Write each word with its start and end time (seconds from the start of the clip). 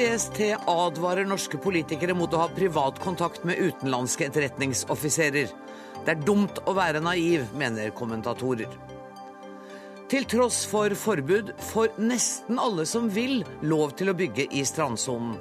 PST 0.00 0.40
advarer 0.66 1.26
norske 1.28 1.58
politikere 1.60 2.14
mot 2.16 2.32
å 2.32 2.38
ha 2.40 2.46
privat 2.56 2.96
kontakt 3.02 3.42
med 3.44 3.58
utenlandske 3.60 4.24
etterretningsoffiserer. 4.30 5.50
Det 6.06 6.14
er 6.14 6.22
dumt 6.24 6.56
å 6.64 6.72
være 6.72 7.02
naiv, 7.04 7.44
mener 7.52 7.92
kommentatorer. 7.98 8.70
Til 10.08 10.24
tross 10.24 10.62
for 10.70 10.94
forbud 10.96 11.52
får 11.68 12.00
nesten 12.00 12.56
alle 12.62 12.86
som 12.88 13.10
vil, 13.12 13.42
lov 13.60 13.92
til 14.00 14.08
å 14.08 14.16
bygge 14.16 14.48
i 14.56 14.64
strandsonen. 14.64 15.36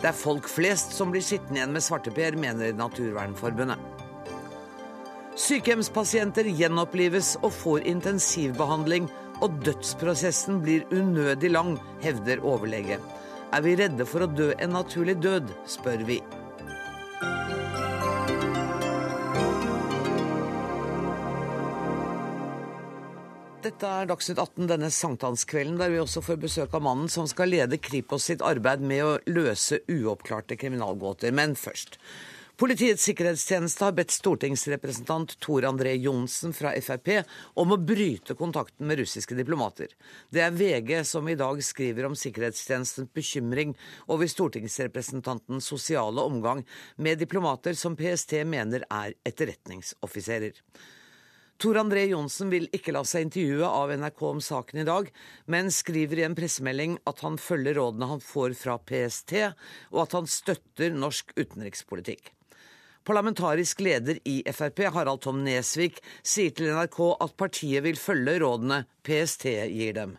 Det 0.00 0.10
er 0.10 0.18
folk 0.24 0.50
flest 0.50 0.98
som 0.98 1.14
blir 1.14 1.22
sittende 1.22 1.60
igjen 1.60 1.78
med 1.78 1.86
svarteper, 1.86 2.34
mener 2.34 2.74
Naturvernforbundet. 2.82 3.78
Sykehjemspasienter 5.38 6.50
gjenopplives 6.50 7.36
og 7.44 7.54
får 7.62 7.86
intensivbehandling, 7.94 9.06
og 9.38 9.62
dødsprosessen 9.62 10.58
blir 10.66 10.82
unødig 10.90 11.54
lang, 11.54 11.76
hevder 12.02 12.42
overlege. 12.42 12.98
Er 13.50 13.64
vi 13.66 13.72
redde 13.74 14.04
for 14.06 14.22
å 14.22 14.28
dø 14.30 14.52
en 14.62 14.70
naturlig 14.76 15.16
død, 15.18 15.48
spør 15.66 16.04
vi. 16.06 16.20
Dette 23.60 23.90
er 23.90 24.06
Dagsnytt 24.06 24.38
18 24.38 24.70
denne 24.70 24.92
sankthanskvelden, 24.94 25.80
der 25.82 25.90
vi 25.90 25.98
også 25.98 26.22
får 26.22 26.38
besøk 26.46 26.76
av 26.78 26.84
mannen 26.86 27.10
som 27.10 27.26
skal 27.28 27.50
lede 27.50 27.80
Kripos 27.82 28.28
sitt 28.30 28.44
arbeid 28.46 28.86
med 28.86 29.02
å 29.02 29.16
løse 29.34 29.82
uoppklarte 29.90 30.54
kriminalgåter. 30.60 31.34
Men 31.34 31.58
først. 31.58 31.98
Politiets 32.60 33.06
sikkerhetstjeneste 33.08 33.86
har 33.86 33.94
bedt 33.96 34.12
stortingsrepresentant 34.12 35.30
Tor 35.40 35.64
André 35.64 35.94
Johnsen 35.96 36.52
fra 36.52 36.74
Frp 36.84 37.22
om 37.56 37.70
å 37.72 37.78
bryte 37.80 38.34
kontakten 38.36 38.84
med 38.84 38.98
russiske 39.00 39.32
diplomater. 39.38 39.86
Det 40.28 40.42
er 40.44 40.52
VG 40.52 40.90
som 41.08 41.24
i 41.32 41.38
dag 41.40 41.62
skriver 41.64 42.04
om 42.04 42.12
sikkerhetstjenestens 42.20 43.14
bekymring 43.16 43.70
over 44.12 44.28
stortingsrepresentantens 44.28 45.70
sosiale 45.72 46.20
omgang 46.20 46.60
med 47.00 47.22
diplomater 47.22 47.78
som 47.80 47.96
PST 47.96 48.42
mener 48.44 48.84
er 48.92 49.14
etterretningsoffiserer. 49.24 50.58
Tor 51.60 51.78
André 51.80 52.02
Johnsen 52.10 52.52
vil 52.52 52.68
ikke 52.76 52.92
la 52.92 53.06
seg 53.08 53.24
intervjue 53.24 53.70
av 53.70 53.94
NRK 54.02 54.20
om 54.28 54.42
saken 54.44 54.82
i 54.82 54.84
dag, 54.88 55.08
men 55.48 55.72
skriver 55.72 56.20
i 56.20 56.26
en 56.28 56.36
pressemelding 56.36 56.98
at 57.08 57.24
han 57.24 57.40
følger 57.40 57.80
rådene 57.80 58.10
han 58.12 58.20
får 58.20 58.52
fra 58.60 58.76
PST, 58.84 59.38
og 59.94 60.04
at 60.04 60.18
han 60.18 60.28
støtter 60.28 60.92
norsk 60.92 61.32
utenrikspolitikk. 61.40 62.34
Parlamentarisk 63.04 63.80
leder 63.80 64.18
i 64.28 64.42
Frp, 64.52 64.82
Harald 64.92 65.22
Tom 65.24 65.40
Nesvik, 65.44 66.02
sier 66.22 66.52
til 66.52 66.68
NRK 66.74 66.98
at 67.24 67.36
partiet 67.40 67.84
vil 67.86 67.96
følge 67.96 68.36
rådene 68.42 68.82
PST 69.06 69.46
gir 69.72 69.96
dem. 69.96 70.18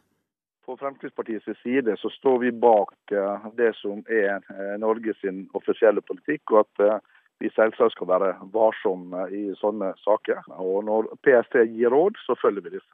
På 0.66 0.78
Fremskrittspartiets 0.80 1.62
side 1.62 1.94
så 2.02 2.10
står 2.16 2.40
vi 2.46 2.52
bak 2.52 3.14
eh, 3.14 3.48
det 3.58 3.74
som 3.78 4.02
er 4.10 4.40
eh, 4.40 4.76
Norges 4.82 5.22
offisielle 5.58 6.02
politikk, 6.02 6.54
og 6.54 6.64
at 6.64 6.84
eh, 6.88 6.98
vi 7.42 7.50
selvsagt 7.54 7.96
skal 7.96 8.10
være 8.10 8.34
varsomme 8.54 9.28
i 9.34 9.44
sånne 9.62 9.94
saker. 10.02 10.42
Og 10.62 10.86
når 10.88 11.12
PST 11.26 11.62
gir 11.76 11.94
råd, 11.94 12.18
så 12.26 12.38
følger 12.42 12.66
vi 12.66 12.76
disse. 12.78 12.94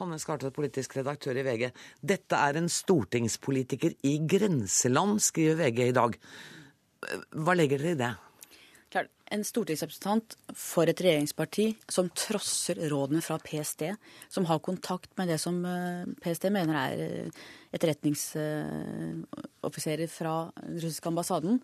Hanne 0.00 0.18
Skartvedt, 0.18 0.54
politisk 0.56 0.96
redaktør 0.98 1.38
i 1.38 1.46
VG. 1.46 1.68
Dette 2.02 2.38
er 2.42 2.58
en 2.58 2.70
stortingspolitiker 2.70 3.94
i 4.06 4.16
grenseland, 4.26 5.20
skriver 5.22 5.60
VG 5.62 5.82
i 5.86 5.94
dag. 5.94 6.16
Hva 7.44 7.54
legger 7.54 7.82
dere 7.82 7.94
i 7.94 8.00
det? 8.00 8.14
En 9.34 9.44
stortingsrepresentant 9.44 10.36
for 10.54 10.86
et 10.86 11.00
regjeringsparti 11.02 11.74
som 11.90 12.10
trosser 12.14 12.78
rådene 12.92 13.22
fra 13.24 13.38
PST, 13.42 13.82
som 14.30 14.44
har 14.46 14.58
kontakt 14.62 15.10
med 15.18 15.28
det 15.32 15.38
som 15.42 15.64
eh, 15.66 16.06
PST 16.22 16.44
mener 16.54 16.74
er 16.78 16.94
eh, 17.02 17.26
etterretningsoffiserer 17.74 20.06
fra 20.12 20.52
den 20.60 20.78
russiske 20.78 21.08
ambassaden, 21.10 21.58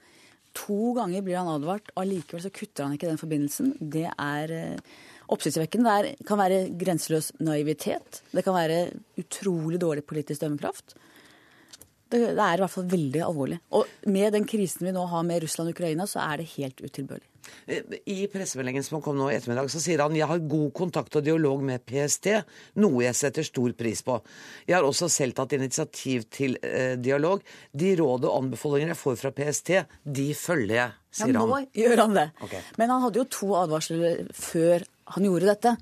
To 0.58 0.94
ganger 0.96 1.22
blir 1.22 1.38
han 1.38 1.50
advart, 1.50 1.92
og 1.94 2.02
allikevel 2.02 2.42
så 2.42 2.50
kutter 2.54 2.86
han 2.86 2.96
ikke 2.96 3.10
den 3.10 3.20
forbindelsen. 3.20 3.74
Det 3.78 4.08
er 4.10 4.54
eh, 4.54 4.96
oppsiktsvekkende. 5.30 5.94
Det 6.08 6.26
kan 6.26 6.40
være 6.40 6.64
grenseløs 6.80 7.30
naivitet. 7.38 8.22
Det 8.32 8.42
kan 8.46 8.56
være 8.56 8.80
utrolig 9.20 9.78
dårlig 9.82 10.04
politisk 10.10 10.42
dømmekraft. 10.42 10.96
Det, 12.10 12.24
er 12.34 12.58
i 12.58 12.62
hvert 12.64 12.72
fall 12.72 12.88
veldig 12.90 13.22
alvorlig. 13.22 13.60
Og 13.78 14.10
med 14.10 14.34
den 14.34 14.48
krisen 14.50 14.88
vi 14.88 14.94
nå 14.96 15.04
har 15.12 15.22
med 15.26 15.44
Russland 15.44 15.70
og 15.70 15.78
Ukraina, 15.78 16.08
så 16.10 16.24
er 16.24 16.40
det 16.40 16.50
helt 16.56 16.82
utilbørlig. 16.82 17.29
I 18.04 18.18
pressemeldingen 18.32 18.84
som 18.86 19.02
kom 19.04 19.18
nå 19.18 19.30
i 19.30 19.36
ettermiddag, 19.36 19.70
så 19.72 19.82
sier 19.82 20.02
han 20.04 20.16
jeg 20.16 20.28
har 20.30 20.42
god 20.50 20.72
kontakt 20.76 21.16
og 21.18 21.24
dialog 21.26 21.62
med 21.66 21.84
PST, 21.86 22.32
noe 22.82 23.04
jeg 23.06 23.18
setter 23.18 23.46
stor 23.46 23.74
pris 23.78 24.02
på. 24.06 24.18
Jeg 24.68 24.78
har 24.78 24.86
også 24.86 25.10
selv 25.12 25.36
tatt 25.38 25.56
initiativ 25.56 26.28
til 26.32 26.58
eh, 26.66 26.96
dialog. 27.00 27.44
De 27.72 27.94
råd 28.00 28.28
og 28.28 28.36
anbefalinger 28.44 28.94
jeg 28.94 29.00
får 29.00 29.18
fra 29.22 29.34
PST, 29.36 29.72
de 30.04 30.28
følger 30.36 30.76
jeg, 30.80 30.98
sier 31.22 31.34
han. 31.34 31.40
Ja, 31.40 31.64
nå 31.64 31.82
gjør 31.84 32.04
han 32.06 32.20
det. 32.20 32.28
Okay. 32.46 32.62
Men 32.80 32.94
han 32.94 33.04
hadde 33.06 33.22
jo 33.22 33.30
to 33.40 33.50
advarsler 33.62 34.22
før 34.36 34.86
han 35.16 35.26
gjorde 35.26 35.50
dette. 35.50 35.76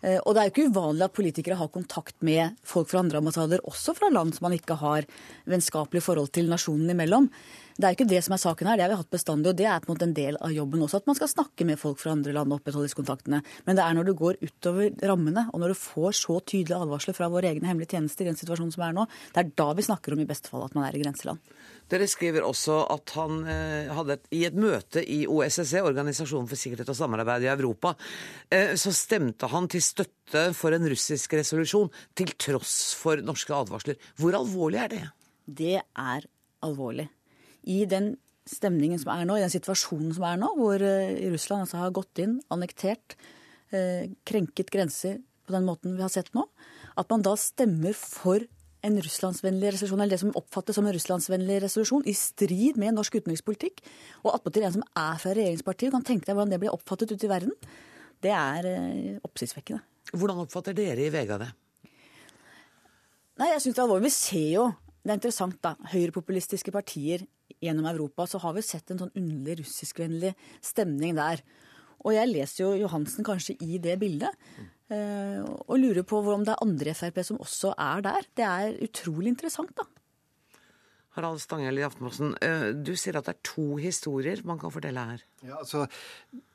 Eh, 0.00 0.18
og 0.24 0.32
det 0.32 0.40
er 0.40 0.48
jo 0.48 0.54
ikke 0.54 0.68
uvanlig 0.72 1.06
at 1.06 1.16
politikere 1.16 1.58
har 1.60 1.72
kontakt 1.72 2.16
med 2.24 2.56
folk 2.66 2.88
fra 2.90 3.02
andre 3.02 3.20
ambassader, 3.20 3.64
også 3.68 3.94
fra 3.98 4.08
land 4.12 4.36
som 4.36 4.48
man 4.48 4.56
ikke 4.56 4.78
har 4.80 5.08
vennskapelig 5.50 6.04
forhold 6.04 6.32
til 6.36 6.48
nasjonen 6.52 6.94
imellom. 6.94 7.28
Det 7.80 7.86
er 7.88 7.94
jo 7.94 7.96
ikke 7.96 8.10
det 8.10 8.20
som 8.26 8.34
er 8.36 8.40
saken 8.42 8.68
her, 8.68 8.76
det 8.76 8.84
har 8.84 8.90
vi 8.92 8.98
hatt 9.00 9.14
bestandig, 9.14 9.48
og 9.48 9.56
det 9.56 9.64
er 9.64 9.80
på 9.80 9.88
en 9.88 9.94
måte 9.94 10.04
en 10.04 10.16
del 10.16 10.36
av 10.44 10.52
jobben 10.52 10.82
også. 10.84 10.98
At 11.00 11.06
man 11.08 11.16
skal 11.16 11.30
snakke 11.32 11.64
med 11.64 11.80
folk 11.80 11.96
fra 12.02 12.12
andre 12.12 12.34
land 12.36 12.52
og 12.52 12.58
opprettholde 12.58 12.90
disse 12.90 12.98
kontaktene. 12.98 13.38
Men 13.64 13.78
det 13.78 13.84
er 13.84 13.94
når 13.96 14.08
du 14.10 14.12
går 14.18 14.36
utover 14.42 14.90
rammene, 15.08 15.46
og 15.48 15.62
når 15.62 15.72
du 15.72 15.78
får 15.80 16.18
så 16.18 16.36
tydelige 16.44 16.76
advarsler 16.76 17.16
fra 17.16 17.30
våre 17.32 17.48
egne 17.48 17.70
hemmelige 17.70 17.94
tjenester 17.94 18.26
i 18.26 18.28
den 18.28 18.36
situasjonen 18.36 18.74
som 18.74 18.84
er 18.84 18.98
nå, 18.98 19.06
det 19.32 19.40
er 19.40 19.52
da 19.62 19.68
vi 19.78 19.86
snakker 19.86 20.12
om 20.12 20.20
i 20.20 20.26
beste 20.28 20.52
fall 20.52 20.66
at 20.66 20.76
man 20.76 20.84
er 20.84 20.98
i 20.98 21.00
grenseland. 21.00 21.40
Dere 21.90 22.08
skriver 22.10 22.44
også 22.46 22.76
at 22.92 23.14
han 23.16 23.38
eh, 23.50 23.92
hadde 23.96 24.18
et, 24.18 24.28
i 24.36 24.42
et 24.46 24.58
møte 24.60 25.00
i 25.00 25.22
OSSE, 25.24 25.80
Organisasjonen 25.82 26.50
for 26.50 26.60
sikkerhet 26.60 26.92
og 26.92 26.98
samarbeid 26.98 27.46
i 27.46 27.50
Europa, 27.50 27.94
eh, 28.52 28.74
så 28.78 28.92
stemte 28.94 29.48
han 29.50 29.70
til 29.72 29.82
støtte 29.82 30.50
for 30.58 30.76
en 30.76 30.84
russisk 30.92 31.38
resolusjon, 31.40 31.88
til 32.12 32.36
tross 32.36 32.92
for 33.00 33.24
norske 33.24 33.56
advarsler. 33.56 33.98
Hvor 34.20 34.36
alvorlig 34.38 34.84
er 34.84 34.92
det? 34.92 35.06
Det 35.48 35.78
er 35.80 36.28
alvorlig. 36.62 37.08
I 37.68 37.84
den 37.88 38.14
stemningen 38.48 39.00
som 39.00 39.12
er 39.14 39.26
nå, 39.28 39.36
i 39.38 39.44
den 39.44 39.52
situasjonen 39.52 40.14
som 40.16 40.24
er 40.26 40.38
nå, 40.40 40.52
hvor 40.58 40.82
eh, 40.82 41.18
Russland 41.32 41.66
altså 41.66 41.82
har 41.82 41.92
gått 41.94 42.22
inn, 42.22 42.38
annektert, 42.52 43.16
eh, 43.74 44.08
krenket 44.26 44.72
grenser 44.72 45.20
på 45.46 45.54
den 45.54 45.66
måten 45.66 45.98
vi 45.98 46.04
har 46.04 46.12
sett 46.12 46.32
nå, 46.36 46.46
at 46.98 47.12
man 47.12 47.22
da 47.26 47.36
stemmer 47.38 47.94
for 47.96 48.42
en 48.86 48.96
russlandsvennlig 49.04 49.74
resolusjon, 49.74 50.00
eller 50.00 50.16
det 50.16 50.22
som 50.22 50.36
oppfattes 50.38 50.78
som 50.78 50.86
en 50.88 50.94
russlandsvennlig 50.96 51.60
resolusjon, 51.66 52.06
i 52.08 52.14
strid 52.16 52.78
med 52.80 52.96
norsk 52.96 53.18
utenrikspolitikk, 53.20 53.82
og 54.24 54.32
attpåtil 54.34 54.64
en 54.66 54.78
som 54.78 54.84
er 54.88 55.20
fra 55.20 55.34
regjeringspartiet, 55.36 55.92
kan 55.92 56.06
tenke 56.06 56.28
deg 56.28 56.38
hvordan 56.38 56.54
det 56.54 56.60
blir 56.62 56.72
oppfattet 56.72 57.12
ute 57.12 57.28
i 57.28 57.32
verden, 57.32 57.52
det 58.24 58.32
er 58.36 58.68
eh, 58.68 59.18
oppsiktsvekkende. 59.26 59.84
Hvordan 60.16 60.44
oppfatter 60.44 60.76
dere 60.76 61.06
i 61.06 61.12
VG 61.12 61.34
det? 61.40 61.50
Nei, 63.40 63.52
jeg 63.54 63.62
synes 63.64 63.76
det 63.76 63.80
er 63.80 63.86
alvorlig. 63.86 64.08
Vi 64.08 64.16
ser 64.16 64.48
jo, 64.52 64.64
det 65.00 65.12
er 65.12 65.18
interessant 65.18 65.56
da, 65.64 65.74
høyrepopulistiske 65.92 66.72
partier 66.74 67.24
gjennom 67.60 67.88
Europa, 67.90 68.26
så 68.28 68.40
har 68.42 68.54
vi 68.56 68.64
sett 68.64 68.92
en 68.92 69.00
sånn 69.04 69.14
underlig 69.16 69.60
russiskvennlig 69.62 70.34
stemning 70.64 71.16
der. 71.16 71.42
Og 72.04 72.14
jeg 72.16 72.30
leser 72.30 72.64
jo 72.64 72.74
Johansen 72.82 73.26
kanskje 73.26 73.56
i 73.64 73.80
det 73.82 73.96
bildet. 74.00 74.36
Eh, 74.90 75.40
og 75.40 75.78
lurer 75.78 76.04
på 76.06 76.20
om 76.20 76.44
det 76.44 76.54
er 76.54 76.64
andre 76.64 76.92
i 76.92 76.98
Frp 76.98 77.20
som 77.26 77.40
også 77.42 77.74
er 77.78 78.04
der. 78.06 78.28
Det 78.36 78.46
er 78.46 78.78
utrolig 78.88 79.32
interessant, 79.34 79.72
da. 79.76 79.86
Harald 81.16 81.40
Stanghell 81.42 81.80
i 81.80 81.84
Aftenposten, 81.84 82.36
eh, 82.40 82.70
du 82.74 82.94
sier 82.96 83.18
at 83.18 83.26
det 83.26 83.34
er 83.34 83.44
to 83.46 83.76
historier 83.82 84.42
man 84.46 84.58
kan 84.58 84.70
fortelle 84.70 85.06
her. 85.12 85.24
Ja, 85.42 85.58
altså, 85.58 85.86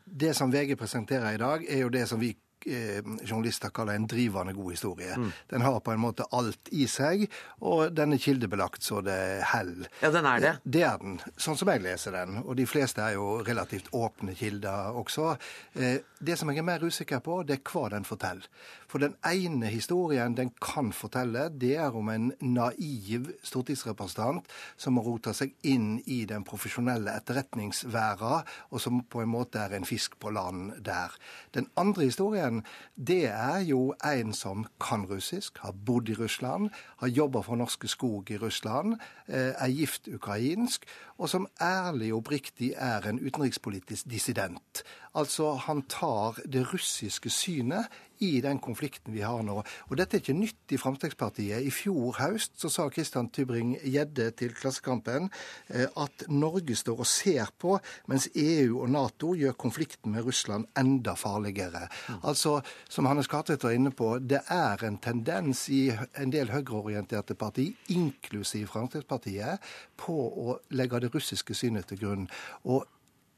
Det 0.06 0.36
som 0.36 0.52
VG 0.52 0.76
presenterer 0.78 1.34
i 1.34 1.38
dag, 1.38 1.66
er 1.66 1.80
jo 1.80 1.90
det 1.90 2.08
som 2.08 2.20
vi 2.20 2.36
journalister 2.66 3.70
kaller 3.70 3.96
en 4.00 4.08
drivende 4.10 4.54
god 4.54 4.72
historie. 4.72 5.16
Mm. 5.18 5.32
Den 5.50 5.66
har 5.66 5.80
på 5.80 5.94
en 5.94 6.02
måte 6.02 6.26
alt 6.36 6.72
i 6.72 6.88
seg, 6.90 7.28
og 7.62 7.94
den 7.96 8.16
er 8.16 8.22
kildebelagt 8.22 8.84
så 8.84 9.02
det 9.06 9.20
heller. 9.52 9.90
Ja, 10.02 10.12
den 10.14 10.26
er 10.30 10.44
det? 10.44 10.54
Det 10.64 10.84
er 10.88 10.98
den, 11.02 11.20
sånn 11.38 11.60
som 11.60 11.72
jeg 11.72 11.84
leser 11.86 12.16
den. 12.18 12.40
Og 12.46 12.56
de 12.58 12.68
fleste 12.70 13.04
er 13.04 13.18
jo 13.18 13.40
relativt 13.46 13.92
åpne 13.96 14.36
kilder 14.38 14.98
også. 14.98 15.36
Eh, 15.76 16.00
det 16.26 16.40
som 16.40 16.50
jeg 16.52 16.64
er 16.64 16.68
mer 16.68 16.84
usikker 16.86 17.22
på, 17.26 17.42
det 17.46 17.60
er 17.60 17.72
hva 17.72 17.90
den 17.94 18.08
forteller. 18.08 18.50
For 18.96 19.04
den 19.04 19.18
ene 19.28 19.68
historien 19.68 20.38
den 20.38 20.54
kan 20.64 20.94
fortelle, 20.96 21.50
det 21.52 21.74
er 21.76 21.96
om 22.00 22.08
en 22.14 22.30
naiv 22.40 23.26
stortingsrepresentant 23.44 24.48
som 24.80 24.96
har 24.96 25.04
rota 25.04 25.34
seg 25.36 25.52
inn 25.68 25.98
i 26.08 26.22
den 26.30 26.46
profesjonelle 26.48 27.12
etterretningsværa, 27.20 28.38
og 28.72 28.80
som 28.80 29.02
på 29.04 29.20
en 29.20 29.34
måte 29.34 29.60
er 29.60 29.76
en 29.76 29.84
fisk 29.84 30.16
på 30.24 30.32
land 30.32 30.78
der. 30.88 31.12
Den 31.52 31.68
andre 31.76 32.08
historien 32.08 32.64
det 32.96 33.26
er 33.34 33.66
jo 33.68 33.90
en 34.00 34.32
som 34.32 34.64
kan 34.80 35.04
russisk, 35.12 35.60
har 35.66 35.76
bodd 35.76 36.14
i 36.14 36.16
Russland, 36.16 36.72
har 37.04 37.12
jobba 37.12 37.44
for 37.44 37.60
Norske 37.60 37.92
Skog 37.92 38.32
i 38.32 38.40
Russland, 38.40 38.96
eh, 39.28 39.52
er 39.52 39.76
gift 39.76 40.08
ukrainsk, 40.08 40.88
og 41.18 41.30
som 41.32 41.48
ærlig 41.62 42.12
og 42.14 42.24
oppriktig 42.24 42.74
er 42.76 43.08
en 43.08 43.20
utenrikspolitisk 43.20 44.10
dissident. 44.12 44.84
Altså, 45.16 45.54
han 45.54 45.86
tar 45.88 46.42
det 46.52 46.66
russiske 46.74 47.30
synet 47.32 47.88
i 48.24 48.42
den 48.42 48.60
konflikten 48.64 49.14
vi 49.14 49.24
har 49.24 49.42
nå. 49.44 49.58
Og 49.90 49.98
dette 50.00 50.18
er 50.18 50.24
ikke 50.24 50.36
nytt 50.36 50.72
i 50.76 50.80
Fremskrittspartiet. 50.80 51.64
I 51.64 51.72
fjor 51.74 52.16
høst 52.20 52.56
så 52.60 52.72
sa 52.72 52.88
Christian 52.92 53.30
Tybring-Gjedde 53.34 54.30
til 54.40 54.54
Klassekampen 54.56 55.30
eh, 55.70 55.88
at 55.88 56.26
Norge 56.32 56.78
står 56.80 57.04
og 57.04 57.10
ser 57.10 57.52
på 57.60 57.78
mens 58.12 58.30
EU 58.36 58.82
og 58.84 58.92
Nato 58.92 59.34
gjør 59.36 59.58
konflikten 59.60 60.16
med 60.16 60.28
Russland 60.28 60.68
enda 60.80 61.16
farligere. 61.20 61.88
Mm. 62.10 62.22
Altså, 62.24 62.58
som 62.90 63.08
Hannes 63.10 63.32
Kartvedt 63.32 63.68
var 63.68 63.76
inne 63.76 63.92
på, 63.96 64.16
det 64.20 64.42
er 64.52 64.84
en 64.88 65.00
tendens 65.04 65.68
i 65.72 65.90
en 65.92 66.32
del 66.32 66.52
høyreorienterte 66.56 67.36
parti, 67.40 67.70
inklusiv 67.96 68.72
Fremskrittspartiet, 68.72 69.64
på 70.00 70.16
å 70.16 70.60
legge 70.76 71.04
det 71.04 71.05
russiske 71.14 71.58
synet 71.58 71.90
til 71.92 72.02
grunn. 72.02 72.28
Og 72.64 72.86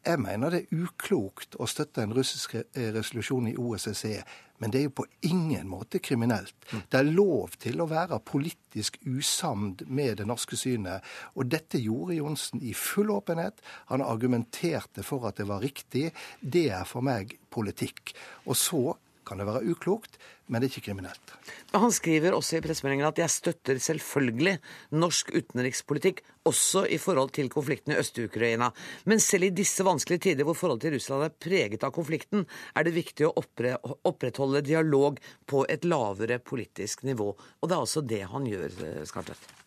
jeg 0.08 0.22
mener 0.24 0.54
det 0.54 0.64
er 0.64 0.84
uklokt 0.86 1.58
å 1.60 1.68
støtte 1.68 2.04
en 2.04 2.16
russisk 2.16 2.56
resolusjon 2.76 3.50
i 3.52 3.58
OSSE 3.60 4.22
men 4.58 4.74
det 4.74 4.80
er 4.80 4.88
jo 4.88 4.96
på 5.02 5.06
ingen 5.30 5.70
måte 5.70 6.00
kriminelt. 6.04 6.56
Mm. 6.72 6.82
Det 6.90 7.00
er 7.00 7.12
lov 7.12 7.58
til 7.62 7.82
å 7.82 7.90
være 7.90 8.20
politisk 8.26 8.98
usamd 9.06 9.84
med 9.86 10.18
det 10.22 10.28
norske 10.30 10.58
synet. 10.58 11.06
Og 11.38 11.50
dette 11.52 11.82
gjorde 11.82 12.18
Johnsen 12.18 12.64
i 12.66 12.74
full 12.78 13.14
åpenhet. 13.14 13.62
Han 13.92 14.06
argumenterte 14.06 15.06
for 15.06 15.30
at 15.30 15.38
det 15.38 15.48
var 15.50 15.62
riktig. 15.62 16.10
Det 16.42 16.68
er 16.74 16.88
for 16.90 17.06
meg 17.06 17.38
politikk. 17.54 18.16
Og 18.48 18.58
så 18.58 18.82
kan 19.28 19.42
det 19.42 19.48
være 19.48 19.66
uklokt, 19.68 20.16
men 20.48 20.62
det 20.62 20.70
er 20.70 20.74
ikke 20.78 20.88
kriminelt. 20.88 21.34
Han 21.76 21.92
skriver 21.94 22.36
også 22.38 22.58
i 22.58 22.64
pressemeldingen 22.64 23.10
at 23.10 23.20
jeg 23.20 23.34
støtter 23.34 23.82
selvfølgelig 23.84 24.56
norsk 24.96 25.34
utenrikspolitikk, 25.36 26.24
også 26.48 26.86
i 26.88 27.00
forhold 27.02 27.34
til 27.36 27.52
konflikten 27.52 27.94
i 27.94 28.00
Øst-Ukraina. 28.00 28.72
Men 29.06 29.20
selv 29.24 29.50
i 29.50 29.54
disse 29.56 29.84
vanskelige 29.84 30.30
tider 30.30 30.48
hvor 30.48 30.56
forholdet 30.56 30.88
til 30.88 30.96
Russland 30.96 31.28
er 31.28 31.36
preget 31.36 31.84
av 31.84 31.94
konflikten, 31.96 32.48
er 32.76 32.88
det 32.88 32.96
viktig 32.96 33.28
å 33.28 33.36
opprettholde 33.36 34.64
dialog 34.66 35.20
på 35.46 35.66
et 35.68 35.88
lavere 35.88 36.40
politisk 36.40 37.04
nivå. 37.08 37.34
Og 37.36 37.70
det 37.70 37.76
er 37.76 37.84
altså 37.84 38.06
det 38.16 38.24
han 38.32 38.48
gjør, 38.48 38.84
eh, 38.88 39.06
Skartvedt. 39.08 39.67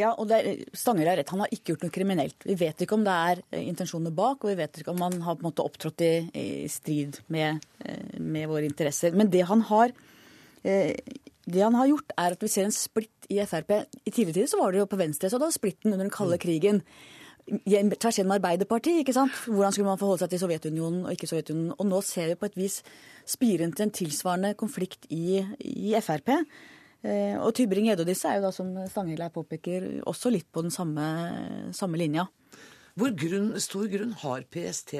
Ja, 0.00 0.10
og 0.18 0.30
Stanger 0.74 1.06
har 1.06 1.20
rett. 1.20 1.30
Han 1.30 1.44
har 1.44 1.52
ikke 1.54 1.72
gjort 1.74 1.84
noe 1.86 1.94
kriminelt. 1.94 2.46
Vi 2.46 2.56
vet 2.58 2.80
ikke 2.82 2.96
om 2.96 3.04
det 3.06 3.14
er 3.14 3.42
intensjonene 3.42 3.70
intensjoner 3.70 4.14
bak, 4.16 4.42
og 4.42 4.50
vi 4.50 4.58
vet 4.58 4.80
ikke 4.80 4.94
om 4.94 5.04
han 5.04 5.20
har 5.22 5.36
på 5.38 5.44
en 5.44 5.48
måte 5.50 5.66
opptrådt 5.66 6.02
i, 6.02 6.14
i 6.34 6.46
strid 6.72 7.20
med, 7.34 7.62
eh, 7.84 8.18
med, 8.18 8.48
våre 8.50 8.66
interesser. 8.66 9.14
Men 9.14 9.30
det 9.30 9.44
han, 9.46 9.62
har, 9.70 9.94
eh, 10.66 10.96
det 11.46 11.62
han 11.62 11.78
har 11.78 11.92
gjort, 11.92 12.14
er 12.18 12.34
at 12.34 12.42
vi 12.42 12.50
ser 12.50 12.66
en 12.66 12.74
splitt 12.74 13.30
i 13.30 13.38
Frp. 13.46 13.70
I 14.02 14.10
tidligere 14.10 14.40
tider 14.40 14.50
så 14.50 14.62
var 14.62 14.74
det 14.74 14.82
jo 14.82 14.90
på 14.90 14.98
venstre, 14.98 15.30
så 15.30 15.38
da 15.38 15.52
splitten 15.54 15.92
under 15.92 16.02
den 16.02 16.14
kalde 16.14 16.40
krigen. 16.42 16.82
Tvers 17.44 18.18
gjennom 18.18 18.38
Arbeiderpartiet, 18.38 19.02
ikke 19.04 19.14
sant? 19.14 19.34
Hvordan 19.46 19.74
skulle 19.74 19.92
man 19.92 20.00
forholde 20.00 20.24
seg 20.24 20.32
til 20.32 20.40
Sovjetunionen 20.42 21.02
og 21.04 21.14
ikke 21.14 21.28
Sovjetunionen? 21.30 21.74
Og 21.78 21.86
nå 21.86 22.00
ser 22.02 22.32
vi 22.32 22.38
på 22.40 22.48
et 22.48 22.56
vis 22.58 22.80
spiren 23.28 23.74
til 23.76 23.86
en 23.86 23.94
tilsvarende 23.94 24.54
konflikt 24.58 25.06
i, 25.12 25.44
i 25.60 25.92
Frp. 26.02 26.40
Eh, 27.04 27.36
og 27.36 27.52
Tybring-Gjedde 27.56 28.06
og 28.06 28.08
disse 28.08 28.30
er 28.30 28.38
jo 28.38 28.46
da, 28.46 28.52
som 28.54 28.70
Stanghelle 28.88 29.28
påpeker, 29.32 29.88
også 30.08 30.32
litt 30.32 30.48
på 30.52 30.64
den 30.64 30.72
samme, 30.72 31.04
samme 31.76 32.00
linja. 32.00 32.24
Hvor 32.94 33.10
grunn, 33.18 33.48
stor 33.58 33.88
grunn 33.90 34.12
har 34.20 34.44
PST 34.54 34.92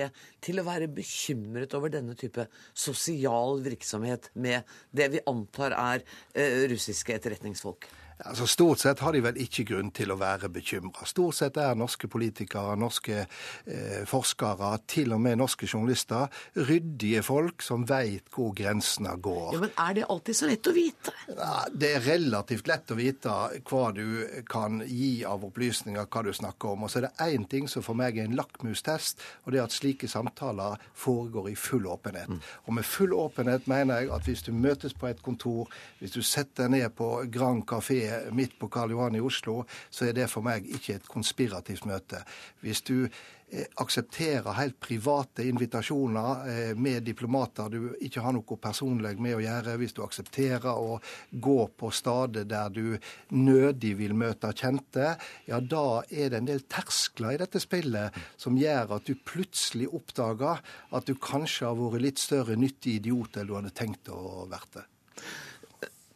til 0.42 0.58
å 0.58 0.64
være 0.66 0.90
bekymret 0.90 1.76
over 1.78 1.92
denne 1.94 2.16
type 2.18 2.48
sosial 2.74 3.62
virksomhet 3.62 4.32
med 4.34 4.66
det 4.90 5.12
vi 5.12 5.22
antar 5.30 5.76
er 5.78 6.02
eh, 6.34 6.64
russiske 6.72 7.14
etterretningsfolk? 7.14 7.86
Altså 8.22 8.46
Stort 8.46 8.78
sett 8.78 9.00
har 9.02 9.12
de 9.12 9.20
vel 9.24 9.38
ikke 9.42 9.64
grunn 9.66 9.90
til 9.94 10.12
å 10.14 10.16
være 10.20 10.48
bekymra. 10.52 11.06
Stort 11.08 11.38
sett 11.40 11.58
er 11.58 11.74
norske 11.78 12.06
politikere, 12.10 12.76
norske 12.78 13.24
eh, 13.24 14.04
forskere, 14.06 14.70
til 14.90 15.14
og 15.16 15.22
med 15.24 15.40
norske 15.40 15.66
journalister, 15.66 16.30
ryddige 16.54 17.24
folk 17.26 17.64
som 17.64 17.86
veit 17.88 18.30
hvor 18.34 18.52
grensene 18.56 19.16
går. 19.18 19.56
Ja, 19.56 19.62
Men 19.64 19.74
er 19.86 19.96
det 19.98 20.06
alltid 20.14 20.38
så 20.38 20.50
lett 20.50 20.70
å 20.70 20.74
vite? 20.76 21.14
Ja, 21.32 21.64
det 21.74 21.90
er 21.96 22.06
relativt 22.06 22.70
lett 22.70 22.94
å 22.94 22.98
vite 22.98 23.34
hva 23.66 23.84
du 23.96 24.06
kan 24.50 24.82
gi 24.86 25.24
av 25.26 25.44
opplysninger, 25.48 26.06
hva 26.06 26.24
du 26.24 26.32
snakker 26.34 26.76
om. 26.76 26.86
Og 26.86 26.92
så 26.92 27.00
er 27.00 27.08
det 27.08 27.28
én 27.34 27.48
ting 27.50 27.66
som 27.70 27.82
for 27.82 27.98
meg 27.98 28.18
er 28.18 28.28
en 28.28 28.38
lakmustest, 28.38 29.22
og 29.44 29.52
det 29.52 29.60
er 29.60 29.66
at 29.66 29.74
slike 29.74 30.08
samtaler 30.10 30.78
foregår 30.94 31.50
i 31.50 31.56
full 31.58 31.90
åpenhet. 31.90 32.30
Mm. 32.30 32.40
Og 32.68 32.78
med 32.78 32.86
full 32.86 33.18
åpenhet 33.18 33.66
mener 33.70 34.04
jeg 34.04 34.14
at 34.14 34.30
hvis 34.30 34.46
du 34.46 34.52
møtes 34.54 34.94
på 34.94 35.10
et 35.10 35.22
kontor, 35.24 35.68
hvis 35.98 36.14
du 36.14 36.22
setter 36.22 36.68
deg 36.68 36.76
ned 36.76 36.94
på 36.94 37.10
Grand 37.34 37.64
Café 38.04 38.30
midt 38.30 38.58
på 38.58 38.68
Karl 38.68 38.90
Johan 38.90 39.16
i 39.16 39.20
Oslo, 39.20 39.64
så 39.90 40.08
er 40.08 40.16
det 40.16 40.30
for 40.30 40.44
meg 40.44 40.66
ikke 40.66 40.98
et 40.98 41.08
konspirativt 41.08 41.86
møte. 41.88 42.20
Hvis 42.64 42.82
du 42.86 43.04
eh, 43.04 43.66
aksepterer 43.80 44.56
helt 44.58 44.78
private 44.82 45.46
invitasjoner 45.48 46.48
eh, 46.50 46.72
med 46.76 47.04
diplomater 47.06 47.70
du 47.72 47.94
ikke 48.04 48.24
har 48.24 48.34
noe 48.36 48.58
personlig 48.60 49.14
med 49.22 49.38
å 49.38 49.42
gjøre, 49.44 49.76
hvis 49.80 49.96
du 49.96 50.02
aksepterer 50.04 50.70
å 50.72 50.98
gå 51.30 51.58
på 51.78 51.92
steder 51.94 52.48
der 52.48 52.74
du 52.74 52.96
nødig 53.30 53.94
vil 54.00 54.16
møte 54.18 54.52
kjente, 54.54 55.14
ja, 55.48 55.60
da 55.60 56.02
er 56.10 56.32
det 56.32 56.42
en 56.42 56.50
del 56.50 56.64
terskler 56.68 57.36
i 57.36 57.42
dette 57.44 57.62
spillet 57.62 58.14
som 58.40 58.58
gjør 58.58 58.98
at 58.98 59.08
du 59.08 59.14
plutselig 59.16 59.90
oppdager 59.94 60.62
at 60.94 61.08
du 61.08 61.14
kanskje 61.16 61.70
har 61.70 61.78
vært 61.78 62.08
litt 62.08 62.22
større 62.22 62.58
nyttig 62.58 62.98
idiot 63.00 63.38
enn 63.38 63.48
du 63.48 63.56
hadde 63.58 63.74
tenkt 63.74 64.10
å 64.12 64.46
være. 64.50 64.88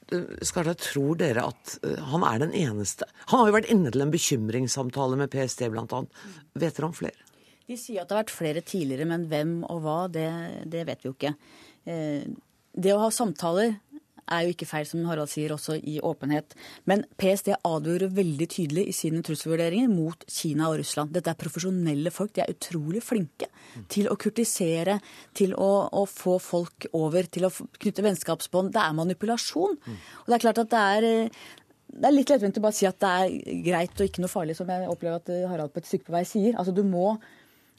Skarda, 0.08 0.72
tror 0.80 1.18
dere 1.20 1.44
at 1.50 1.74
eh, 1.84 1.98
han 2.10 2.24
er 2.24 2.42
den 2.44 2.54
eneste? 2.56 3.08
Han 3.28 3.42
har 3.42 3.50
jo 3.50 3.56
vært 3.58 3.72
inne 3.72 3.92
til 3.92 4.04
en 4.04 4.12
bekymringssamtale 4.14 5.18
med 5.20 5.32
PST, 5.32 5.66
bl.a. 5.72 6.02
Vet 6.58 6.78
dere 6.78 6.88
om 6.88 6.96
flere? 6.96 7.26
De 7.68 7.76
sier 7.76 8.00
at 8.00 8.08
det 8.08 8.16
har 8.16 8.22
vært 8.22 8.32
flere 8.32 8.64
tidligere, 8.64 9.08
men 9.10 9.26
hvem 9.28 9.58
og 9.68 9.82
hva, 9.84 9.98
det, 10.12 10.28
det 10.72 10.86
vet 10.88 11.04
vi 11.04 11.10
jo 11.10 11.16
ikke. 11.16 11.34
Eh, 11.84 12.24
det 12.78 12.94
å 12.94 13.02
ha 13.02 13.10
samtaler 13.12 13.76
er 14.32 14.44
jo 14.46 14.54
ikke 14.54 14.68
feil, 14.68 14.86
som 14.88 15.04
Harald 15.08 15.30
sier, 15.32 15.52
også 15.54 15.78
i 15.78 15.98
åpenhet. 16.04 16.54
Men 16.90 17.04
PST 17.20 17.52
advarer 17.56 18.12
veldig 18.14 18.48
tydelig 18.54 18.86
i 18.90 18.96
sine 18.96 19.22
trusselvurderinger 19.26 19.90
mot 19.92 20.24
Kina 20.30 20.68
og 20.70 20.78
Russland. 20.82 21.14
Dette 21.16 21.32
er 21.32 21.40
profesjonelle 21.40 22.12
folk. 22.14 22.34
De 22.36 22.44
er 22.44 22.52
utrolig 22.54 23.02
flinke 23.04 23.50
til 23.92 24.10
å 24.10 24.18
kurtisere, 24.20 24.98
til 25.38 25.54
å, 25.56 25.70
å 25.92 26.04
få 26.08 26.38
folk 26.42 26.88
over, 26.96 27.28
til 27.30 27.48
å 27.48 27.52
knytte 27.52 28.04
vennskapsbånd. 28.06 28.74
Det 28.76 28.84
er 28.84 28.98
manipulasjon. 28.98 29.80
Og 29.88 30.28
det 30.28 30.38
er 30.38 30.46
klart 30.46 30.62
at 30.64 30.74
det 30.74 30.84
er 30.92 31.10
det 31.88 32.04
er 32.04 32.12
litt 32.12 32.28
lettvint 32.28 32.58
å 32.60 32.62
bare 32.62 32.76
si 32.76 32.84
at 32.84 32.98
det 33.00 33.10
er 33.10 33.60
greit 33.64 33.96
og 33.96 34.06
ikke 34.06 34.20
noe 34.20 34.30
farlig, 34.30 34.58
som 34.58 34.68
jeg 34.68 34.90
opplever 34.92 35.22
at 35.22 35.30
Harald 35.48 35.72
på 35.72 35.80
et 35.80 35.88
stykke 35.88 36.10
på 36.10 36.14
vei 36.14 36.24
sier. 36.28 36.58
Altså, 36.60 36.74
Du 36.76 36.84
må 36.84 37.14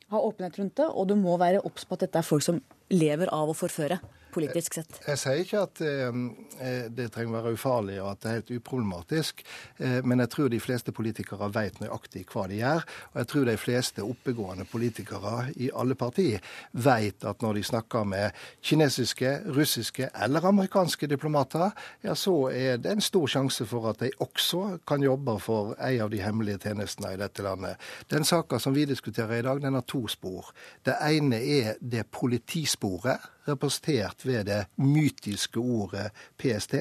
ha 0.10 0.22
åpenhet 0.26 0.58
rundt 0.58 0.80
det, 0.80 0.88
og 0.90 1.08
du 1.12 1.16
må 1.20 1.38
være 1.38 1.62
obs 1.66 1.86
på 1.86 1.94
at 1.94 2.08
dette 2.08 2.18
er 2.18 2.26
folk 2.26 2.42
som 2.42 2.58
lever 2.90 3.30
av 3.34 3.52
å 3.52 3.58
forføre 3.58 4.00
politisk 4.34 4.80
sett? 4.80 5.00
Jeg, 5.00 5.06
jeg 5.12 5.22
sier 5.22 5.42
ikke 5.44 5.64
at 5.66 5.82
eh, 5.86 6.20
eh, 6.60 6.88
det 6.94 7.10
trenger 7.14 7.34
å 7.34 7.38
være 7.40 7.54
ufarlig 7.58 7.98
og 8.04 8.12
at 8.14 8.22
det 8.24 8.30
er 8.30 8.38
helt 8.40 8.54
uproblematisk, 8.60 9.44
eh, 9.78 10.00
men 10.06 10.24
jeg 10.24 10.32
tror 10.36 10.52
de 10.54 10.62
fleste 10.64 10.94
politikere 10.96 11.50
vet 11.56 11.80
nøyaktig 11.82 12.26
hva 12.32 12.46
de 12.50 12.60
gjør. 12.62 12.86
Og 13.14 13.22
jeg 13.22 13.30
tror 13.34 13.50
de 13.50 13.58
fleste 13.60 14.06
oppegående 14.06 14.68
politikere 14.70 15.36
i 15.58 15.72
alle 15.74 15.98
partier 16.00 16.44
vet 16.72 17.26
at 17.28 17.44
når 17.46 17.60
de 17.60 17.66
snakker 17.70 18.08
med 18.10 18.44
kinesiske, 18.66 19.34
russiske 19.56 20.12
eller 20.24 20.50
amerikanske 20.50 21.10
diplomater, 21.10 21.74
ja, 22.06 22.16
så 22.16 22.36
er 22.54 22.80
det 22.82 22.94
en 22.96 23.04
stor 23.04 23.28
sjanse 23.30 23.68
for 23.70 23.90
at 23.92 24.04
de 24.04 24.12
også 24.24 24.80
kan 24.88 25.04
jobbe 25.04 25.38
for 25.44 25.76
en 25.78 26.06
av 26.06 26.14
de 26.14 26.22
hemmelige 26.24 26.64
tjenestene 26.68 27.14
i 27.16 27.20
dette 27.20 27.44
landet. 27.46 27.80
Den 28.12 28.26
saka 28.28 28.60
som 28.60 28.76
vi 28.76 28.86
diskuterer 28.90 29.40
i 29.40 29.46
dag, 29.46 29.62
den 29.62 29.78
har 29.78 29.86
to 29.88 30.06
spor. 30.12 30.52
Det 30.86 30.96
ene 31.10 31.40
er 31.40 31.76
det 31.82 32.08
politisporet 32.12 33.39
representert 33.48 34.26
ved 34.26 34.46
det 34.50 34.60
mytiske 34.76 35.60
ordet 35.60 36.10
PST. 36.38 36.76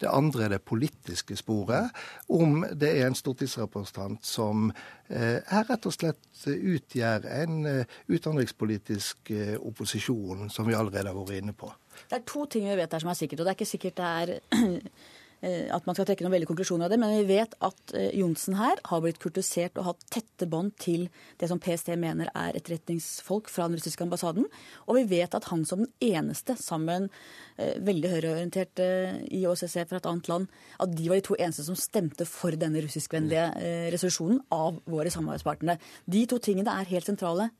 Det 0.00 0.10
andre 0.10 0.44
er 0.44 0.54
det 0.54 0.62
politiske 0.62 1.36
sporet, 1.36 1.90
om 2.28 2.64
det 2.72 2.92
er 3.00 3.08
en 3.08 3.18
stortingsrepresentant 3.18 4.24
som 4.26 4.70
eh, 5.08 5.40
her 5.50 5.66
rett 5.70 5.88
og 5.88 5.96
slett 5.96 6.46
utgjør 6.46 7.26
en 7.42 7.66
eh, 7.70 7.98
utenrikspolitisk 8.08 9.34
eh, 9.34 9.56
opposisjon, 9.58 10.48
som 10.50 10.68
vi 10.68 10.76
allerede 10.78 11.10
har 11.10 11.18
vært 11.18 11.42
inne 11.42 11.56
på. 11.56 11.72
Det 12.10 12.20
er 12.20 12.24
to 12.26 12.46
ting 12.50 12.66
vi 12.68 12.78
vet 12.78 12.92
her 12.92 13.02
som 13.02 13.12
er 13.12 13.18
sikkert, 13.18 13.40
og 13.40 13.46
det 13.46 13.52
er 13.52 13.60
ikke 13.60 13.74
sikkert 13.74 14.00
det 14.00 14.14
er 14.14 14.34
Eh, 14.54 14.78
at 15.42 15.86
man 15.86 15.96
skal 15.96 16.06
trekke 16.08 16.24
noen 16.24 16.34
veldig 16.34 16.48
konklusjoner 16.48 16.86
av 16.86 16.92
det, 16.92 16.98
men 17.00 17.12
vi 17.18 17.36
vet 17.36 17.54
at 17.64 17.94
eh, 17.96 18.10
Johnsen 18.18 18.56
her 18.58 18.80
har 18.88 19.02
blitt 19.04 19.20
kurtisert 19.22 19.76
og 19.80 19.90
hatt 19.90 20.06
tette 20.14 20.48
bånd 20.50 20.74
til 20.80 21.06
det 21.40 21.50
som 21.50 21.60
PST 21.62 21.92
mener 22.00 22.30
er 22.32 22.56
etterretningsfolk 22.58 23.50
fra 23.52 23.68
den 23.68 23.78
russiske 23.78 24.06
ambassaden. 24.06 24.48
Og 24.88 24.98
vi 25.00 25.04
vet 25.16 25.36
at 25.36 25.50
han 25.50 25.66
som 25.68 25.84
den 25.84 25.92
eneste, 26.04 26.56
sammen 26.60 27.10
eh, 27.58 27.76
veldig 27.84 28.14
høyreorienterte 28.14 28.88
i 29.34 29.44
OSSE 29.50 29.86
fra 29.90 30.00
et 30.00 30.10
annet 30.10 30.32
land, 30.32 30.50
at 30.80 30.96
de 30.96 31.10
var 31.10 31.20
de 31.20 31.28
to 31.28 31.38
eneste 31.38 31.66
som 31.68 31.78
stemte 31.78 32.28
for 32.28 32.56
denne 32.58 32.82
russiskvennlige 32.84 33.46
resolusjonen 33.94 34.40
av 34.54 34.80
våre 34.90 35.12
samarbeidspartnere. 35.12 35.80
De 36.10 36.26
to 36.30 36.40
tingene 36.42 36.72
er 36.80 36.92
helt 36.92 37.08
sentrale 37.08 37.50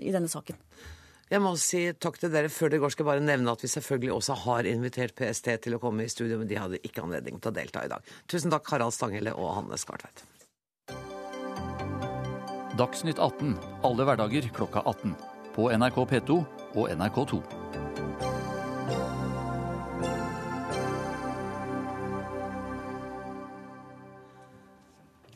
i 0.00 0.12
denne 0.14 0.30
saken. 0.30 0.58
Jeg 1.30 1.40
må 1.40 1.54
si 1.60 1.86
takk 1.96 2.18
til 2.20 2.32
dere. 2.34 2.52
Før 2.52 2.72
det 2.72 2.80
går 2.82 2.92
skal 2.92 3.04
jeg 3.04 3.10
bare 3.12 3.24
nevne 3.24 3.54
at 3.54 3.64
vi 3.64 3.70
selvfølgelig 3.72 4.12
også 4.12 4.36
har 4.44 4.68
invitert 4.68 5.16
PST 5.16 5.50
til 5.64 5.76
å 5.76 5.80
komme 5.82 6.04
i 6.04 6.12
studio, 6.12 6.38
men 6.40 6.50
de 6.50 6.60
hadde 6.60 6.82
ikke 6.84 7.04
anledning 7.04 7.40
til 7.40 7.52
å 7.52 7.56
delta 7.56 7.84
i 7.84 7.90
dag. 7.92 8.14
Tusen 8.30 8.52
takk, 8.52 8.68
Harald 8.74 8.96
Stanghelle 8.96 9.34
og 9.38 9.54
Hanne 9.58 9.80
Skartveit. 9.80 10.26
Dagsnytt 12.74 13.20
18 13.22 13.54
alle 13.86 14.06
hverdager 14.08 14.48
klokka 14.54 14.82
18. 14.84 15.14
På 15.54 15.70
NRK 15.70 16.00
P2 16.10 16.40
og 16.74 16.88
NRK2. 16.90 18.33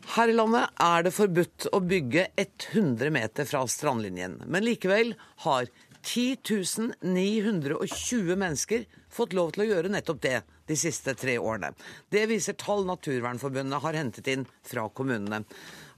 Her 0.09 0.31
i 0.31 0.35
landet 0.37 0.71
er 0.81 1.03
det 1.05 1.13
forbudt 1.13 1.67
å 1.77 1.83
bygge 1.85 2.31
100 2.41 3.11
meter 3.13 3.45
fra 3.49 3.61
strandlinjen. 3.69 4.39
Men 4.49 4.65
likevel 4.65 5.13
har 5.45 5.69
10 6.07 6.95
920 7.03 8.39
mennesker 8.41 8.87
fått 9.13 9.35
lov 9.37 9.53
til 9.53 9.67
å 9.67 9.69
gjøre 9.69 9.91
nettopp 9.93 10.23
det 10.25 10.39
de 10.69 10.77
siste 10.81 11.13
tre 11.19 11.37
årene. 11.41 11.75
Det 12.09 12.25
viser 12.31 12.57
tall 12.57 12.87
Naturvernforbundet 12.89 13.83
har 13.85 13.99
hentet 13.99 14.31
inn 14.33 14.47
fra 14.65 14.87
kommunene. 14.89 15.43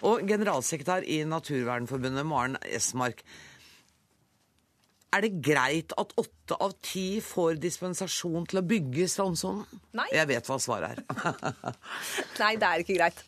Og 0.07 0.27
generalsekretær 0.27 1.07
i 1.07 1.21
Naturvernforbundet, 1.29 2.27
Maren 2.27 2.59
Esmark, 2.67 3.23
er 5.11 5.25
det 5.25 5.31
greit 5.43 5.95
at 5.99 6.13
åtte 6.21 6.57
av 6.63 6.75
ti 6.85 7.21
får 7.25 7.59
dispensasjon 7.63 8.47
til 8.51 8.61
å 8.61 8.65
bygge 8.67 9.09
strandsonen? 9.11 9.65
Nei. 9.99 10.07
Jeg 10.15 10.31
vet 10.31 10.51
hva 10.51 10.59
svaret 10.63 11.01
er. 11.01 11.75
Nei, 12.43 12.55
det 12.61 12.69
er 12.69 12.85
ikke 12.85 12.99
greit. 12.99 13.23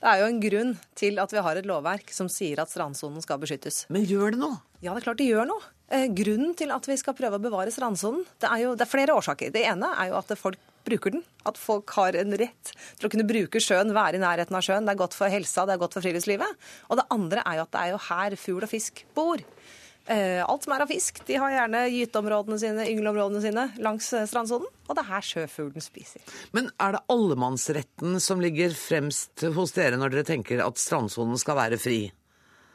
Det 0.00 0.10
er 0.12 0.22
jo 0.22 0.28
en 0.30 0.42
grunn 0.42 0.74
til 0.96 1.20
at 1.22 1.34
vi 1.34 1.42
har 1.44 1.60
et 1.60 1.68
lovverk 1.68 2.12
som 2.14 2.30
sier 2.32 2.62
at 2.62 2.72
strandsonen 2.72 3.24
skal 3.24 3.40
beskyttes. 3.42 3.84
Men 3.92 4.06
gjør 4.08 4.36
det 4.36 4.42
noe? 4.44 4.60
Ja, 4.80 4.92
det 4.92 5.02
er 5.02 5.08
klart 5.08 5.20
det 5.20 5.28
gjør 5.28 5.50
noe. 5.50 5.72
Eh, 5.92 6.08
grunnen 6.10 6.56
til 6.58 6.72
at 6.74 6.88
vi 6.88 6.96
skal 6.98 7.14
prøve 7.18 7.38
å 7.38 7.42
bevare 7.42 7.74
strandsonen, 7.74 8.24
det 8.42 8.48
er 8.50 8.64
jo 8.64 8.72
det 8.74 8.86
er 8.86 8.90
flere 8.90 9.14
årsaker. 9.18 9.52
Det 9.54 9.62
ene 9.68 9.92
er 9.94 10.10
jo 10.10 10.18
at 10.18 10.32
folk 10.40 10.62
bruker 10.86 11.14
den. 11.14 11.22
At 11.46 11.58
folk 11.58 11.90
har 11.98 12.16
en 12.18 12.34
rett 12.38 12.72
til 12.72 13.08
å 13.08 13.12
kunne 13.12 13.26
bruke 13.26 13.62
sjøen, 13.62 13.92
være 13.94 14.18
i 14.18 14.22
nærheten 14.22 14.56
av 14.56 14.64
sjøen. 14.64 14.86
Det 14.86 14.94
er 14.94 15.02
godt 15.02 15.16
for 15.18 15.32
helsa, 15.32 15.66
det 15.66 15.76
er 15.76 15.82
godt 15.82 15.96
for 15.98 16.06
friluftslivet. 16.06 16.66
Og 16.90 17.00
det 17.00 17.06
andre 17.14 17.44
er 17.44 17.58
jo 17.58 17.66
at 17.66 17.74
det 17.74 17.82
er 17.82 17.92
jo 17.94 18.02
her 18.08 18.38
fugl 18.40 18.66
og 18.66 18.72
fisk 18.72 19.02
bor. 19.16 19.42
Eh, 20.06 20.38
alt 20.46 20.62
som 20.62 20.72
er 20.76 20.84
av 20.84 20.90
fisk. 20.90 21.18
De 21.26 21.38
har 21.42 21.50
gjerne 21.50 21.80
gyteområdene 21.90 22.58
sine, 22.62 22.84
yngleområdene 22.92 23.40
sine 23.42 23.64
langs 23.82 24.12
eh, 24.14 24.26
strandsonen. 24.30 24.68
Og 24.86 24.94
det 24.94 25.02
er 25.02 25.08
her 25.08 25.26
sjøfuglen 25.26 25.82
spiser. 25.82 26.22
Men 26.54 26.70
er 26.82 26.94
det 26.94 27.02
allemannsretten 27.10 28.20
som 28.22 28.42
ligger 28.42 28.74
fremst 28.78 29.42
hos 29.56 29.74
dere 29.74 29.98
når 29.98 30.14
dere 30.14 30.28
tenker 30.28 30.62
at 30.62 30.78
strandsonen 30.78 31.40
skal 31.42 31.58
være 31.58 31.80
fri? 31.82 32.04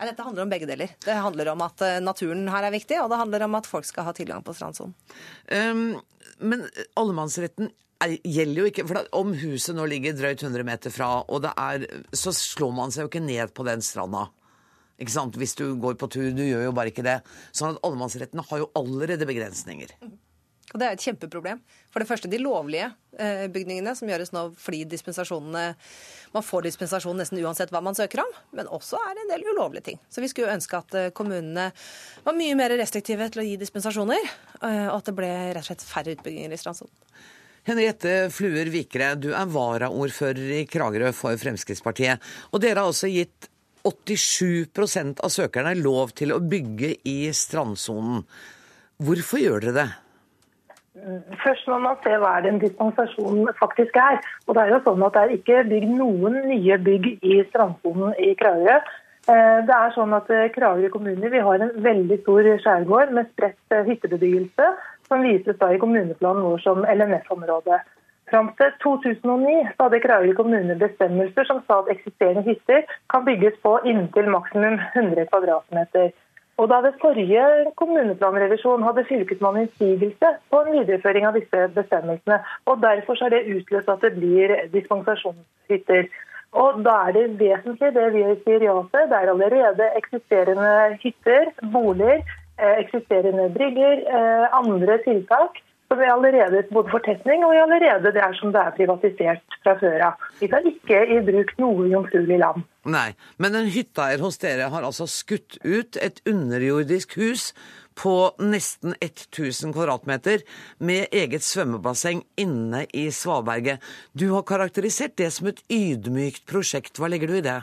Nei, 0.01 0.09
dette 0.09 0.25
handler 0.25 0.43
om 0.43 0.51
begge 0.51 0.67
deler. 0.67 0.91
Det 0.99 1.15
handler 1.23 1.53
om 1.53 1.63
at 1.63 1.85
eh, 1.87 1.99
naturen 2.03 2.47
her 2.51 2.67
er 2.67 2.75
viktig, 2.75 2.99
og 2.99 3.11
det 3.13 3.21
handler 3.21 3.47
om 3.47 3.55
at 3.61 3.69
folk 3.69 3.87
skal 3.87 4.09
ha 4.09 4.15
tilgang 4.17 4.43
på 4.43 4.55
strandsonen. 4.57 4.97
Um, 5.47 6.01
men 6.41 6.65
allemannsretten 6.99 7.71
er, 8.01 8.17
gjelder 8.25 8.63
jo 8.63 8.69
ikke 8.71 8.85
For 8.89 9.05
om 9.13 9.35
huset 9.37 9.77
nå 9.77 9.85
ligger 9.87 10.17
drøyt 10.17 10.41
100 10.41 10.65
meter 10.67 10.91
fra, 10.91 11.13
og 11.23 11.45
det 11.45 11.53
er, 11.53 11.85
så 12.17 12.33
slår 12.35 12.75
man 12.75 12.91
seg 12.91 13.05
jo 13.05 13.11
ikke 13.13 13.23
ned 13.23 13.53
på 13.55 13.67
den 13.67 13.85
stranda. 13.85 14.27
Ikke 15.01 15.13
sant? 15.13 15.37
Hvis 15.39 15.57
du 15.57 15.71
går 15.81 15.97
på 15.99 16.09
tur. 16.13 16.29
Du 16.35 16.43
gjør 16.45 16.67
jo 16.67 16.75
bare 16.77 16.93
ikke 16.93 17.05
det. 17.05 17.21
Sånn 17.51 17.75
at 17.75 17.81
allemannsretten 17.87 18.43
har 18.45 18.61
jo 18.61 18.69
allerede 18.77 19.27
begrensninger. 19.29 19.95
Og 20.71 20.79
Det 20.79 20.87
er 20.87 20.95
et 20.95 21.03
kjempeproblem. 21.03 21.59
For 21.91 21.99
det 21.99 22.07
første 22.07 22.29
de 22.31 22.39
lovlige 22.39 22.87
eh, 23.19 23.47
bygningene, 23.51 23.91
som 23.97 24.07
gjøres 24.07 24.31
nå 24.31 24.45
fordi 24.59 24.85
dispensasjonene 24.87 25.65
Man 26.31 26.45
får 26.47 26.63
dispensasjon 26.69 27.17
nesten 27.19 27.41
uansett 27.43 27.73
hva 27.75 27.81
man 27.83 27.97
søker 27.97 28.23
om, 28.23 28.31
men 28.55 28.69
også 28.71 28.99
er 29.01 29.17
det 29.17 29.25
en 29.25 29.33
del 29.33 29.49
ulovlige 29.51 29.89
ting. 29.89 29.99
Så 30.07 30.23
vi 30.23 30.29
skulle 30.31 30.53
ønske 30.55 30.79
at 30.79 30.95
eh, 30.95 31.11
kommunene 31.17 31.67
var 32.23 32.37
mye 32.37 32.55
mer 32.55 32.71
restriktive 32.79 33.27
til 33.33 33.43
å 33.43 33.47
gi 33.49 33.59
dispensasjoner, 33.59 34.31
eh, 34.61 34.87
og 34.87 35.01
at 35.01 35.11
det 35.11 35.17
ble 35.17 35.31
rett 35.51 35.65
og 35.65 35.67
slett 35.67 35.83
færre 35.83 36.15
utbygginger 36.15 36.55
i 36.55 36.61
strandsonen. 36.61 36.95
Henriette 37.67 38.31
Fluer 38.33 38.71
Vikre, 38.73 39.11
du 39.21 39.33
er 39.37 39.51
varaordfører 39.53 40.55
i 40.55 40.63
Kragerø 40.65 41.11
for 41.13 41.37
Fremskrittspartiet. 41.37 42.23
Og 42.49 42.63
dere 42.63 42.81
har 42.81 42.89
også 42.89 43.11
gitt 43.11 43.50
87% 43.87 45.21
av 45.25 45.33
søkerne 45.33 45.73
er 45.75 45.83
lov 45.83 46.15
til 46.17 46.33
å 46.35 46.39
bygge 46.43 46.95
i 47.07 47.19
strandsonen. 47.35 48.23
Hvorfor 49.01 49.41
gjør 49.41 49.67
dere 49.67 49.77
det? 49.79 49.89
Først 51.41 51.69
må 51.71 51.77
man 51.79 51.95
se 52.03 52.13
hva 52.19 52.33
den 52.43 52.59
dispensasjonen 52.61 53.47
faktisk 53.59 53.95
er. 53.95 54.19
Og 54.45 54.55
Det 54.55 54.63
er 54.63 54.73
jo 54.73 54.81
sånn 54.85 55.05
at 55.07 55.15
det 55.15 55.21
er 55.21 55.37
ikke 55.37 55.61
bygd 55.69 55.93
noen 55.95 56.41
nye 56.49 56.77
bygg 56.77 57.07
i 57.23 57.37
strandsonen 57.47 58.13
i 58.19 58.33
Kragerø. 58.37 58.75
Eh, 59.29 59.57
det 59.67 59.77
er 59.77 59.95
sånn 59.95 60.13
at 60.17 60.29
eh, 60.33 60.49
Kragerø 60.53 60.89
kommune 60.93 61.31
vi 61.31 61.41
har 61.45 61.63
en 61.63 61.73
veldig 61.85 62.19
stor 62.23 62.47
skjærgård 62.65 63.13
med 63.15 63.29
spredt 63.31 63.75
eh, 63.75 63.85
hyttebebyggelse, 63.87 64.69
som 65.07 65.23
vises 65.25 65.59
da 65.61 65.71
i 65.71 65.79
kommuneplanen 65.81 66.43
vår 66.43 66.63
som 66.65 66.83
LNF-område. 66.83 67.79
Fram 68.31 68.47
til 68.59 68.69
2009 68.83 69.53
hadde 69.79 69.99
Kragerø 70.03 70.33
kommune 70.37 70.75
bestemmelser 70.79 71.43
som 71.49 71.57
sa 71.67 71.81
at 71.81 71.89
eksisterende 71.91 72.43
hytter 72.45 72.85
kan 73.11 73.25
bygges 73.27 73.57
på 73.63 73.73
inntil 73.91 74.29
maksimum 74.31 74.77
100 74.95 75.25
kvadratmeter. 75.31 76.11
Og 76.59 76.69
da 76.71 76.77
ved 76.85 76.99
forrige 77.01 77.43
kommuneplanrevisjon 77.81 78.85
hadde 78.87 79.03
Fylkesmannen 79.09 79.65
innsigelse 79.65 80.29
på 80.51 80.61
en 80.61 80.71
videreføring 80.77 81.27
av 81.27 81.39
disse 81.39 81.67
bestemmelsene. 81.75 82.37
og 82.65 82.81
Derfor 82.81 83.19
har 83.21 83.33
det 83.33 83.47
utløst 83.55 83.89
at 83.89 84.05
det 84.05 84.13
blir 84.19 84.53
dispensasjonshytter. 84.75 86.07
Og 86.63 86.83
Da 86.85 86.93
er 87.07 87.11
det 87.17 87.39
vesentlig 87.39 87.89
det 87.95 88.07
vi 88.13 88.23
sier 88.45 88.63
ja 88.67 88.77
til. 88.93 89.09
Det 89.11 89.17
er 89.19 89.33
allerede 89.33 89.89
eksisterende 89.99 90.71
hytter, 91.03 91.51
boliger, 91.73 92.23
eh, 92.59 92.75
eksisterende 92.83 93.49
brygger, 93.57 93.95
eh, 94.17 94.57
andre 94.61 94.97
tiltak 95.07 95.59
så 95.91 95.97
vi 95.99 96.05
er 96.07 96.13
allerede 96.13 96.61
både 96.71 96.87
fortetning 96.87 97.41
og 97.43 97.51
vi 97.51 97.57
er 97.59 97.65
allerede 97.65 98.11
er 98.15 98.35
som 98.39 98.53
det 98.55 98.61
er 98.61 98.75
privatisert 98.77 99.57
fra 99.59 99.73
før 99.81 100.05
av. 100.07 100.21
Vi 100.39 100.47
tar 100.47 100.63
ikke 100.69 101.01
i 101.03 101.17
bruk 101.27 101.51
noe 101.59 101.89
jomfruelig 101.91 102.37
land. 102.39 102.63
Nei, 102.87 103.09
men 103.43 103.57
en 103.59 103.67
hytteeier 103.73 104.23
hos 104.23 104.39
dere 104.39 104.69
har 104.71 104.87
altså 104.87 105.03
skutt 105.11 105.59
ut 105.67 105.99
et 105.99 106.23
underjordisk 106.31 107.17
hus 107.19 107.49
på 107.99 108.13
nesten 108.39 108.95
1000 109.03 109.75
kvadratmeter 109.75 110.45
med 110.79 111.11
eget 111.11 111.43
svømmebasseng 111.43 112.23
inne 112.39 112.85
i 112.95 113.09
Svaberget. 113.11 113.83
Du 114.15 114.29
har 114.31 114.47
karakterisert 114.47 115.19
det 115.19 115.27
som 115.35 115.51
et 115.51 115.59
ydmykt 115.67 116.47
prosjekt. 116.47 116.95
Hva 116.95 117.11
legger 117.11 117.27
du 117.27 117.41
i 117.41 117.45
det? 117.51 117.59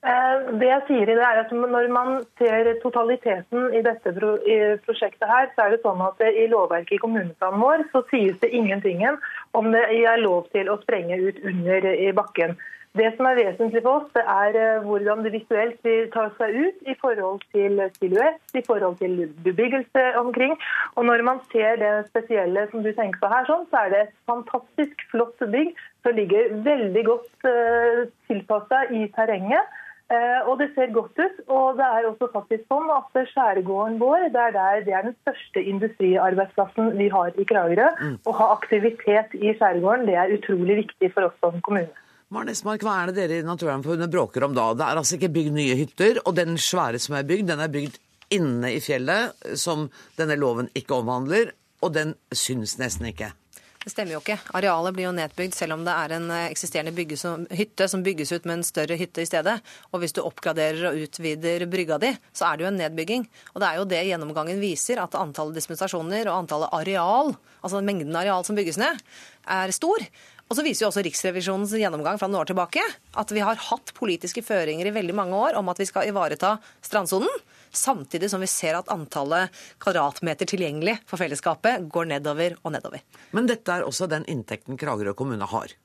Eh, 0.00 0.36
det 0.56 0.68
jeg 0.68 0.84
sier 0.88 1.10
i 1.12 1.14
det 1.18 1.24
er 1.26 1.42
at 1.42 1.50
Når 1.52 1.88
man 1.92 2.22
ser 2.40 2.70
totaliteten 2.80 3.66
i 3.76 3.82
dette 3.84 4.14
prosjektet, 4.16 5.26
her, 5.28 5.50
så 5.52 5.66
er 5.66 5.74
det 5.74 5.82
sånn 5.82 6.00
at 6.00 6.22
i 6.24 6.46
lovverket 6.48 6.96
i 6.96 7.00
kommuneplanen 7.02 7.60
vår 7.60 7.84
så 7.92 8.00
sies 8.08 8.38
det 8.40 8.48
ingenting 8.48 9.04
om 9.52 9.68
det 9.74 9.82
er 9.92 10.22
lov 10.22 10.48
til 10.56 10.70
å 10.72 10.78
sprenge 10.80 11.20
ut 11.20 11.42
under 11.44 11.88
i 11.92 12.12
bakken. 12.16 12.56
Det 12.98 13.06
som 13.14 13.28
er 13.28 13.36
vesentlig 13.38 13.82
for 13.84 14.00
oss, 14.00 14.06
det 14.16 14.22
er 14.24 14.56
eh, 14.58 14.86
hvordan 14.86 15.20
det 15.22 15.34
visuelt 15.34 15.84
vil 15.84 16.08
ta 16.14 16.24
seg 16.38 16.56
ut 16.56 16.88
i 16.88 16.96
forhold 17.02 17.44
til 17.52 17.76
silhuett, 18.00 18.40
i 18.56 18.64
forhold 18.66 18.96
til 19.02 19.28
bebyggelse 19.44 20.06
omkring. 20.18 20.56
Og 20.96 21.04
Når 21.06 21.22
man 21.28 21.44
ser 21.52 21.76
det 21.84 21.92
spesielle 22.08 22.64
som 22.72 22.82
du 22.82 22.90
tenker 22.96 23.20
på 23.20 23.30
her, 23.30 23.44
sånn, 23.46 23.68
så 23.68 23.84
er 23.84 23.92
det 23.92 24.00
et 24.06 24.16
fantastisk 24.32 25.06
flott 25.12 25.44
bygg 25.52 25.76
som 26.02 26.16
ligger 26.16 26.50
veldig 26.64 27.04
godt 27.04 27.46
uh, 27.46 28.08
tilpassa 28.32 28.86
i 28.96 29.04
terrenget. 29.14 29.68
Eh, 30.10 30.40
og 30.50 30.58
det 30.58 30.72
ser 30.74 30.90
godt 30.94 31.18
ut. 31.22 31.40
Og 31.46 31.78
det 31.78 31.86
er 31.86 32.08
også 32.08 32.30
faktisk 32.32 32.66
sånn 32.72 32.90
at 32.90 33.18
skjærgården 33.30 33.98
vår 34.02 34.26
det 34.34 34.42
er, 34.42 34.54
der, 34.56 34.84
det 34.86 34.94
er 34.96 35.06
den 35.06 35.16
største 35.22 35.62
industriarbeidsplassen 35.72 36.94
vi 36.98 37.06
har 37.14 37.30
i 37.38 37.46
Kragerø. 37.46 37.88
Mm. 38.00 38.16
Å 38.26 38.36
ha 38.40 38.52
aktivitet 38.56 39.36
i 39.38 39.54
skjærgården 39.54 40.08
det 40.10 40.18
er 40.18 40.34
utrolig 40.34 40.80
viktig 40.84 41.12
for 41.14 41.30
oss 41.30 41.36
som 41.44 41.60
kommune. 41.66 41.92
Maren 42.30 42.52
Esmark, 42.52 42.82
hva 42.86 43.00
er 43.00 43.10
det 43.10 43.16
dere 43.16 43.40
i 43.40 43.46
Naturvernforbundet 43.46 44.10
bråker 44.10 44.46
om 44.46 44.54
da? 44.54 44.68
Det 44.78 44.86
er 44.86 45.00
altså 45.00 45.16
ikke 45.16 45.32
bygd 45.34 45.56
nye 45.56 45.78
hytter, 45.80 46.20
og 46.22 46.36
den 46.38 46.54
svære 46.62 47.00
som 47.02 47.16
er 47.18 47.26
bygd, 47.26 47.48
den 47.50 47.62
er 47.62 47.72
bygd 47.74 47.98
inne 48.30 48.70
i 48.76 48.78
fjellet, 48.82 49.34
som 49.58 49.88
denne 50.18 50.38
loven 50.38 50.70
ikke 50.78 51.00
omhandler, 51.00 51.50
og 51.82 51.94
den 51.96 52.14
syns 52.30 52.76
nesten 52.78 53.10
ikke. 53.10 53.32
Det 53.80 53.94
stemmer 53.94 54.12
jo 54.12 54.18
ikke. 54.20 54.36
Arealet 54.58 54.92
blir 54.92 55.06
jo 55.06 55.12
nedbygd 55.16 55.54
selv 55.56 55.78
om 55.78 55.86
det 55.86 55.92
er 55.96 56.12
en 56.12 56.26
eh, 56.34 56.50
eksisterende 56.52 57.16
som, 57.16 57.46
hytte 57.48 57.86
som 57.88 58.02
bygges 58.04 58.32
ut 58.34 58.44
med 58.44 58.58
en 58.58 58.64
større 58.66 58.98
hytte 59.00 59.24
i 59.24 59.28
stedet. 59.28 59.54
Og 59.88 60.02
hvis 60.02 60.12
du 60.12 60.20
oppgraderer 60.20 60.90
og 60.90 60.98
utvider 61.06 61.64
brygga 61.70 61.96
di, 62.02 62.10
så 62.36 62.50
er 62.50 62.58
det 62.58 62.66
jo 62.66 62.70
en 62.74 62.80
nedbygging. 62.82 63.24
Og 63.54 63.62
det 63.62 63.70
er 63.70 63.78
jo 63.80 63.86
det 63.88 64.02
gjennomgangen 64.10 64.60
viser, 64.60 65.00
at 65.00 65.16
antallet 65.16 65.56
dispensasjoner 65.56 66.28
og 66.28 66.42
antallet 66.42 66.76
areal, 66.76 67.32
altså 67.64 67.80
mengden 67.80 68.20
areal 68.20 68.44
som 68.44 68.58
bygges 68.60 68.76
ned, 68.82 69.00
er 69.48 69.72
stor. 69.72 70.04
Og 70.50 70.58
så 70.58 70.64
viser 70.66 70.82
jo 70.82 70.88
også 70.90 71.04
Riksrevisjonens 71.06 71.72
gjennomgang 71.78 72.18
fra 72.18 72.26
noen 72.26 72.40
år 72.42 72.48
tilbake 72.50 72.82
at 73.22 73.30
vi 73.30 73.42
har 73.44 73.60
hatt 73.68 73.92
politiske 73.94 74.42
føringer 74.42 74.88
i 74.90 74.94
veldig 74.94 75.14
mange 75.14 75.38
år 75.38 75.58
om 75.60 75.68
at 75.70 75.78
vi 75.78 75.86
skal 75.86 76.10
ivareta 76.10 76.56
strandsonen 76.82 77.30
samtidig 77.70 78.32
som 78.32 78.42
vi 78.42 78.48
ser 78.50 78.74
at 78.74 78.90
antallet 78.90 79.54
kvadratmeter 79.78 80.50
tilgjengelig 80.50 80.96
for 81.06 81.22
fellesskapet 81.22 81.86
går 81.86 82.10
nedover 82.16 82.56
og 82.64 82.74
nedover. 82.74 83.04
Men 83.30 83.46
dette 83.46 83.76
er 83.76 83.86
også 83.86 84.10
den 84.10 84.26
inntekten 84.26 84.80
Kragerø 84.80 85.14
kommune 85.14 85.46
har. 85.52 85.76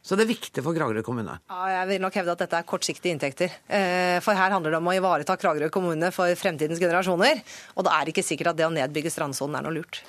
Så 0.00 0.16
det 0.16 0.24
er 0.24 0.30
viktig 0.32 0.64
for 0.64 0.72
Kragerø 0.72 1.04
kommune? 1.04 1.36
Ja, 1.52 1.60
jeg 1.74 1.90
vil 1.92 2.00
nok 2.06 2.16
hevde 2.16 2.32
at 2.32 2.46
dette 2.46 2.62
er 2.62 2.68
kortsiktige 2.68 3.12
inntekter. 3.12 3.52
Eh, 3.68 4.16
for 4.24 4.32
her 4.32 4.56
handler 4.56 4.72
det 4.72 4.80
om 4.80 4.88
å 4.88 4.96
ivareta 4.96 5.36
Kragerø 5.36 5.68
kommune 5.74 6.08
for 6.16 6.32
fremtidens 6.40 6.80
generasjoner. 6.80 7.44
Og 7.76 7.84
det 7.84 7.92
er 7.92 8.14
ikke 8.14 8.24
sikkert 8.24 8.54
at 8.54 8.62
det 8.62 8.70
å 8.70 8.72
nedbygge 8.72 9.12
strandsonen 9.12 9.60
er 9.60 9.68
noe 9.68 9.76
lurt. 9.76 10.00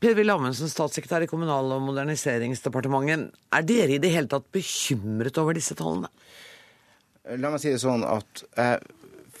Per-Willy 0.00 0.32
Amundsen, 0.32 0.70
statssekretær 0.72 1.26
i 1.26 1.28
Kommunal- 1.28 1.74
og 1.74 1.82
moderniseringsdepartementet. 1.84 3.34
Er 3.52 3.66
dere 3.68 3.96
i 3.96 4.00
det 4.00 4.12
hele 4.14 4.30
tatt 4.32 4.46
bekymret 4.52 5.36
over 5.40 5.56
disse 5.58 5.76
tallene? 5.76 6.08
La 7.36 7.50
meg 7.52 7.60
si 7.60 7.68
det 7.68 7.82
sånn 7.82 8.06
at 8.08 8.42
eh, 8.56 8.78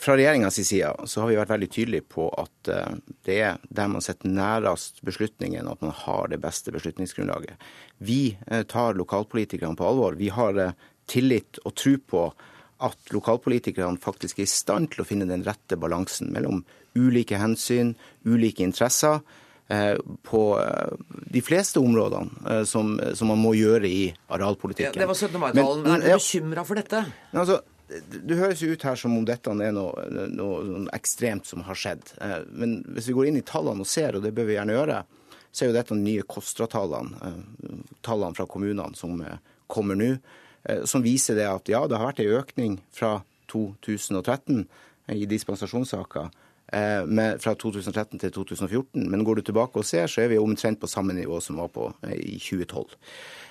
fra 0.00 0.16
regjeringas 0.16 0.60
side 0.60 0.92
så 1.08 1.20
har 1.20 1.30
vi 1.30 1.38
vært 1.38 1.52
veldig 1.52 1.70
tydelige 1.72 2.06
på 2.12 2.28
at 2.40 2.70
eh, 2.72 2.92
det 3.28 3.38
er 3.44 3.58
der 3.68 3.90
man 3.92 4.04
sitter 4.04 4.32
nærest 4.32 5.02
beslutningen, 5.04 5.68
at 5.68 5.80
man 5.84 5.96
har 6.04 6.30
det 6.32 6.40
beste 6.40 6.72
beslutningsgrunnlaget. 6.76 7.56
Vi 7.98 8.36
eh, 8.46 8.62
tar 8.68 8.96
lokalpolitikerne 9.00 9.76
på 9.76 9.88
alvor. 9.88 10.16
Vi 10.20 10.30
har 10.32 10.56
eh, 10.60 10.76
tillit 11.10 11.60
og 11.64 11.76
tro 11.76 11.96
på 12.00 12.24
at 12.80 13.12
lokalpolitikerne 13.12 14.00
faktisk 14.00 14.40
er 14.40 14.48
i 14.48 14.52
stand 14.52 14.92
til 14.94 15.04
å 15.04 15.08
finne 15.08 15.28
den 15.28 15.44
rette 15.44 15.76
balansen 15.76 16.32
mellom 16.32 16.62
ulike 16.96 17.36
hensyn, 17.40 17.92
ulike 18.24 18.64
interesser, 18.64 19.20
på 20.26 20.40
de 21.30 21.40
fleste 21.46 21.78
områdene 21.78 22.64
som, 22.66 22.96
som, 23.14 23.30
man 23.30 23.38
må 23.38 23.52
gjøre 23.54 23.86
i 23.86 24.08
arealpolitikken. 24.26 24.96
Ja, 24.98 25.04
det 25.04 25.06
var 25.06 25.14
17. 25.14 25.36
mai-talen. 25.38 25.86
Er 25.86 26.02
du 26.02 26.08
bekymra 26.16 26.64
for 26.66 26.80
dette? 26.80 27.04
Altså, 27.30 27.60
det 27.90 28.38
høres 28.38 28.62
ut 28.62 28.84
her 28.86 28.98
som 28.98 29.14
om 29.16 29.24
dette 29.26 29.50
er 29.50 29.72
noe, 29.74 30.04
noe, 30.12 30.28
noe, 30.66 30.82
ekstremt 30.94 31.48
som 31.48 31.64
har 31.66 31.78
skjedd. 31.78 32.12
Eh, 32.22 32.38
men 32.50 32.80
hvis 32.94 33.10
vi 33.10 33.16
går 33.16 33.30
inn 33.30 33.40
i 33.40 33.46
tallene 33.46 33.84
og 33.84 33.90
ser, 33.90 34.16
og 34.16 34.24
det 34.24 34.34
bør 34.36 34.48
vi 34.48 34.56
gjerne 34.56 34.76
gjøre, 34.76 35.00
så 35.50 35.64
er 35.64 35.70
jo 35.70 35.76
dette 35.76 35.96
nye 35.98 36.26
KOSTRA-tallene, 36.30 37.18
eh, 37.26 37.80
tallene 38.06 38.38
fra 38.38 38.46
kommunene 38.50 38.98
som 38.98 39.18
eh, 39.24 39.40
kommer 39.70 39.98
nå, 39.98 40.14
som 40.84 41.00
viser 41.00 41.38
det 41.38 41.46
at 41.48 41.70
ja, 41.72 41.78
det 41.88 41.96
har 41.96 42.10
vært 42.10 42.18
en 42.20 42.34
økning 42.36 42.72
fra 42.92 43.22
2013 43.48 44.66
i 45.16 45.22
dispensasjonssaker. 45.24 46.26
Fra 46.70 47.52
2013 47.58 48.20
til 48.22 48.30
2014, 48.30 49.02
men 49.10 49.24
går 49.26 49.40
du 49.40 49.48
tilbake 49.48 49.80
og 49.80 49.86
ser, 49.88 50.06
så 50.06 50.22
er 50.22 50.28
vi 50.30 50.38
omtrent 50.38 50.78
på 50.78 50.86
samme 50.86 51.16
nivå 51.16 51.40
som 51.42 51.58
var 51.58 51.72
på 51.74 51.88
i 52.14 52.36
2012. 52.38 52.94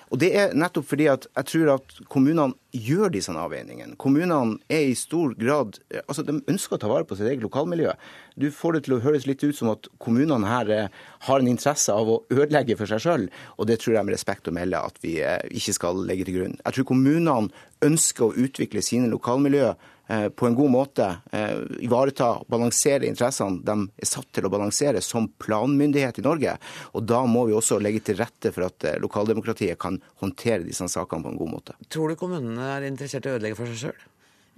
Og 0.09 0.17
Det 0.17 0.29
er 0.33 0.55
nettopp 0.57 0.87
fordi 0.89 1.05
at 1.11 1.27
jeg 1.27 1.47
tror 1.51 1.71
at 1.75 1.99
kommunene 2.09 2.55
gjør 2.73 3.11
disse 3.13 3.33
avveiningene. 3.33 3.97
Kommunene 4.01 4.57
er 4.69 4.87
i 4.89 4.95
stor 4.97 5.35
grad 5.37 5.77
altså 6.01 6.25
De 6.25 6.39
ønsker 6.49 6.77
å 6.77 6.81
ta 6.81 6.89
vare 6.89 7.05
på 7.05 7.17
sitt 7.17 7.29
eget 7.29 7.45
lokalmiljø. 7.45 7.93
Du 8.39 8.49
får 8.53 8.77
det 8.77 8.83
til 8.87 8.97
å 8.97 9.01
høres 9.03 9.27
litt 9.29 9.43
ut 9.45 9.57
som 9.57 9.71
at 9.73 9.89
kommunene 10.01 10.49
her 10.49 10.73
eh, 10.73 10.89
har 11.27 11.41
en 11.41 11.51
interesse 11.51 11.93
av 11.93 12.09
å 12.09 12.21
ødelegge 12.33 12.77
for 12.79 12.89
seg 12.89 13.03
sjøl, 13.03 13.27
og 13.57 13.69
det 13.69 13.79
tror 13.83 13.97
jeg 13.97 14.07
med 14.07 14.15
respekt 14.15 14.49
å 14.49 14.55
melde 14.55 14.81
at 14.81 14.97
vi 15.03 15.19
eh, 15.21 15.41
ikke 15.53 15.77
skal 15.77 16.01
legge 16.09 16.29
til 16.29 16.39
grunn. 16.39 16.57
Jeg 16.63 16.77
tror 16.77 16.89
kommunene 16.89 17.53
ønsker 17.85 18.29
å 18.29 18.35
utvikle 18.47 18.83
sine 18.85 19.11
lokalmiljø 19.11 19.73
Eh, 19.73 19.98
på 20.09 20.47
en 20.47 20.55
god 20.57 20.71
måte 20.73 21.07
eh, 21.31 21.59
ivareta 21.85 22.31
og 22.39 22.47
balansere 22.49 23.05
interessene 23.05 23.61
de 23.65 23.75
er 24.01 24.09
satt 24.09 24.29
til 24.33 24.47
å 24.47 24.51
balansere 24.51 25.03
som 25.05 25.27
planmyndighet 25.41 26.21
i 26.21 26.25
Norge. 26.25 26.55
Og 26.97 27.05
da 27.05 27.21
må 27.29 27.45
vi 27.49 27.57
også 27.57 27.77
legge 27.81 28.01
til 28.09 28.17
rette 28.21 28.53
for 28.55 28.69
at 28.69 28.87
eh, 28.89 28.99
lokaldemokratiet 29.03 29.79
kan 29.81 29.99
håndtere 30.23 30.65
disse 30.65 30.87
sakene 30.89 31.25
på 31.25 31.33
en 31.33 31.41
god 31.41 31.53
måte. 31.53 31.77
Tror 31.93 32.09
du 32.09 32.19
kommunene 32.19 32.71
er 32.75 32.89
interessert 32.89 33.27
i 33.27 33.33
å 33.33 33.37
ødelegge 33.37 33.59
for 33.59 33.69
seg 33.69 33.83
sjøl? 33.85 34.08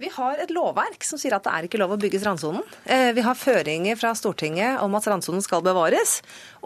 Vi 0.02 0.08
har 0.10 0.40
et 0.42 0.50
lovverk 0.50 1.04
som 1.06 1.18
sier 1.20 1.36
at 1.36 1.44
det 1.46 1.50
er 1.54 1.66
ikke 1.68 1.78
lov 1.78 1.92
å 1.94 1.96
bygge 2.00 2.18
strandsonen. 2.18 2.64
Eh, 2.90 3.12
vi 3.14 3.22
har 3.22 3.38
føringer 3.38 3.94
fra 4.00 4.10
Stortinget 4.18 4.80
om 4.82 4.96
at 4.98 5.04
strandsonen 5.04 5.44
skal 5.44 5.62
bevares. 5.62 6.16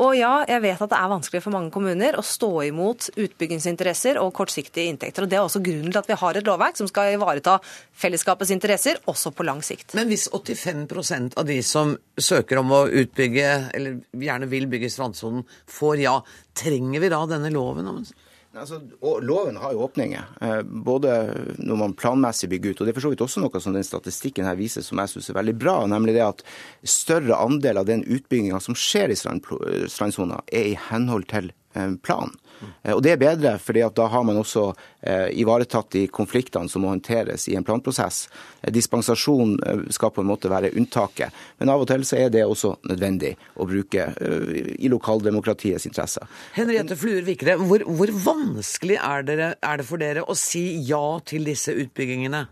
Og 0.01 0.15
ja, 0.17 0.31
jeg 0.49 0.63
vet 0.65 0.81
at 0.81 0.93
det 0.93 0.97
er 0.97 1.11
vanskelig 1.13 1.43
for 1.45 1.53
mange 1.53 1.69
kommuner 1.75 2.17
å 2.17 2.25
stå 2.25 2.49
imot 2.71 3.11
utbyggingsinteresser 3.13 4.17
og 4.23 4.33
kortsiktige 4.39 4.89
inntekter. 4.89 5.27
Og 5.27 5.29
Det 5.29 5.37
er 5.37 5.45
også 5.45 5.61
grunnen 5.67 5.93
til 5.93 6.01
at 6.01 6.09
vi 6.09 6.17
har 6.23 6.41
et 6.41 6.49
lovverk 6.49 6.81
som 6.81 6.89
skal 6.89 7.13
ivareta 7.19 7.59
fellesskapets 7.93 8.55
interesser, 8.57 9.03
også 9.05 9.35
på 9.37 9.45
lang 9.45 9.61
sikt. 9.61 9.93
Men 9.99 10.09
hvis 10.09 10.31
85% 10.33 11.37
av 11.37 11.45
de 11.51 11.59
som 11.61 11.93
søker 12.17 12.63
om 12.63 12.73
å 12.73 12.87
utbygge, 12.89 13.51
eller 13.77 14.01
gjerne 14.17 14.49
vil 14.49 14.65
bygge 14.73 14.95
strandsonen, 14.97 15.45
får 15.69 16.07
ja, 16.07 16.23
trenger 16.57 17.05
vi 17.05 17.13
da 17.13 17.21
denne 17.29 17.53
loven? 17.53 18.07
Altså, 18.57 18.79
loven 19.21 19.59
har 19.61 19.75
jo 19.75 19.83
åpninger, 19.85 20.25
eh, 20.41 20.63
både 20.65 21.13
når 21.59 21.81
man 21.81 21.95
planmessig 21.99 22.49
bygger 22.49 22.73
ut. 22.73 22.81
og 22.81 22.87
Det 22.87 22.93
er 22.93 22.99
for 22.99 23.07
så 23.07 23.13
vidt 23.13 23.25
også 23.27 23.43
noe 23.43 23.61
som 23.61 23.77
den 23.77 23.85
statistikken 23.85 24.49
her 24.49 24.57
viser 24.57 24.85
som 24.87 24.99
jeg 25.03 25.13
synes 25.13 25.29
er 25.31 25.39
veldig 25.41 25.57
bra. 25.61 25.77
Nemlig 25.87 26.17
det 26.17 26.25
at 26.25 26.43
større 26.83 27.37
andel 27.37 27.83
av 27.83 27.87
den 27.91 28.05
utbygginga 28.05 28.61
som 28.65 28.79
skjer 28.79 29.13
i 29.13 29.19
strandsona, 29.21 30.41
er 30.49 30.73
i 30.73 30.79
henhold 30.89 31.29
til 31.29 31.53
eh, 31.77 31.95
planen. 32.03 32.35
Eh, 32.83 32.95
og 32.95 33.03
Det 33.05 33.13
er 33.13 33.21
bedre, 33.21 33.53
fordi 33.63 33.85
da 33.97 34.07
har 34.13 34.25
man 34.25 34.41
også 34.41 34.65
eh, 35.03 35.29
ivaretatt 35.41 35.91
de 35.93 36.07
konfliktene 36.09 36.71
som 36.73 36.85
må 36.85 36.95
håndteres 36.95 37.49
i 37.53 37.57
en 37.59 37.67
planprosess. 37.67 38.27
Dispensasjon 38.73 39.57
skal 39.93 40.11
på 40.11 40.25
en 40.25 40.31
måte 40.31 40.51
være 40.51 40.73
unntaket, 40.75 41.35
men 41.61 41.71
av 41.71 41.85
og 41.85 41.91
til 41.91 42.05
så 42.09 42.19
er 42.25 42.33
det 42.35 42.47
også 42.47 42.75
nødvendig 42.89 43.37
å 43.61 43.69
bruke 43.69 44.09
i 44.19 44.91
lokaldemokratiets 44.91 45.87
interesse. 45.87 46.25
Henriette 46.57 46.97
Fluer 46.99 47.23
Vikre, 47.27 47.59
hvor, 47.61 47.85
hvor 47.87 48.11
vanskelig 48.25 48.99
er, 48.99 49.27
dere, 49.29 49.55
er 49.63 49.81
det 49.81 49.87
for 49.87 50.03
dere 50.03 50.27
å 50.27 50.35
si 50.39 50.67
ja 50.89 51.21
til 51.29 51.47
disse 51.47 51.77
utbyggingene? 51.77 52.47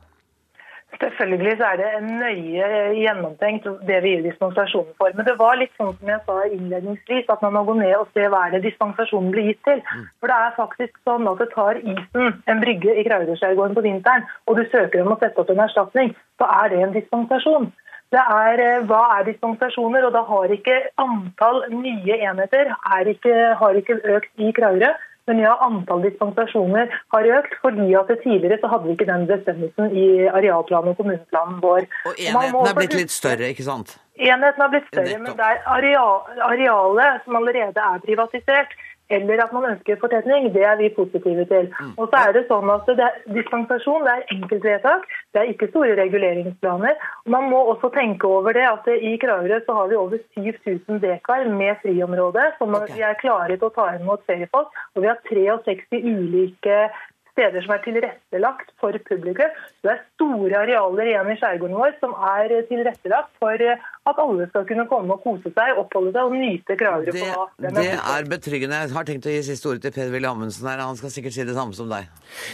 Selvfølgelig 1.01 1.57
så 1.59 1.69
er 1.73 1.81
det 1.81 1.91
nøye 2.07 2.69
gjennomtenkt 2.99 3.67
det 3.89 4.01
vi 4.05 4.15
gir 4.15 4.25
dispensasjonen 4.27 4.95
for. 4.99 5.15
Men 5.17 5.27
det 5.29 5.37
var 5.39 5.59
litt 5.61 5.73
sånn 5.79 5.93
som 5.97 6.11
jeg 6.13 6.21
sa 6.27 6.37
innledningsvis, 6.49 7.31
at 7.33 7.45
man 7.45 7.57
må 7.57 7.65
gå 7.69 7.77
ned 7.81 7.95
og 7.99 8.11
se 8.15 8.27
hva 8.31 8.45
er 8.47 8.57
det 8.57 8.65
dispensasjonen 8.69 9.31
blir 9.35 9.51
gitt 9.51 9.63
til. 9.69 9.81
Mm. 9.85 10.05
For 10.21 10.33
det 10.33 10.41
er 10.41 10.59
faktisk 10.59 11.01
sånn 11.09 11.31
at 11.31 11.41
det 11.43 11.49
tar 11.55 11.81
isen 11.81 12.43
en 12.51 12.63
brygge 12.65 12.99
i 12.99 13.07
Kraugerskjærgården 13.09 13.79
på 13.79 13.87
vinteren, 13.87 14.29
og 14.47 14.61
du 14.61 14.67
søker 14.73 15.03
om 15.05 15.15
å 15.15 15.19
sette 15.23 15.43
opp 15.43 15.51
en 15.55 15.65
erstatning, 15.67 16.15
så 16.41 16.51
er 16.63 16.71
det 16.75 16.83
en 16.85 16.95
dispensasjon. 16.99 17.73
Det 18.15 18.23
er, 18.23 18.61
eh, 18.61 18.85
Hva 18.87 19.03
er 19.19 19.25
dispensasjoner? 19.27 20.05
Og 20.07 20.13
da 20.13 20.23
har 20.23 20.53
ikke 20.53 20.77
antall 20.99 21.65
nye 21.71 22.19
enheter 22.29 22.71
ikke, 23.11 23.35
har 23.59 23.75
ikke 23.75 24.01
økt 24.17 24.31
i 24.39 24.53
Kragerø. 24.53 24.93
Men 25.27 25.41
ja, 25.41 25.55
antall 25.65 26.03
dispensasjoner 26.05 26.91
har 27.15 27.29
økt, 27.39 27.55
fordi 27.65 27.87
at 27.97 28.11
tidligere 28.23 28.59
så 28.61 28.69
hadde 28.73 28.89
vi 28.89 28.97
ikke 28.97 29.09
den 29.09 29.27
bestemmelsen 29.31 29.95
i 29.97 30.07
arealplanen 30.29 30.93
og 30.93 30.99
kommuneplanen 31.01 31.61
vår. 31.65 31.87
Og 32.11 32.19
enheten 32.21 32.69
er 32.69 32.77
blitt 32.77 32.99
litt 32.99 33.15
større, 33.15 33.49
ikke 33.55 33.65
sant? 33.65 33.97
Enheten 34.21 34.63
har 34.63 34.73
blitt 34.75 34.91
større, 34.93 35.17
men 35.23 35.39
det 35.39 35.47
er 35.49 35.63
arealet 36.45 37.25
som 37.25 37.39
allerede 37.41 37.87
er 37.89 38.05
privatisert, 38.05 38.77
eller 39.11 39.43
at 39.45 39.53
man 39.53 39.67
ønsker 39.69 39.99
fortetning, 40.01 40.49
det 40.55 40.65
er 40.65 40.77
vi 40.81 40.89
positive 40.97 41.45
til. 41.51 41.69
Mm. 41.81 41.93
Og 42.01 42.09
så 42.09 42.21
er 42.25 42.33
det 42.37 42.45
sånn 42.49 42.71
at 42.73 42.89
det 42.89 43.05
er 43.05 43.19
Dispensasjon 43.37 44.07
det 44.07 44.15
er 44.15 44.35
enkeltvedtak, 44.37 45.05
det 45.35 45.43
er 45.43 45.51
ikke 45.53 45.69
store 45.73 45.97
reguleringsplaner. 46.01 46.97
Og 47.27 47.35
Man 47.37 47.51
må 47.53 47.61
også 47.75 47.91
tenke 47.95 48.27
over 48.27 48.57
det 48.57 48.65
at 48.69 48.89
i 48.95 49.17
Kragerø 49.21 49.61
så 49.67 49.79
har 49.79 49.91
vi 49.93 50.01
over 50.01 50.23
7000 50.37 51.03
dekar 51.05 51.49
med 51.53 51.77
friområde 51.83 52.47
som 52.59 52.75
okay. 52.75 52.95
vi 52.95 53.05
er 53.05 53.21
klare 53.21 53.57
til 53.57 53.69
å 53.69 53.75
ta 53.77 53.91
imot 53.99 54.25
feriefolk. 54.29 54.73
Og 54.95 55.05
vi 55.05 55.11
har 55.13 55.21
63 55.29 56.01
ulike 56.05 56.79
steder 57.35 57.65
som 57.65 57.75
er 57.75 57.83
tilrettelagt 57.85 58.73
for 58.81 58.97
publikum. 59.09 59.59
Det 59.85 59.91
er 59.93 60.03
store 60.15 60.61
arealer 60.63 61.11
igjen 61.11 61.33
i 61.33 61.37
skjærgården 61.41 61.77
vår 61.79 61.97
som 62.01 62.15
er 62.31 62.55
tilrettelagt 62.71 63.35
for 63.43 63.65
at 63.65 64.21
alle 64.21 64.47
skal 64.51 64.67
kunne 64.69 64.87
komme 64.91 65.17
og 65.17 65.25
kose 65.25 65.51
seg, 65.57 65.81
oppholde 65.81 66.13
seg 66.15 66.29
og 66.29 66.37
nyte 66.37 66.77
Kragerø 66.79 67.15
det, 67.15 67.25
på 67.25 67.47
det, 67.65 67.73
det 67.79 67.87
er 67.97 68.29
betryggende. 68.31 68.81
Jeg 68.85 68.95
har 68.95 69.09
tenkt 69.09 69.29
å 69.29 69.35
gi 69.35 69.43
siste 69.47 69.71
ordet 69.71 69.87
til 69.87 69.95
Per-Willy 69.97 70.29
Amundsen 70.31 70.69
her. 70.71 70.85
Han 70.85 71.01
skal 71.01 71.13
sikkert 71.15 71.37
si 71.37 71.47
det 71.49 71.57
samme 71.57 71.77
som 71.77 71.91
deg. 71.91 72.09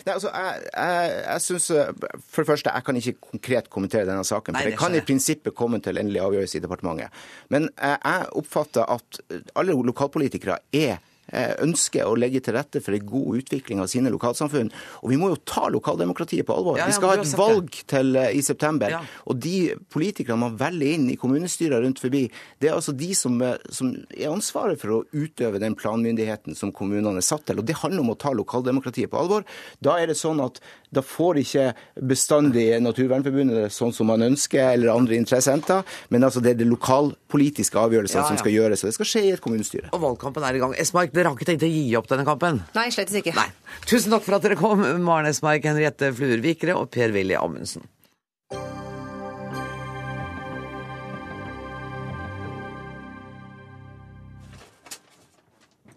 Nei, 0.06 0.14
altså, 0.14 0.32
jeg, 0.32 0.64
jeg, 0.70 1.12
jeg 1.26 1.44
synes, 1.48 1.68
eh, 1.74 2.22
For 2.30 2.42
det 2.44 2.52
første, 2.52 2.74
jeg 2.74 2.86
kan 2.86 3.02
ikke 3.02 3.16
konkret 3.32 3.70
kommentere 3.72 4.08
denne 4.08 4.24
saken. 4.26 4.54
for 4.54 4.60
Nei, 4.60 4.72
det 4.72 4.80
kan 4.80 4.96
i 4.96 5.04
prinsippet 5.04 5.56
komme 5.56 5.82
til 5.84 6.00
endelig 6.00 6.24
avgjørelse 6.24 6.60
i 6.60 6.64
departementet. 6.64 7.22
Men 7.52 7.68
eh, 7.76 7.96
jeg 7.98 8.32
oppfatter 8.40 8.86
at 8.96 9.22
alle 9.58 9.76
lokalpolitikere 9.90 10.60
er 10.72 11.00
ønsker 11.32 12.08
å 12.08 12.16
legge 12.18 12.42
til 12.44 12.56
rette 12.56 12.82
for 12.84 12.96
en 12.96 13.06
god 13.06 13.40
utvikling 13.42 13.82
av 13.82 13.90
sine 13.92 14.10
lokalsamfunn. 14.12 14.70
Og 15.02 15.12
vi 15.12 15.18
må 15.20 15.30
jo 15.32 15.38
ta 15.46 15.68
lokaldemokratiet 15.72 16.46
på 16.46 16.56
alvor. 16.56 16.78
Ja, 16.78 16.84
ja, 16.84 16.90
vi 16.90 16.96
skal 16.96 17.12
ha 17.12 17.20
et 17.20 17.34
valg 17.38 17.78
til, 17.90 18.12
uh, 18.18 18.28
i 18.34 18.42
september. 18.44 18.92
Ja. 18.92 19.02
Og 19.30 19.38
de 19.42 19.74
politikerne 19.92 20.40
man 20.40 20.58
velger 20.60 20.96
inn 20.96 21.08
i 21.12 21.18
kommunestyrer 21.20 21.84
rundt 21.84 22.02
forbi, 22.02 22.24
det 22.60 22.70
er 22.70 22.78
altså 22.78 22.94
de 22.96 23.12
som, 23.18 23.38
uh, 23.42 23.56
som, 23.72 23.92
er 24.10 24.30
ansvaret 24.30 24.80
for 24.80 24.96
å 24.96 25.02
utøve 25.12 25.62
den 25.62 25.76
planmyndigheten 25.78 26.58
som 26.58 26.74
kommunene 26.74 27.22
er 27.22 27.26
satt 27.26 27.46
til. 27.48 27.62
Og 27.62 27.68
det 27.68 27.78
handler 27.82 28.04
om 28.04 28.14
å 28.14 28.18
ta 28.20 28.34
lokaldemokratiet 28.36 29.12
på 29.12 29.20
alvor. 29.20 29.46
Da 29.84 29.98
er 30.00 30.10
det 30.10 30.18
sånn 30.20 30.42
at 30.44 30.60
da 30.90 31.02
får 31.06 31.40
ikke 31.44 31.66
bestandig 32.10 32.66
Naturvernforbundet 32.82 33.70
sånn 33.74 33.92
som 33.94 34.08
man 34.10 34.24
ønsker, 34.26 34.72
eller 34.72 34.90
andre 34.92 35.18
interessenter, 35.20 35.84
men 36.10 36.26
altså 36.26 36.42
det 36.42 36.54
er 36.54 36.60
det 36.62 36.68
lokalpolitiske 36.70 37.78
avgjørelsene 37.78 38.26
som 38.26 38.40
skal 38.40 38.54
gjøres. 38.54 38.82
Og 38.82 38.90
det 38.90 38.96
skal 38.98 39.10
skje 39.12 39.22
i 39.28 39.32
et 39.36 39.42
kommunestyre. 39.44 39.92
Og 39.94 40.02
valgkampen 40.02 40.46
er 40.46 40.58
i 40.58 40.62
gang. 40.62 40.74
Esmark, 40.80 41.14
dere 41.20 41.30
har 41.30 41.36
ikke 41.38 41.52
tenkt 41.52 41.68
å 41.68 41.70
gi 41.70 41.86
opp 42.00 42.08
denne 42.10 42.24
kampen? 42.24 42.62
Nei, 42.76 42.88
slett 42.94 43.12
ikke. 43.20 43.36
Nei. 43.36 43.48
Tusen 43.84 44.12
takk 44.14 44.24
for 44.26 44.40
at 44.40 44.48
dere 44.48 44.58
kom, 44.58 44.82
Maren 45.04 45.28
Esmark, 45.28 45.68
Henriette 45.68 46.12
Fluervikre 46.16 46.76
og 46.80 46.88
Per-Willy 46.94 47.36
Amundsen. 47.36 47.84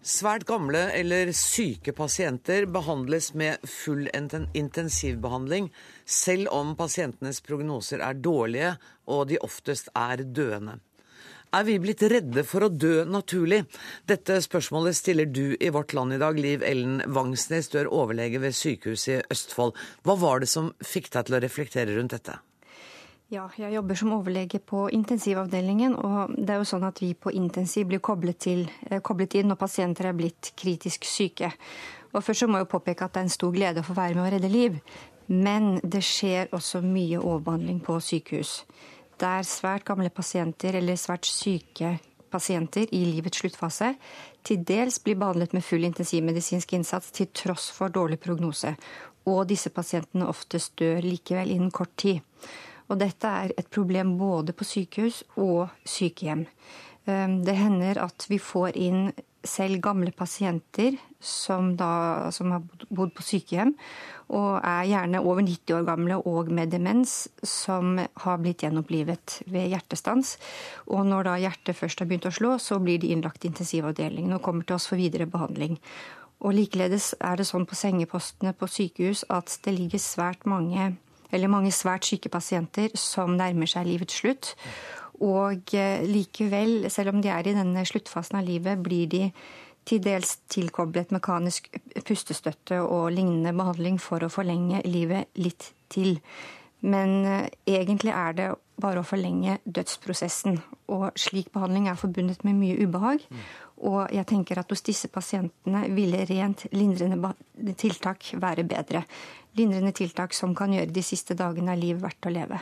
Svært 0.04 0.44
gamle 0.44 0.82
eller 0.92 1.30
syke 1.32 1.94
pasienter 1.96 2.66
behandles 2.68 3.30
med 3.32 3.62
full 3.64 4.04
intensivbehandling, 4.12 5.70
selv 6.04 6.52
om 6.52 6.74
pasientenes 6.76 7.40
prognoser 7.40 8.04
er 8.04 8.20
dårlige 8.20 8.74
og 9.08 9.30
de 9.32 9.40
oftest 9.40 9.88
er 9.96 10.20
døende. 10.28 10.76
Er 11.54 11.62
vi 11.62 11.76
blitt 11.78 12.02
redde 12.10 12.42
for 12.42 12.66
å 12.66 12.68
dø 12.68 13.04
naturlig? 13.06 13.60
Dette 14.10 14.40
spørsmålet 14.42 14.96
stiller 14.98 15.28
du 15.30 15.54
i 15.54 15.68
Vårt 15.70 15.92
Land 15.94 16.16
i 16.16 16.18
dag, 16.18 16.38
Liv 16.40 16.64
Ellen 16.66 16.96
Vangsnes, 17.14 17.68
du 17.70 17.76
er 17.78 17.90
overlege 17.94 18.40
ved 18.42 18.56
Sykehuset 18.58 19.12
i 19.12 19.20
Østfold. 19.30 19.76
Hva 20.02 20.16
var 20.18 20.42
det 20.42 20.48
som 20.50 20.72
fikk 20.82 21.12
deg 21.14 21.28
til 21.28 21.36
å 21.38 21.40
reflektere 21.44 21.94
rundt 21.94 22.16
dette? 22.16 22.40
Ja, 23.30 23.44
jeg 23.54 23.70
jobber 23.76 24.00
som 24.00 24.16
overlege 24.16 24.58
på 24.58 24.88
intensivavdelingen. 24.98 25.94
Og 25.94 26.34
det 26.34 26.56
er 26.56 26.58
jo 26.58 26.66
sånn 26.72 26.88
at 26.88 26.98
vi 27.04 27.12
på 27.14 27.30
intensiv 27.30 27.86
blir 27.92 28.02
koblet, 28.02 28.40
til, 28.48 28.66
eh, 28.90 28.98
koblet 28.98 29.38
inn 29.38 29.52
når 29.52 29.60
pasienter 29.62 30.10
er 30.10 30.18
blitt 30.18 30.50
kritisk 30.58 31.06
syke. 31.06 31.52
Og 32.14 32.24
først 32.24 32.40
så 32.40 32.48
må 32.50 32.58
jeg 32.58 32.72
påpeke 32.74 33.06
at 33.06 33.14
det 33.14 33.22
er 33.22 33.28
en 33.28 33.38
stor 33.38 33.54
glede 33.54 33.78
å 33.78 33.86
få 33.86 33.94
være 33.94 34.18
med 34.18 34.26
å 34.26 34.32
redde 34.34 34.50
liv. 34.50 34.82
Men 35.28 35.78
det 35.86 36.02
skjer 36.02 36.50
også 36.50 36.82
mye 36.82 37.22
overbehandling 37.22 37.80
på 37.80 38.00
sykehus. 38.02 38.64
Der 39.20 39.46
svært 39.46 39.84
gamle 39.86 40.10
pasienter 40.10 40.74
eller 40.80 40.98
svært 40.98 41.26
syke 41.28 41.98
pasienter 42.34 42.90
i 42.90 43.04
livets 43.06 43.38
sluttfase 43.42 43.92
til 44.44 44.64
dels 44.66 44.98
blir 45.02 45.18
behandlet 45.20 45.54
med 45.54 45.64
full 45.64 45.86
intensivmedisinsk 45.86 46.74
innsats 46.74 47.12
til 47.14 47.30
tross 47.30 47.70
for 47.74 47.94
dårlig 47.94 48.18
prognose. 48.20 48.74
Og 49.30 49.46
disse 49.48 49.70
pasientene 49.70 50.28
oftest 50.28 50.74
dør 50.80 51.00
likevel 51.04 51.54
innen 51.54 51.70
kort 51.72 51.94
tid. 51.96 52.20
Og 52.90 52.98
dette 53.00 53.28
er 53.28 53.54
et 53.56 53.70
problem 53.72 54.16
både 54.18 54.52
på 54.52 54.66
sykehus 54.68 55.22
og 55.40 55.70
sykehjem. 55.88 56.44
Ehm, 57.06 57.38
det 57.44 57.56
hender 57.56 58.02
at 58.04 58.26
vi 58.28 58.38
får 58.38 58.76
inn 58.76 59.06
selv 59.44 59.80
gamle 59.84 60.12
pasienter 60.16 60.96
som, 61.20 61.74
da, 61.76 62.30
som 62.34 62.52
har 62.54 62.64
bodd 62.88 63.14
på 63.16 63.24
sykehjem, 63.24 63.74
og 64.34 64.58
er 64.64 64.88
gjerne 64.88 65.20
over 65.20 65.44
90 65.44 65.76
år 65.76 65.86
gamle 65.86 66.18
og 66.28 66.50
med 66.54 66.72
demens, 66.72 67.28
som 67.44 67.98
har 67.98 68.40
blitt 68.40 68.64
gjenopplivet 68.64 69.38
ved 69.52 69.70
hjertestans. 69.74 70.36
Og 70.88 71.04
når 71.08 71.28
da 71.28 71.36
hjertet 71.44 71.76
først 71.76 72.00
har 72.00 72.08
begynt 72.10 72.28
å 72.28 72.34
slå, 72.34 72.56
så 72.58 72.80
blir 72.82 73.00
de 73.02 73.12
innlagt 73.12 73.44
i 73.44 73.52
intensivavdelingen 73.52 74.36
og 74.36 74.44
kommer 74.44 74.66
til 74.66 74.78
oss 74.78 74.88
for 74.90 75.00
videre 75.00 75.28
behandling. 75.30 75.78
Og 76.44 76.56
likeledes 76.56 77.12
er 77.20 77.38
det 77.40 77.48
sånn 77.48 77.68
på 77.68 77.76
sengepostene 77.78 78.52
på 78.56 78.68
sykehus 78.68 79.24
at 79.32 79.58
det 79.64 79.76
ligger 79.76 80.02
svært 80.02 80.44
mange, 80.48 80.94
mange 81.32 81.72
svært 81.72 82.06
syke 82.08 82.30
pasienter 82.32 82.92
som 82.98 83.36
nærmer 83.38 83.70
seg 83.70 83.88
livets 83.88 84.20
slutt. 84.20 84.54
Og 85.22 85.74
eh, 85.76 86.02
likevel, 86.08 86.88
selv 86.90 87.14
om 87.14 87.22
de 87.22 87.30
er 87.30 87.46
i 87.46 87.54
denne 87.54 87.84
sluttfasen 87.86 88.40
av 88.40 88.48
livet, 88.48 88.82
blir 88.82 89.06
de 89.10 89.28
til 89.84 90.00
dels 90.00 90.38
tilkoblet 90.48 91.12
mekanisk 91.12 91.68
pustestøtte 92.08 92.80
og 92.82 93.10
lignende 93.12 93.52
behandling 93.56 93.98
for 94.00 94.24
å 94.24 94.32
forlenge 94.32 94.80
livet 94.88 95.28
litt 95.36 95.72
til. 95.92 96.16
Men 96.84 97.24
eh, 97.28 97.48
egentlig 97.68 98.14
er 98.14 98.36
det 98.36 98.48
bare 98.80 99.00
å 99.00 99.06
forlenge 99.06 99.58
dødsprosessen. 99.64 100.58
Og 100.92 101.06
slik 101.20 101.52
behandling 101.54 101.88
er 101.88 102.00
forbundet 102.00 102.42
med 102.44 102.58
mye 102.58 102.84
ubehag. 102.84 103.24
Og 103.84 104.02
jeg 104.14 104.26
tenker 104.30 104.60
at 104.60 104.70
hos 104.72 104.84
disse 104.86 105.08
pasientene 105.12 105.86
ville 105.94 106.24
rent 106.28 106.66
lindrende 106.74 107.34
tiltak 107.78 108.32
være 108.40 108.66
bedre. 108.68 109.04
Lindrende 109.58 109.94
tiltak 109.96 110.34
som 110.36 110.54
kan 110.56 110.74
gjøre 110.74 110.94
de 110.94 111.04
siste 111.04 111.36
dagene 111.38 111.74
av 111.74 111.80
livet 111.80 112.02
verdt 112.02 112.30
å 112.30 112.34
leve. 112.34 112.60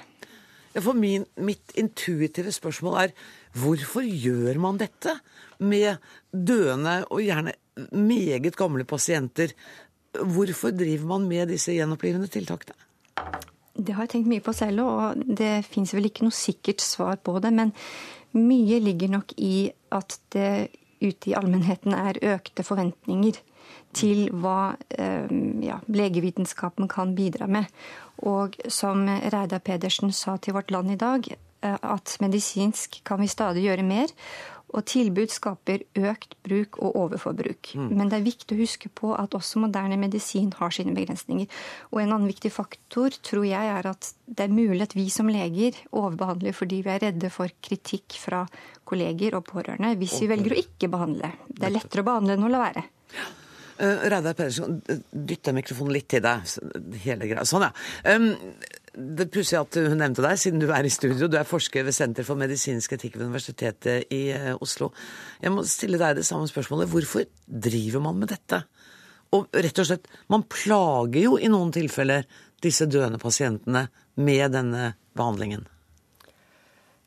For 0.81 0.97
min, 0.97 1.27
mitt 1.37 1.75
intuitive 1.77 2.53
spørsmål 2.55 2.99
er 3.03 3.15
hvorfor 3.61 4.07
gjør 4.07 4.61
man 4.63 4.81
dette 4.81 5.19
med 5.61 6.01
døende 6.33 7.03
og 7.11 7.21
gjerne 7.25 7.55
meget 7.93 8.57
gamle 8.57 8.87
pasienter? 8.89 9.53
Hvorfor 10.13 10.73
driver 10.77 11.07
man 11.15 11.29
med 11.29 11.53
disse 11.53 11.75
gjenopplivende 11.77 12.31
tiltakene? 12.33 12.77
Det 13.73 13.95
har 13.97 14.05
jeg 14.05 14.15
tenkt 14.17 14.29
mye 14.29 14.45
på 14.45 14.53
selv, 14.53 14.83
og 14.85 15.23
det 15.25 15.65
fins 15.65 15.95
vel 15.97 16.09
ikke 16.09 16.27
noe 16.27 16.37
sikkert 16.37 16.85
svar 16.85 17.17
på 17.25 17.39
det. 17.41 17.53
Men 17.57 17.73
mye 18.37 18.81
ligger 18.81 19.13
nok 19.13 19.33
i 19.41 19.71
at 19.93 20.19
det 20.33 20.73
ute 21.03 21.33
i 21.33 21.37
allmennheten 21.37 21.97
er 21.97 22.21
økte 22.35 22.65
forventninger 22.65 23.41
til 23.97 24.29
hva 24.41 24.75
eh, 24.97 25.29
ja, 25.65 25.79
legevitenskapen 25.93 26.89
kan 26.91 27.17
bidra 27.17 27.49
med. 27.51 27.69
Og 28.29 28.59
som 28.71 29.05
Reidar 29.07 29.63
Pedersen 29.65 30.13
sa 30.15 30.37
til 30.39 30.57
Vårt 30.57 30.71
Land 30.71 30.95
i 30.95 31.01
dag, 31.01 31.27
eh, 31.29 31.79
at 31.83 32.17
medisinsk 32.23 33.03
kan 33.05 33.21
vi 33.21 33.31
stadig 33.31 33.67
gjøre 33.67 33.87
mer. 33.87 34.13
Og 34.73 34.87
tilbud 34.89 35.29
skaper 35.29 35.83
økt 36.01 36.33
bruk 36.47 36.79
og 36.81 36.97
overforbruk. 36.97 37.75
Mm. 37.77 37.91
Men 37.93 38.09
det 38.09 38.19
er 38.19 38.25
viktig 38.25 38.57
å 38.57 38.61
huske 38.63 38.89
på 38.89 39.11
at 39.13 39.35
også 39.37 39.61
moderne 39.61 39.99
medisin 40.01 40.49
har 40.57 40.73
sine 40.73 40.95
begrensninger. 40.97 41.51
Og 41.91 42.01
en 42.01 42.15
annen 42.15 42.31
viktig 42.31 42.55
faktor 42.55 43.13
tror 43.21 43.45
jeg 43.45 43.69
er 43.75 43.91
at 43.91 44.15
det 44.25 44.47
er 44.47 44.55
mulig 44.55 44.87
at 44.87 44.97
vi 44.97 45.11
som 45.13 45.29
leger 45.29 45.77
overbehandler 45.91 46.57
fordi 46.57 46.81
vi 46.87 46.95
er 46.95 47.05
redde 47.05 47.29
for 47.35 47.53
kritikk 47.61 48.17
fra 48.23 48.47
kolleger 48.89 49.37
og 49.37 49.45
pårørende 49.51 49.93
hvis 50.01 50.23
vi 50.23 50.33
velger 50.33 50.57
å 50.57 50.63
ikke 50.65 50.89
behandle. 50.93 51.35
Det 51.53 51.69
er 51.69 51.77
lettere 51.77 52.07
å 52.07 52.09
behandle 52.09 52.39
enn 52.39 52.49
å 52.49 52.53
la 52.55 52.65
være. 52.65 52.89
Uh, 53.81 54.05
Reidar 54.13 54.37
Pedersen, 54.37 54.81
dytte 55.13 55.55
mikrofonen 55.57 55.95
litt 55.97 56.11
til 56.13 56.23
deg. 56.25 56.45
Hele 57.05 57.29
greia. 57.31 57.45
Sånn, 57.49 57.65
ja. 57.65 57.73
Um, 58.13 58.33
det 58.93 59.25
er 59.25 59.33
pussig 59.33 59.57
at 59.57 59.77
hun 59.81 59.97
nevnte 59.97 60.25
deg, 60.25 60.37
siden 60.41 60.61
du 60.61 60.67
er 60.69 60.85
i 60.85 60.93
studio. 60.93 61.29
Du 61.31 61.39
er 61.41 61.49
forsker 61.49 61.87
ved 61.87 61.97
Senter 61.97 62.27
for 62.29 62.37
medisinsk 62.41 62.93
etikk 62.93 63.17
ved 63.17 63.31
Universitetet 63.31 64.13
i 64.13 64.27
uh, 64.37 64.53
Oslo. 64.61 64.91
Jeg 65.41 65.55
må 65.55 65.65
stille 65.69 66.01
deg 66.01 66.19
det 66.19 66.27
samme 66.29 66.49
spørsmålet. 66.51 66.91
Hvorfor 66.93 67.25
driver 67.47 68.05
man 68.05 68.21
med 68.21 68.35
dette? 68.35 68.61
Og 69.33 69.49
rett 69.57 69.81
og 69.81 69.89
slett, 69.89 70.11
man 70.29 70.45
plager 70.45 71.23
jo 71.25 71.39
i 71.41 71.49
noen 71.49 71.73
tilfeller 71.73 72.27
disse 72.63 72.85
døende 72.85 73.21
pasientene 73.23 73.87
med 74.21 74.53
denne 74.53 74.93
behandlingen. 75.17 75.65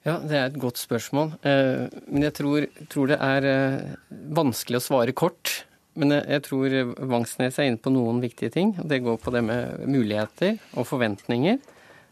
Ja, 0.06 0.18
Det 0.18 0.38
er 0.38 0.50
et 0.50 0.60
godt 0.62 0.82
spørsmål. 0.82 1.38
Uh, 1.46 1.86
men 2.10 2.26
jeg 2.26 2.38
tror, 2.42 2.66
tror 2.90 3.14
det 3.14 3.22
er 3.22 3.48
vanskelig 4.10 4.82
å 4.82 4.88
svare 4.90 5.14
kort. 5.18 5.66
Men 5.96 6.12
jeg 6.18 6.44
tror 6.44 6.74
Vangsnes 7.08 7.56
er 7.60 7.70
inne 7.70 7.80
på 7.80 7.94
noen 7.94 8.20
viktige 8.24 8.52
ting. 8.52 8.74
og 8.82 8.90
Det 8.92 9.00
går 9.04 9.18
på 9.22 9.32
det 9.32 9.44
med 9.48 9.86
muligheter 9.88 10.58
og 10.76 10.88
forventninger. 10.90 11.62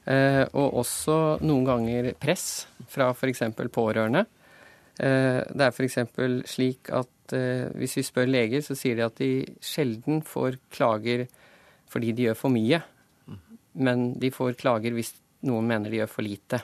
Eh, 0.04 0.43
og 0.52 0.80
også 0.84 1.17
noen 1.43 1.67
ganger 1.67 2.12
press 2.19 2.65
fra 2.91 3.12
f.eks. 3.15 3.46
pårørende. 3.72 4.26
Eh, 5.00 5.39
det 5.48 5.67
er 5.67 5.72
f.eks. 5.72 6.00
slik 6.52 6.91
at 6.96 7.36
eh, 7.36 7.72
hvis 7.80 7.98
vi 8.00 8.06
spør 8.08 8.32
leger, 8.32 8.63
så 8.65 8.76
sier 8.76 9.00
de 9.00 9.08
at 9.08 9.19
de 9.22 9.32
sjelden 9.63 10.22
får 10.28 10.60
klager 10.74 11.28
fordi 11.91 12.12
de 12.15 12.30
gjør 12.30 12.39
for 12.39 12.56
mye. 12.56 12.82
Men 13.80 14.13
de 14.19 14.32
får 14.34 14.58
klager 14.60 14.96
hvis 14.96 15.13
noen 15.48 15.67
mener 15.69 15.91
de 15.91 16.02
gjør 16.02 16.12
for 16.12 16.26
lite. 16.26 16.60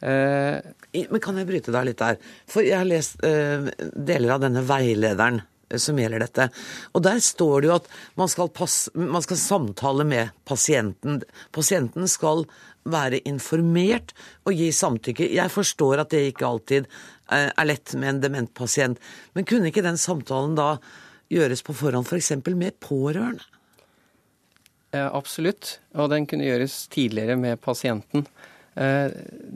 Men 0.00 1.20
kan 1.20 1.36
jeg 1.36 1.48
bryte 1.48 1.72
deg 1.74 1.88
litt 1.90 2.00
der? 2.00 2.16
For 2.48 2.64
jeg 2.64 2.78
har 2.78 2.86
lest 2.88 3.20
deler 3.20 4.32
av 4.32 4.40
denne 4.42 4.62
veilederen 4.64 5.42
som 5.78 5.98
gjelder 6.00 6.24
dette. 6.24 6.48
Og 6.94 7.04
der 7.04 7.20
står 7.22 7.60
det 7.60 7.70
jo 7.70 7.76
at 7.76 7.88
man 8.18 8.30
skal, 8.32 8.50
passe, 8.54 8.90
man 8.94 9.24
skal 9.24 9.40
samtale 9.40 10.06
med 10.08 10.34
pasienten. 10.48 11.20
Pasienten 11.54 12.08
skal 12.10 12.46
være 12.88 13.20
informert 13.28 14.14
og 14.48 14.56
gi 14.56 14.70
samtykke. 14.74 15.28
Jeg 15.36 15.52
forstår 15.52 16.02
at 16.02 16.14
det 16.14 16.24
ikke 16.30 16.48
alltid 16.48 16.88
eh, 16.88 17.50
er 17.50 17.68
lett 17.68 17.94
med 17.94 18.14
en 18.14 18.24
dement 18.24 18.52
pasient, 18.56 19.00
men 19.36 19.46
kunne 19.48 19.70
ikke 19.70 19.84
den 19.84 20.00
samtalen 20.00 20.56
da 20.58 20.74
gjøres 21.30 21.62
på 21.62 21.76
forhånd, 21.76 22.08
f.eks. 22.08 22.32
For 22.40 22.58
med 22.58 22.78
pårørende? 22.82 23.46
Absolutt, 24.90 25.76
og 25.94 26.08
den 26.10 26.24
kunne 26.26 26.48
gjøres 26.48 26.88
tidligere 26.90 27.36
med 27.38 27.60
pasienten. 27.62 28.24
Eh, 28.74 29.12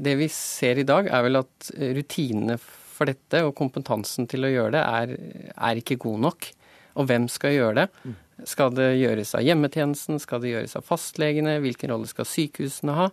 det 0.07 0.15
vi 0.21 0.29
ser 0.31 0.79
i 0.79 0.87
dag, 0.87 1.09
er 1.11 1.25
vel 1.27 1.41
at 1.41 1.71
rutinene 1.75 2.59
for 2.95 3.11
dette, 3.11 3.43
og 3.45 3.57
kompetansen 3.59 4.29
til 4.31 4.47
å 4.47 4.53
gjøre 4.53 4.77
det, 4.77 4.85
er, 4.85 5.53
er 5.55 5.81
ikke 5.81 5.99
god 6.07 6.23
nok. 6.29 6.51
Og 6.95 7.09
hvem 7.11 7.27
skal 7.33 7.57
gjøre 7.57 7.85
det? 7.85 8.15
Skal 8.51 8.75
det 8.75 8.89
gjøres 8.99 9.35
av 9.39 9.45
hjemmetjenesten? 9.47 10.21
Skal 10.23 10.43
det 10.43 10.53
gjøres 10.53 10.77
av 10.79 10.87
fastlegene? 10.87 11.59
Hvilken 11.63 11.93
rolle 11.95 12.11
skal 12.11 12.29
sykehusene 12.29 12.97
ha? 12.99 13.09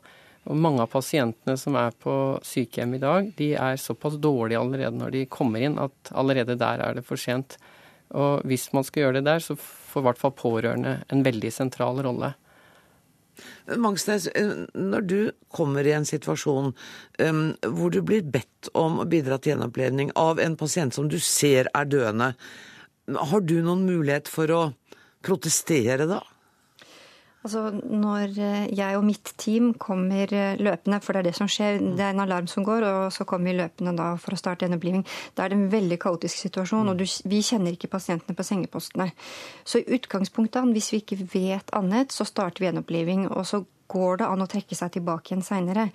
Og 0.50 0.58
mange 0.58 0.82
av 0.82 0.90
pasientene 0.90 1.54
som 1.60 1.78
er 1.78 1.94
på 2.02 2.14
sykehjem 2.46 2.96
i 2.98 3.02
dag, 3.02 3.30
de 3.38 3.52
er 3.54 3.78
såpass 3.78 4.18
dårlige 4.22 4.62
allerede 4.62 4.98
når 4.98 5.14
de 5.14 5.28
kommer 5.30 5.62
inn, 5.62 5.78
at 5.82 6.14
allerede 6.18 6.58
der 6.58 6.82
er 6.82 6.98
det 6.98 7.06
for 7.06 7.22
sent. 7.22 7.60
Og 8.18 8.42
hvis 8.50 8.72
man 8.74 8.86
skal 8.88 9.06
gjøre 9.06 9.20
det 9.20 9.28
der, 9.30 9.44
så 9.44 9.56
får 9.58 10.02
i 10.02 10.08
hvert 10.10 10.22
fall 10.22 10.34
pårørende 10.36 10.96
en 11.14 11.22
veldig 11.26 11.52
sentral 11.54 12.02
rolle. 12.04 12.34
Mangsnes, 13.82 14.28
når 14.76 15.06
du 15.08 15.20
kommer 15.54 15.88
i 15.88 15.94
en 15.96 16.08
situasjon 16.08 16.72
um, 16.72 17.42
hvor 17.78 17.94
du 17.94 18.02
blir 18.06 18.26
bedt 18.28 18.70
om 18.78 19.00
å 19.02 19.08
bidra 19.10 19.40
til 19.40 19.56
gjenopplevning 19.56 20.14
av 20.20 20.42
en 20.44 20.58
pasient 20.60 20.96
som 20.96 21.10
du 21.12 21.18
ser 21.24 21.70
er 21.74 21.90
døende, 21.90 22.34
har 23.12 23.42
du 23.44 23.58
noen 23.64 23.86
mulighet 23.88 24.30
for 24.32 24.52
å 24.54 24.62
protestere 25.26 26.08
da? 26.10 26.22
Altså, 27.42 27.64
Når 27.74 28.38
eh, 28.38 28.68
jeg 28.78 28.98
og 28.98 29.06
mitt 29.06 29.34
team 29.42 29.72
kommer 29.74 30.30
eh, 30.30 30.60
løpende, 30.62 31.02
for 31.02 31.14
det 31.14 31.24
er 31.24 31.30
det 31.32 31.38
som 31.40 31.50
skjer, 31.50 31.80
det 31.98 32.06
er 32.06 32.14
en 32.14 32.24
alarm 32.26 32.50
som 32.52 32.66
går, 32.68 32.86
og 32.86 33.16
så 33.16 33.26
kommer 33.26 33.50
vi 33.50 33.58
løpende 33.58 33.96
da 33.98 34.12
for 34.22 34.36
å 34.36 34.40
starte 34.40 34.68
gjenoppliving, 34.68 35.04
da 35.36 35.46
er 35.46 35.54
det 35.54 35.58
en 35.58 35.72
veldig 35.74 35.98
kaotisk 36.02 36.46
situasjon, 36.46 36.92
og 36.94 37.02
du, 37.02 37.06
vi 37.32 37.42
kjenner 37.46 37.74
ikke 37.74 37.90
pasientene 37.96 38.38
på 38.38 38.46
sengepostene. 38.46 39.10
Så 39.66 39.82
i 39.82 39.98
utgangspunktet, 39.98 40.70
hvis 40.76 40.92
vi 40.94 41.02
ikke 41.02 41.22
vet 41.34 41.74
annet, 41.78 42.14
så 42.14 42.28
starter 42.30 42.62
vi 42.62 42.70
gjenoppliving. 42.70 43.30
og 43.32 43.46
så 43.50 43.64
går 43.92 44.22
det 44.22 44.28
an 44.32 44.44
å 44.44 44.50
trekke 44.50 44.78
seg 44.78 44.94
tilbake 44.96 45.34
igjen 45.34 45.46
seinere. 45.46 45.90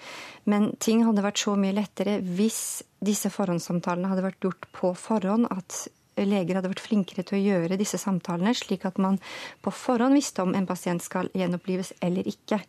Men 0.50 0.72
ting 0.82 1.04
hadde 1.06 1.24
vært 1.24 1.40
så 1.40 1.54
mye 1.56 1.76
lettere 1.76 2.18
hvis 2.20 2.82
disse 3.04 3.30
forhåndssamtalene 3.32 4.11
hadde 4.11 4.26
vært 4.26 4.44
gjort 4.44 4.68
på 4.76 4.92
forhånd. 5.00 5.48
At 5.48 5.87
leger 6.16 6.59
hadde 6.59 6.70
vært 6.72 6.85
flinkere 6.85 7.24
til 7.26 7.38
å 7.38 7.42
gjøre 7.42 7.79
disse 7.81 8.00
samtalene, 8.00 8.55
slik 8.57 8.87
at 8.88 9.00
man 9.02 9.18
på 9.64 9.72
forhånd 9.74 10.16
visste 10.16 10.44
om 10.44 10.55
en 10.57 10.68
pasient 10.68 11.05
skal 11.05 11.29
gjenopplives 11.37 11.92
eller 12.05 12.29
ikke. 12.31 12.61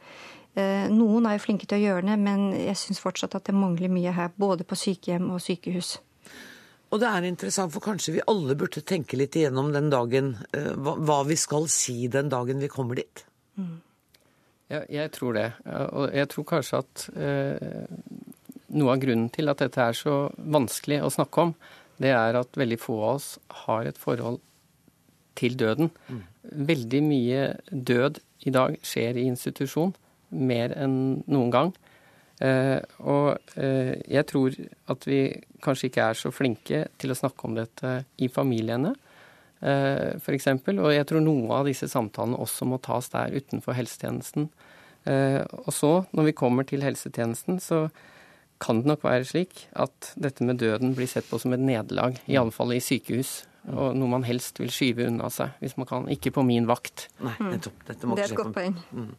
Eh, 0.58 0.90
noen 0.92 1.28
er 1.30 1.38
jo 1.38 1.46
flinke 1.46 1.70
til 1.70 1.80
å 1.80 1.86
gjøre 1.86 2.08
det, 2.10 2.18
men 2.20 2.50
jeg 2.58 2.78
syns 2.82 3.02
fortsatt 3.04 3.38
at 3.38 3.48
det 3.48 3.56
mangler 3.56 3.94
mye 3.94 4.14
her, 4.16 4.34
både 4.36 4.66
på 4.68 4.78
sykehjem 4.80 5.30
og 5.32 5.44
sykehus. 5.44 5.98
Og 6.88 7.02
det 7.04 7.10
er 7.12 7.28
interessant, 7.28 7.74
for 7.74 7.84
kanskje 7.84 8.16
vi 8.16 8.28
alle 8.32 8.56
burde 8.58 8.82
tenke 8.88 9.20
litt 9.20 9.36
igjennom 9.36 9.74
den 9.76 9.92
dagen, 9.94 10.38
eh, 10.56 10.72
hva 10.74 11.20
vi 11.28 11.38
skal 11.38 11.68
si 11.72 12.08
den 12.08 12.32
dagen 12.34 12.64
vi 12.64 12.72
kommer 12.72 12.98
dit. 13.00 13.26
Mm. 13.60 13.76
Ja, 14.68 14.82
jeg 14.92 15.12
tror 15.16 15.36
det. 15.38 15.52
Og 15.96 16.10
jeg 16.12 16.28
tror 16.32 16.46
kanskje 16.48 16.80
at 16.82 17.04
eh, 17.16 17.86
noe 18.76 18.96
av 18.96 19.04
grunnen 19.04 19.30
til 19.32 19.48
at 19.52 19.62
dette 19.64 19.84
er 19.84 19.96
så 19.96 20.16
vanskelig 20.36 21.00
å 21.06 21.12
snakke 21.14 21.46
om, 21.46 21.54
det 22.02 22.14
er 22.14 22.38
at 22.40 22.60
veldig 22.60 22.80
få 22.82 22.98
av 23.02 23.16
oss 23.16 23.30
har 23.66 23.90
et 23.90 23.98
forhold 23.98 24.40
til 25.38 25.58
døden. 25.58 25.92
Mm. 26.10 26.22
Veldig 26.72 27.02
mye 27.06 27.42
død 27.72 28.22
i 28.48 28.54
dag 28.54 28.78
skjer 28.86 29.18
i 29.18 29.28
institusjon, 29.30 29.94
mer 30.30 30.74
enn 30.78 30.98
noen 31.26 31.54
gang. 31.54 31.74
Eh, 32.44 32.80
og 33.02 33.58
eh, 33.58 33.96
jeg 34.06 34.28
tror 34.30 34.56
at 34.94 35.08
vi 35.10 35.22
kanskje 35.66 35.90
ikke 35.90 36.10
er 36.12 36.18
så 36.20 36.32
flinke 36.34 36.84
til 37.02 37.14
å 37.14 37.18
snakke 37.18 37.50
om 37.50 37.58
dette 37.58 37.94
i 38.22 38.30
familiene. 38.30 38.94
Eh, 39.62 40.18
f.eks. 40.20 40.52
Og 40.78 40.92
jeg 40.94 41.08
tror 41.10 41.24
noe 41.26 41.62
av 41.62 41.70
disse 41.70 41.90
samtalene 41.90 42.38
også 42.44 42.68
må 42.70 42.82
tas 42.84 43.10
der 43.14 43.34
utenfor 43.34 43.78
helsetjenesten. 43.78 44.52
Eh, 45.10 45.42
og 45.64 45.74
så, 45.74 45.92
når 46.14 46.30
vi 46.30 46.38
kommer 46.38 46.68
til 46.68 46.86
helsetjenesten, 46.86 47.62
så 47.64 47.88
kan 48.64 48.82
det 48.82 48.90
nok 48.90 49.04
være 49.06 49.28
slik 49.28 49.68
at 49.78 50.14
dette 50.20 50.46
med 50.46 50.60
døden 50.62 50.96
blir 50.98 51.10
sett 51.10 51.28
på 51.30 51.40
som 51.42 51.54
et 51.56 51.62
nederlag, 51.62 52.18
iallfall 52.30 52.74
i 52.76 52.82
sykehus. 52.84 53.44
Og 53.68 53.98
noe 54.00 54.08
man 54.08 54.24
helst 54.24 54.62
vil 54.62 54.72
skyve 54.72 55.10
unna 55.10 55.28
seg, 55.34 55.58
hvis 55.60 55.76
man 55.76 55.90
kan. 55.90 56.06
Ikke 56.12 56.32
på 56.32 56.44
min 56.48 56.70
vakt. 56.70 57.10
Nei, 57.20 57.36
nettopp. 57.50 57.82
Dette 57.90 58.08
må 58.08 58.16
det 58.16 58.24
er 58.24 58.32
et 58.32 58.40
godt 58.40 58.54
poeng. 58.56 58.78
Mm. 58.96 59.10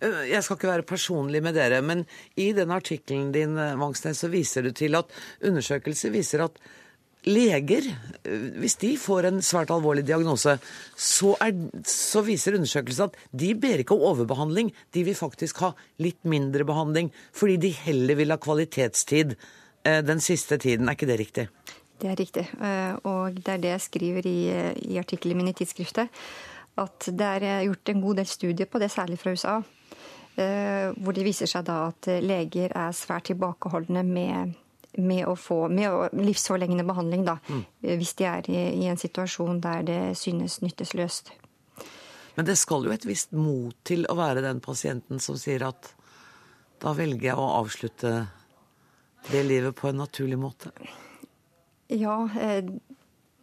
Eh, 0.00 0.22
jeg 0.32 0.42
skal 0.42 0.58
ikke 0.58 0.72
være 0.72 0.86
personlig 0.88 1.42
med 1.46 1.54
dere, 1.54 1.78
men 1.86 2.02
i 2.34 2.48
den 2.56 2.74
artikkelen 2.74 3.30
din, 3.36 3.54
Vangsnes, 3.78 4.24
så 4.24 4.32
viser 4.32 4.66
du 4.66 4.72
til 4.74 4.98
at 4.98 5.14
undersøkelser 5.46 6.10
viser 6.14 6.42
at 6.48 6.58
leger, 7.26 7.88
hvis 8.60 8.76
de 8.80 8.92
får 8.98 9.28
en 9.28 9.40
svært 9.44 9.70
alvorlig 9.74 10.04
diagnose, 10.06 10.56
så, 10.94 11.32
er, 11.42 11.54
så, 11.86 12.22
viser 12.26 12.56
undersøkelsen 12.58 13.10
at 13.10 13.18
de 13.34 13.52
ber 13.58 13.82
ikke 13.82 13.96
om 13.96 14.04
overbehandling. 14.12 14.72
De 14.94 15.04
vil 15.06 15.18
faktisk 15.18 15.62
ha 15.64 15.72
litt 16.02 16.22
mindre 16.28 16.66
behandling, 16.68 17.10
fordi 17.34 17.58
de 17.66 17.72
heller 17.84 18.18
vil 18.18 18.34
ha 18.34 18.40
kvalitetstid 18.42 19.34
eh, 19.36 20.02
den 20.06 20.22
siste 20.22 20.58
tiden. 20.62 20.88
Er 20.88 20.98
ikke 20.98 21.10
det 21.10 21.20
riktig? 21.22 21.48
Det 21.96 22.12
er 22.12 22.20
riktig. 22.20 22.44
Eh, 22.60 22.94
og 23.08 23.40
det 23.40 23.56
er 23.56 23.62
det 23.64 23.72
jeg 23.74 23.86
skriver 23.88 24.28
i, 24.30 24.38
i 24.94 25.00
artikkelen 25.02 25.40
min 25.40 25.50
i 25.50 25.56
tidsskriftet. 25.56 26.12
At 26.76 27.08
det 27.08 27.32
er 27.40 27.64
gjort 27.64 27.90
en 27.90 28.04
god 28.04 28.20
del 28.20 28.28
studier 28.28 28.68
på 28.70 28.78
det, 28.82 28.92
særlig 28.92 29.18
fra 29.18 29.32
USA. 29.32 29.56
Eh, 30.36 30.92
hvor 31.00 31.16
det 31.16 31.24
viser 31.24 31.48
seg 31.50 31.64
da 31.66 31.86
at 31.88 32.10
leger 32.22 32.74
er 32.76 32.94
svært 32.94 33.30
tilbakeholdne 33.32 34.04
med 34.06 34.54
med 34.96 35.26
å 35.28 35.34
få 35.36 35.66
med 35.68 35.90
å, 35.90 36.06
livsforlengende 36.16 36.84
behandling, 36.86 37.24
da, 37.26 37.36
mm. 37.48 37.64
hvis 38.00 38.14
de 38.18 38.28
er 38.28 38.50
i, 38.50 38.60
i, 38.82 38.86
en 38.90 39.00
situasjon 39.00 39.60
der 39.64 39.84
det 39.86 40.00
synes 40.18 40.60
nyttesløst. 40.64 41.32
Men 42.36 42.48
det 42.48 42.58
skal 42.60 42.84
jo 42.84 42.92
et 42.92 43.06
visst 43.08 43.32
mot 43.32 43.76
til 43.86 44.04
å 44.12 44.16
være 44.18 44.44
den 44.44 44.60
pasienten 44.64 45.22
som 45.22 45.38
sier 45.40 45.64
at 45.68 45.92
da 46.82 46.92
velger 46.96 47.30
jeg 47.30 47.40
å 47.40 47.52
avslutte 47.62 48.12
det 49.30 49.42
livet 49.46 49.76
på 49.76 49.88
en 49.88 50.02
naturlig 50.02 50.38
måte. 50.38 50.72
Ja, 51.88 52.18
eh, 52.36 52.66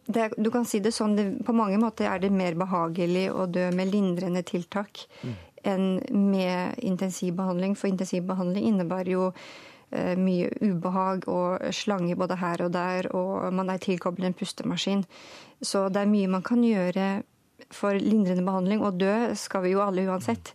det, 0.06 0.28
du 0.36 0.50
kan 0.54 0.66
si 0.68 0.78
det 0.84 0.94
sånn. 0.94 1.16
Det, 1.18 1.26
på 1.44 1.56
mange 1.56 1.80
måter 1.82 2.06
er 2.10 2.22
det 2.22 2.30
mer 2.30 2.54
behagelig 2.60 3.26
å 3.32 3.48
dø 3.50 3.66
med 3.74 3.90
lindrende 3.90 4.44
tiltak 4.46 5.02
mm. 5.24 5.36
enn 5.74 5.86
med 6.30 6.78
intensivbehandling. 6.86 7.74
For 7.74 7.90
intensivbehandling 7.90 8.70
innebærer 8.70 9.16
jo 9.16 9.30
Eh, 9.34 9.72
mye 10.18 10.50
ubehag 10.62 11.28
og 11.30 11.68
slanger 11.74 12.18
både 12.18 12.38
her 12.40 12.64
og 12.66 12.72
der, 12.74 13.08
og 13.14 13.52
man 13.54 13.70
er 13.70 13.82
tilkoblet 13.82 14.30
en 14.30 14.36
pustemaskin. 14.38 15.04
Så 15.62 15.86
det 15.92 16.02
er 16.02 16.10
mye 16.10 16.30
man 16.30 16.44
kan 16.46 16.64
gjøre 16.64 17.22
for 17.74 17.96
lindrende 17.98 18.44
behandling, 18.46 18.82
og 18.84 18.98
dø 19.00 19.14
skal 19.38 19.64
vi 19.64 19.74
jo 19.74 19.84
alle 19.84 20.06
uansett. 20.08 20.54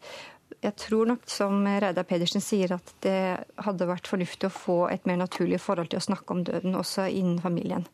Jeg 0.59 0.75
tror 0.75 1.07
nok, 1.07 1.23
som 1.31 1.63
Reidar 1.63 2.03
Pedersen 2.03 2.43
sier, 2.43 2.73
at 2.75 2.91
det 3.05 3.39
hadde 3.63 3.87
vært 3.87 4.09
fornuftig 4.11 4.49
å 4.49 4.53
få 4.53 4.79
et 4.91 5.05
mer 5.07 5.21
naturlig 5.21 5.61
forhold 5.63 5.91
til 5.91 6.01
å 6.01 6.07
snakke 6.09 6.35
om 6.35 6.43
døden 6.47 6.75
også 6.75 7.07
innen 7.07 7.39
familien. 7.43 7.87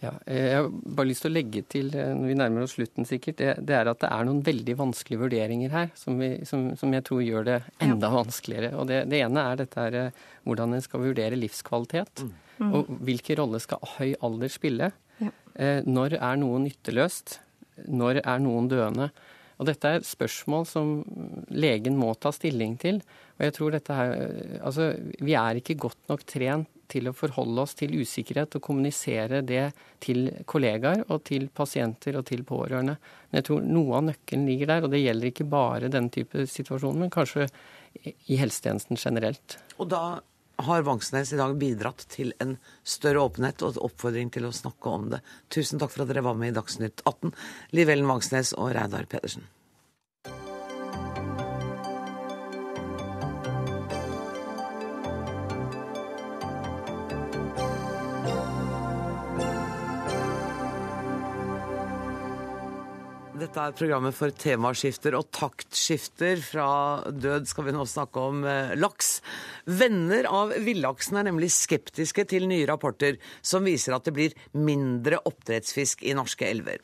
Ja, 0.00 0.14
jeg 0.24 0.52
har 0.56 0.68
bare 0.70 1.10
lyst 1.10 1.26
til 1.26 1.28
å 1.28 1.34
legge 1.34 1.60
til, 1.68 1.90
eh, 1.92 2.12
når 2.16 2.30
vi 2.30 2.36
nærmer 2.38 2.64
oss 2.64 2.72
slutten 2.78 3.04
sikkert, 3.08 3.36
det, 3.36 3.50
det 3.68 3.74
er 3.76 3.90
at 3.90 4.00
det 4.00 4.08
er 4.08 4.24
noen 4.24 4.40
veldig 4.46 4.76
vanskelige 4.78 5.20
vurderinger 5.20 5.74
her 5.74 5.90
som, 5.98 6.16
vi, 6.20 6.30
som, 6.48 6.70
som 6.80 6.94
jeg 6.96 7.04
tror 7.04 7.20
gjør 7.24 7.44
det 7.50 7.58
enda 7.84 8.08
ja. 8.08 8.14
vanskeligere. 8.14 8.70
Og 8.80 8.88
det, 8.88 9.02
det, 9.12 9.20
ene 9.26 9.44
er 9.44 9.60
dette 9.60 9.84
her, 9.84 9.98
eh, 10.00 10.22
hvordan 10.48 10.76
en 10.76 10.86
skal 10.86 11.04
vurdere 11.04 11.36
livskvalitet. 11.36 12.24
Mm. 12.24 12.72
Og 12.78 12.94
hvilken 13.10 13.40
rolle 13.42 13.60
skal 13.60 13.92
høy 13.98 14.14
alder 14.24 14.52
spille? 14.52 14.90
Ja. 15.20 15.34
Eh, 15.60 15.84
når 15.84 16.16
er 16.16 16.40
noe 16.40 16.64
nytteløst? 16.64 17.36
Når 17.92 18.22
er 18.24 18.40
noen 18.40 18.72
døende? 18.72 19.12
Og 19.60 19.68
dette 19.68 19.84
er 19.98 20.04
spørsmål 20.08 20.64
som 20.64 21.00
legen 21.52 22.00
må 22.00 22.14
ta 22.16 22.32
stilling 22.32 22.78
til. 22.80 23.02
Og 23.36 23.44
jeg 23.44 23.56
tror 23.56 23.76
dette 23.76 23.96
her 23.96 24.14
Altså, 24.64 24.94
vi 25.20 25.36
er 25.36 25.60
ikke 25.60 25.76
godt 25.88 26.00
nok 26.08 26.24
trent 26.24 26.72
til 26.90 27.08
å 27.08 27.14
forholde 27.16 27.64
oss 27.64 27.76
til 27.78 27.94
usikkerhet 28.00 28.56
og 28.58 28.64
kommunisere 28.66 29.42
det 29.46 29.70
til 30.02 30.28
kollegaer 30.48 31.04
og 31.08 31.22
til 31.28 31.48
pasienter 31.54 32.18
og 32.20 32.26
til 32.30 32.42
pårørende. 32.48 32.96
Men 33.30 33.40
jeg 33.40 33.48
tror 33.48 33.66
noe 33.66 33.98
av 33.98 34.08
nøkkelen 34.08 34.48
ligger 34.48 34.72
der, 34.72 34.86
og 34.86 34.94
det 34.94 35.02
gjelder 35.04 35.30
ikke 35.30 35.48
bare 35.50 35.92
denne 35.92 36.12
type 36.14 36.46
situasjoner, 36.50 37.04
men 37.04 37.14
kanskje 37.14 37.48
i 38.04 38.38
helsetjenesten 38.40 39.00
generelt. 39.00 39.58
Og 39.78 39.90
da 39.90 40.02
har 40.60 40.82
Vangsnes 40.84 41.32
i 41.32 41.38
dag 41.40 41.54
bidratt 41.56 42.04
til 42.12 42.34
en 42.42 42.56
større 42.84 43.22
åpenhet 43.24 43.62
og 43.64 43.74
en 43.74 43.86
oppfordring 43.88 44.32
til 44.34 44.48
å 44.48 44.52
snakke 44.54 44.92
om 44.92 45.08
det. 45.14 45.22
Tusen 45.52 45.80
takk 45.80 45.94
for 45.94 46.04
at 46.04 46.12
dere 46.12 46.26
var 46.26 46.36
med 46.38 46.52
i 46.52 46.58
Dagsnytt 46.58 47.04
18, 47.06 47.32
Liv 47.76 47.94
Ellen 47.94 48.10
Vangsnes 48.10 48.52
og 48.58 48.74
Reidar 48.76 49.08
Pedersen. 49.10 49.48
Dette 63.50 63.64
er 63.66 63.72
programmet 63.74 64.14
for 64.14 64.30
temaskifter 64.30 65.16
og 65.18 65.24
taktskifter. 65.34 66.38
Fra 66.38 66.66
død 67.10 67.48
skal 67.50 67.64
vi 67.66 67.72
nå 67.74 67.82
snakke 67.82 68.22
om 68.22 68.44
eh, 68.46 68.76
laks. 68.78 69.08
Venner 69.66 70.28
av 70.30 70.52
villaksen 70.62 71.18
er 71.18 71.26
nemlig 71.26 71.48
skeptiske 71.50 72.28
til 72.30 72.46
nye 72.46 72.68
rapporter 72.70 73.18
som 73.42 73.66
viser 73.66 73.96
at 73.96 74.06
det 74.06 74.14
blir 74.14 74.36
mindre 74.54 75.18
oppdrettsfisk 75.26 76.06
i 76.06 76.14
norske 76.14 76.46
elver. 76.46 76.78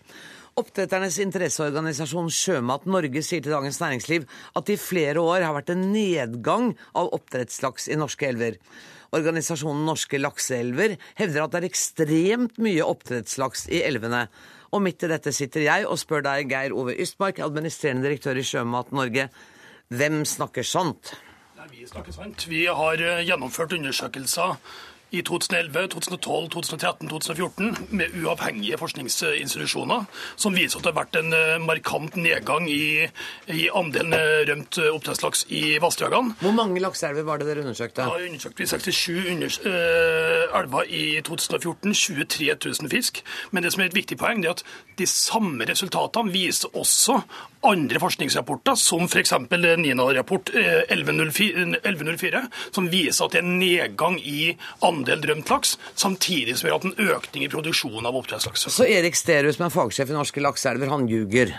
Oppdretternes 0.58 1.20
interesseorganisasjon 1.22 2.32
Sjømat 2.34 2.90
Norge 2.90 3.22
sier 3.22 3.46
til 3.46 3.54
Dagens 3.54 3.78
Næringsliv 3.84 4.26
at 4.26 4.66
det 4.66 4.80
i 4.80 4.82
flere 4.88 5.22
år 5.22 5.46
har 5.46 5.54
vært 5.54 5.70
en 5.76 5.86
nedgang 5.94 6.72
av 6.98 7.14
oppdrettslaks 7.14 7.86
i 7.94 8.00
norske 8.02 8.26
elver. 8.26 8.58
Organisasjonen 9.14 9.86
Norske 9.86 10.18
lakseelver 10.18 10.98
hevder 11.14 11.46
at 11.46 11.54
det 11.54 11.62
er 11.62 11.70
ekstremt 11.70 12.58
mye 12.58 12.90
oppdrettslaks 12.90 13.68
i 13.70 13.86
elvene. 13.86 14.26
Og 14.74 14.82
midt 14.82 15.04
i 15.06 15.10
dette 15.10 15.32
sitter 15.34 15.66
jeg 15.66 15.86
og 15.86 16.00
spør 16.00 16.24
deg, 16.26 16.50
Geir 16.50 16.74
Ove 16.74 16.96
Ystmark, 17.02 17.38
administrerende 17.44 18.06
direktør 18.08 18.40
i 18.40 18.44
Sjømat 18.46 18.92
Norge. 18.96 19.28
Hvem 19.94 20.24
snakker 20.26 20.66
sant? 20.66 21.14
Nei, 21.56 21.68
vi 21.70 21.86
snakker 21.86 22.14
sant. 22.14 22.48
Vi 22.50 22.64
har 22.66 23.02
eh, 23.02 23.24
gjennomført 23.26 23.76
undersøkelser 23.78 24.56
i 25.10 25.22
2011, 25.22 25.88
2012, 25.94 26.48
2013, 26.50 27.08
2014 27.08 27.76
med 27.90 28.14
uavhengige 28.22 28.78
forskningsinstitusjoner, 28.80 30.04
som 30.36 30.56
viser 30.56 30.80
at 30.80 30.86
det 30.86 30.92
har 30.92 30.98
vært 30.98 31.18
en 31.20 31.36
eh, 31.36 31.56
markant 31.62 32.16
nedgang 32.18 32.66
i, 32.70 33.06
i 33.54 33.68
andelen 33.70 34.16
eh, 34.16 34.42
rømt 34.50 34.80
eh, 34.82 34.90
oppdrettslaks 34.90 35.46
i 35.54 35.76
vassdragene. 35.82 36.34
Hvor 36.42 36.56
mange 36.56 36.82
lakseelver 36.82 37.26
var 37.28 37.38
det 37.40 37.48
dere 37.50 37.62
undersøkte? 37.62 38.08
Da 38.08 38.26
undersøkte 38.26 38.64
vi 38.64 38.70
67 38.72 39.08
under, 39.34 39.58
øh, 39.70 40.60
elver 40.60 40.90
i 40.90 41.04
2014. 41.24 41.94
23 41.94 42.56
000 42.64 42.90
fisk. 42.90 43.22
Men 43.50 43.62
det 43.62 43.72
som 43.72 43.82
er 43.82 43.90
et 43.90 43.96
viktig 43.96 44.18
poeng, 44.18 44.44
er 44.44 44.56
at 44.56 44.64
de 44.98 45.06
samme 45.06 45.66
resultatene 45.68 46.32
viser 46.32 46.72
også 46.76 47.20
andre 47.66 48.00
forskningsrapporter, 48.02 48.74
som 48.74 49.04
f.eks. 49.04 49.32
NINA-rapport 49.52 50.50
1104, 50.88 52.42
som 52.70 52.90
viser 52.92 53.24
at 53.24 53.36
det 53.36 53.40
er 53.40 53.46
en 53.46 53.58
nedgang 53.60 54.18
i 54.20 54.56
andel 54.86 55.22
drømt 55.22 55.50
laks, 55.50 55.76
samtidig 55.94 56.58
som 56.58 56.68
vi 56.68 56.74
har 56.74 56.80
hatt 56.80 56.90
en 56.90 57.14
økning 57.16 57.46
i 57.46 57.52
produksjonen 57.52 58.06
av 58.06 58.18
oppdrettslaks. 58.20 58.68
Så 58.72 58.86
Erik 58.88 59.18
Sterud, 59.18 59.54
som 59.56 59.66
er 59.68 59.74
fagsjef 59.74 60.12
i 60.12 60.18
Norske 60.18 60.44
lakseelver, 60.44 60.92
han 60.92 61.08
ljuger? 61.10 61.56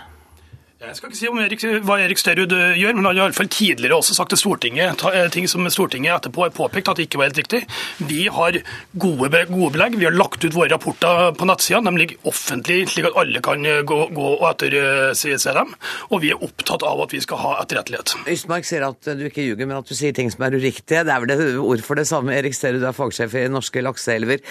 Jeg 0.78 0.94
skal 0.94 1.10
ikke 1.10 1.18
si 1.18 1.26
om 1.26 1.38
Erik, 1.42 1.62
hva 1.82 1.96
Erik 1.98 2.20
Sterud 2.20 2.52
eh, 2.54 2.76
gjør, 2.78 2.92
men 2.94 3.02
han 3.02 3.08
har 3.10 3.16
i 3.16 3.22
alle 3.24 3.34
fall 3.34 3.48
tidligere 3.50 3.96
også 3.98 4.14
sagt 4.14 4.30
til 4.30 4.38
Stortinget 4.38 5.02
eh, 5.10 5.24
ting 5.34 5.48
som 5.50 5.66
Stortinget 5.74 6.12
etterpå 6.14 6.44
har 6.44 6.52
påpekt 6.54 6.92
at 6.92 7.00
det 7.00 7.08
ikke 7.08 7.18
var 7.18 7.32
helt 7.32 7.40
riktig. 7.40 7.60
Vi 8.06 8.28
har 8.30 8.60
gode, 8.94 9.40
gode 9.50 9.72
belegg. 9.74 9.96
Vi 9.98 10.06
har 10.06 10.14
lagt 10.14 10.46
ut 10.46 10.54
våre 10.54 10.70
rapporter 10.70 11.34
på 11.34 11.50
nettsida. 11.50 11.82
De 11.82 11.94
ligger 11.98 12.30
offentlig, 12.30 12.78
slik 12.94 13.10
at 13.10 13.18
alle 13.18 13.42
kan 13.42 13.66
eh, 13.66 13.82
gå, 13.82 13.98
gå 14.14 14.30
og 14.36 14.46
etterse 14.52 15.58
dem. 15.58 15.74
Og 16.14 16.22
vi 16.22 16.30
er 16.36 16.46
opptatt 16.46 16.86
av 16.86 17.02
at 17.08 17.18
vi 17.18 17.24
skal 17.26 17.42
ha 17.42 17.54
etterrettelighet. 17.64 18.14
Ystmark 18.38 18.70
sier 18.70 18.86
at 18.86 19.12
du 19.18 19.26
ikke 19.26 19.50
ljuger, 19.50 19.66
men 19.66 19.80
at 19.82 19.90
du 19.90 19.98
sier 19.98 20.14
ting 20.14 20.30
som 20.30 20.46
er 20.46 20.54
uriktige. 20.54 21.02
Det 21.02 21.10
er 21.10 21.24
vel 21.26 21.34
et 21.34 21.46
ord 21.58 21.88
for 21.90 21.98
det 21.98 22.06
samme. 22.06 22.38
Erik 22.38 22.54
Sterud 22.54 22.86
er 22.86 22.94
fagsjef 22.94 23.34
i 23.34 23.48
Norske 23.50 23.82
lakseelver. 23.82 24.46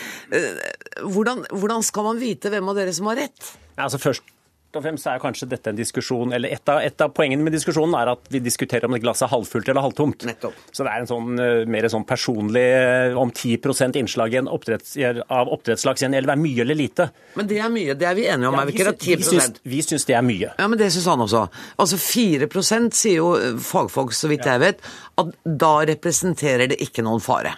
Hvordan, 1.07 1.47
hvordan 1.55 1.87
skal 1.87 2.11
man 2.11 2.19
vite 2.19 2.51
hvem 2.51 2.67
av 2.67 2.83
dere 2.83 2.99
som 2.99 3.07
har 3.13 3.23
rett? 3.23 3.53
Altså 3.79 4.01
først 4.01 4.33
og 4.75 4.83
fremst 4.83 5.07
er 5.07 5.21
kanskje 5.23 5.49
dette 5.49 5.71
en 5.71 5.79
diskusjon, 5.79 6.35
eller 6.35 6.53
et 6.53 6.69
av, 6.69 6.83
et 6.83 7.01
av, 7.01 7.15
poengene 7.15 7.45
med 7.45 7.55
diskusjonen 7.55 7.95
er 7.97 8.11
at 8.13 8.27
vi 8.33 8.43
diskuterer 8.43 8.85
om 8.85 8.93
det 8.93 9.01
glasset 9.01 9.29
er 9.29 9.33
halvfullt 9.33 9.71
eller 9.71 9.85
halvtomt. 9.87 10.27
Nettopp. 10.27 10.59
Så 10.69 10.85
det 10.85 10.91
er 10.91 11.01
en 11.01 11.09
sånn, 11.09 11.33
mer 11.71 11.87
mer 11.87 11.91
sånn 11.93 12.05
personlig 12.07 12.65
eh, 12.65 13.17
om 13.17 13.31
10% 13.31 13.99
innslag 13.99 14.35
oppdretts, 14.47 14.95
av 15.27 15.51
oppdrettslaks 15.53 16.03
i 16.03 16.07
en 16.09 16.17
elv 16.17 16.33
er 16.33 16.39
mye 16.41 16.63
eller 16.65 16.77
lite. 16.77 17.09
Men 17.37 17.49
det 17.49 17.59
er 17.63 17.71
mye, 17.73 17.95
det 17.97 18.07
er 18.09 18.17
vi 18.17 18.27
enige 18.27 18.49
om, 18.49 18.57
ja, 18.57 18.63
er 18.63 18.69
vi 18.69 18.75
ikke 18.75 18.89
det? 18.89 18.97
10 19.05 19.17
Vi 19.17 19.29
syns, 19.29 19.61
vi 19.63 19.83
syns 19.85 20.07
det 20.09 20.17
er 20.17 20.25
mye. 20.25 20.51
Ja, 20.57 20.67
men 20.67 20.79
det 20.79 20.91
syns 20.95 21.07
han 21.11 21.23
også. 21.25 21.45
Altså 21.77 22.01
4 22.01 22.49
sier 22.97 23.17
jo 23.21 23.31
fagfolk, 23.63 24.15
så 24.15 24.31
vidt 24.31 24.47
jeg 24.47 24.63
vet, 24.63 24.83
at 25.21 25.31
da 25.45 25.73
representerer 25.87 26.73
det 26.73 26.81
ikke 26.83 27.05
noen 27.05 27.23
fare. 27.23 27.55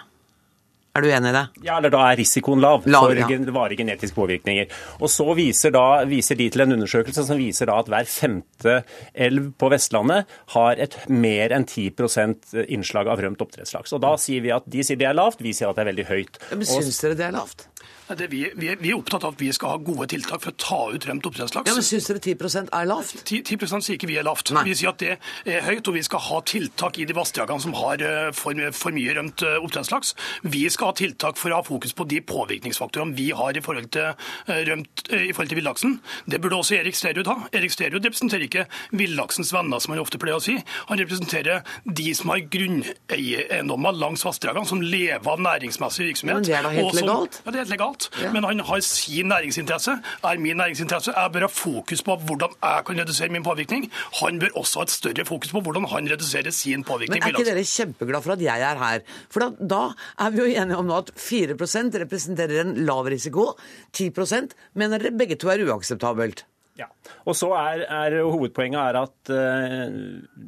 Er 0.90 1.04
du 1.04 1.06
enig 1.06 1.30
i 1.30 1.34
det? 1.36 1.42
Ja, 1.62 1.76
eller 1.78 1.92
da 1.94 2.00
er 2.08 2.16
risikoen 2.18 2.58
lav, 2.62 2.82
lav 2.90 3.04
for 3.06 3.18
ja. 3.18 3.26
varige 3.54 3.78
genetiske 3.84 4.16
påvirkninger. 4.16 4.72
Og 4.98 5.12
så 5.12 5.28
viser, 5.38 5.70
da, 5.74 6.02
viser, 6.10 6.38
de 6.40 6.48
til 6.50 6.64
en 6.64 6.74
undersøkelse 6.74 7.24
som 7.28 7.38
viser 7.38 7.70
at 7.70 7.90
hver 7.92 8.08
femte 8.10 8.80
elv 9.14 9.52
på 9.60 9.70
Vestlandet 9.70 10.26
har 10.56 10.82
et 10.82 10.98
mer 11.06 11.54
enn 11.54 11.68
10% 11.68 12.56
innslag 12.66 13.10
av 13.12 13.22
rømt 13.22 13.44
oppdrettslaks. 13.46 13.94
Og 13.94 14.02
da 14.02 14.16
sier 14.18 14.42
vi 14.42 14.50
at 14.56 14.66
de 14.66 14.82
sier 14.86 14.98
det 14.98 15.06
er 15.12 15.14
lavt, 15.14 15.44
vi 15.46 15.54
sier 15.54 15.70
at 15.70 15.78
det 15.78 15.86
er 15.86 15.92
veldig 15.92 16.08
høyt. 16.10 16.42
Men 16.50 16.66
Syns 16.66 16.98
dere 17.04 17.20
det 17.22 17.28
er 17.28 17.38
lavt? 17.38 17.69
Det, 18.18 18.26
vi, 18.30 18.40
vi, 18.56 18.70
vi, 18.80 18.90
er 18.90 18.98
opptatt 18.98 19.22
av 19.22 19.36
at 19.36 19.40
vi 19.40 19.50
skal 19.54 19.76
ha 19.76 19.80
gode 19.86 20.08
tiltak 20.10 20.42
for 20.42 20.50
å 20.50 20.58
ta 20.58 20.78
ut 20.90 21.04
rømt 21.06 21.26
oppdrettslaks. 21.28 21.70
Ja, 21.70 21.76
men 21.76 21.86
Syns 21.86 22.08
dere 22.10 22.18
10 22.18 22.70
er 22.74 22.88
lavt? 22.90 23.22
10, 23.22 23.44
10 23.46 23.84
sier 23.86 23.98
ikke 23.98 24.08
vi 24.10 24.16
er 24.18 24.26
lavt. 24.26 24.50
Nei. 24.56 24.64
Vi 24.66 24.74
sier 24.80 24.90
at 24.90 25.02
det 25.02 25.12
er 25.46 25.62
høyt, 25.68 25.86
og 25.86 25.94
vi 25.94 26.02
skal 26.02 26.22
ha 26.26 26.40
tiltak 26.50 26.98
i 26.98 27.06
de 27.06 27.14
vassdragene 27.14 27.62
som 27.62 27.76
har 27.78 28.02
eh, 28.02 28.30
for, 28.34 28.58
for, 28.74 28.96
mye 28.96 29.14
rømt 29.14 29.44
eh, 29.46 29.58
oppdrettslaks. 29.62 30.14
Vi 30.50 30.64
skal 30.74 30.90
ha 30.90 30.96
tiltak 30.98 31.38
for 31.38 31.54
å 31.54 31.60
ha 31.60 31.66
fokus 31.66 31.94
på 31.94 32.08
de 32.10 32.18
påvirkningsfaktorene 32.26 33.14
vi 33.18 33.28
har 33.36 33.54
i 33.54 33.62
forhold 33.62 33.92
til 33.94 34.10
eh, 34.10 34.62
rømt 34.70 35.04
i 35.14 35.30
forhold 35.30 35.52
til 35.52 35.60
villaksen. 35.60 35.96
Det 36.26 36.42
burde 36.42 36.58
også 36.58 36.80
Erik 36.80 36.98
Sterud 36.98 37.30
ha. 37.30 37.36
Erik 37.54 37.74
Sterud 37.74 38.02
representerer 38.02 38.48
ikke 38.48 38.66
villaksens 38.98 39.54
venner, 39.54 39.78
som 39.82 39.94
han 39.94 40.02
ofte 40.02 40.18
pleier 40.22 40.40
å 40.40 40.42
si. 40.42 40.56
Han 40.90 40.98
representerer 40.98 41.62
de 41.86 42.10
som 42.18 42.34
har 42.34 42.42
grunneiendommer 42.50 43.94
langs 44.02 44.26
vassdragene, 44.26 44.66
som 44.66 44.82
lever 44.82 45.30
av 45.30 45.46
næringsmessig 45.46 46.10
virksomhet. 46.10 46.40
Men 46.40 46.50
det 46.50 46.58
er 46.58 46.66
da 46.66 46.74
helt 46.74 46.94
som, 46.94 47.02
legalt? 47.02 47.42
Ja, 47.44 47.50
det 47.50 47.60
er 47.60 47.66
helt 47.66 47.76
legalt 47.76 47.99
alt. 48.00 48.22
Ja. 48.22 48.32
Men 48.32 48.44
han 48.44 48.60
har 48.60 48.80
sin 48.80 49.28
næringsinteresse, 49.28 49.96
er 50.24 50.38
min 50.38 50.56
næringsinteresse. 50.56 51.12
Jeg 51.16 51.32
bør 51.32 51.46
ha 51.46 51.50
fokus 51.52 52.02
på 52.02 52.16
hvordan 52.16 52.54
jeg 52.62 52.84
kan 52.86 53.00
redusere 53.00 53.28
min 53.28 53.42
påvirkning. 53.42 53.90
Han 54.20 54.38
bør 54.40 54.56
også 54.56 54.80
ha 54.80 54.82
et 54.88 54.90
større 54.90 55.24
fokus 55.24 55.52
på 55.52 55.60
hvordan 55.60 55.88
han 55.90 56.10
reduserer 56.10 56.50
sin 56.50 56.84
påvirkning. 56.84 57.22
Men 57.24 57.34
er 57.34 57.38
ikke 57.38 57.50
dere 57.50 57.64
kjempeglad 57.64 58.22
for 58.22 58.32
at 58.36 58.44
jeg 58.44 58.60
er 58.60 58.78
her? 58.78 59.00
For 59.30 59.40
da, 59.40 59.50
da 59.60 59.82
er 60.26 60.30
vi 60.30 60.42
jo 60.42 60.48
enige 60.62 60.76
om 60.80 60.90
at 60.96 61.10
4 61.16 61.56
representerer 61.60 62.64
en 62.64 62.76
lav 62.86 63.04
risiko. 63.10 63.52
10% 63.96 64.54
mener 64.74 64.98
dere 64.98 65.16
begge 65.16 65.36
to 65.36 65.50
er 65.50 65.66
uakseptabelt. 65.66 66.44
Ja. 66.78 66.86
Og 67.28 67.34
så 67.36 67.50
er, 67.58 67.82
er, 67.84 68.16
Hovedpoenget 68.24 68.78
er 68.80 68.98
at 69.02 69.32
uh, 69.34 69.96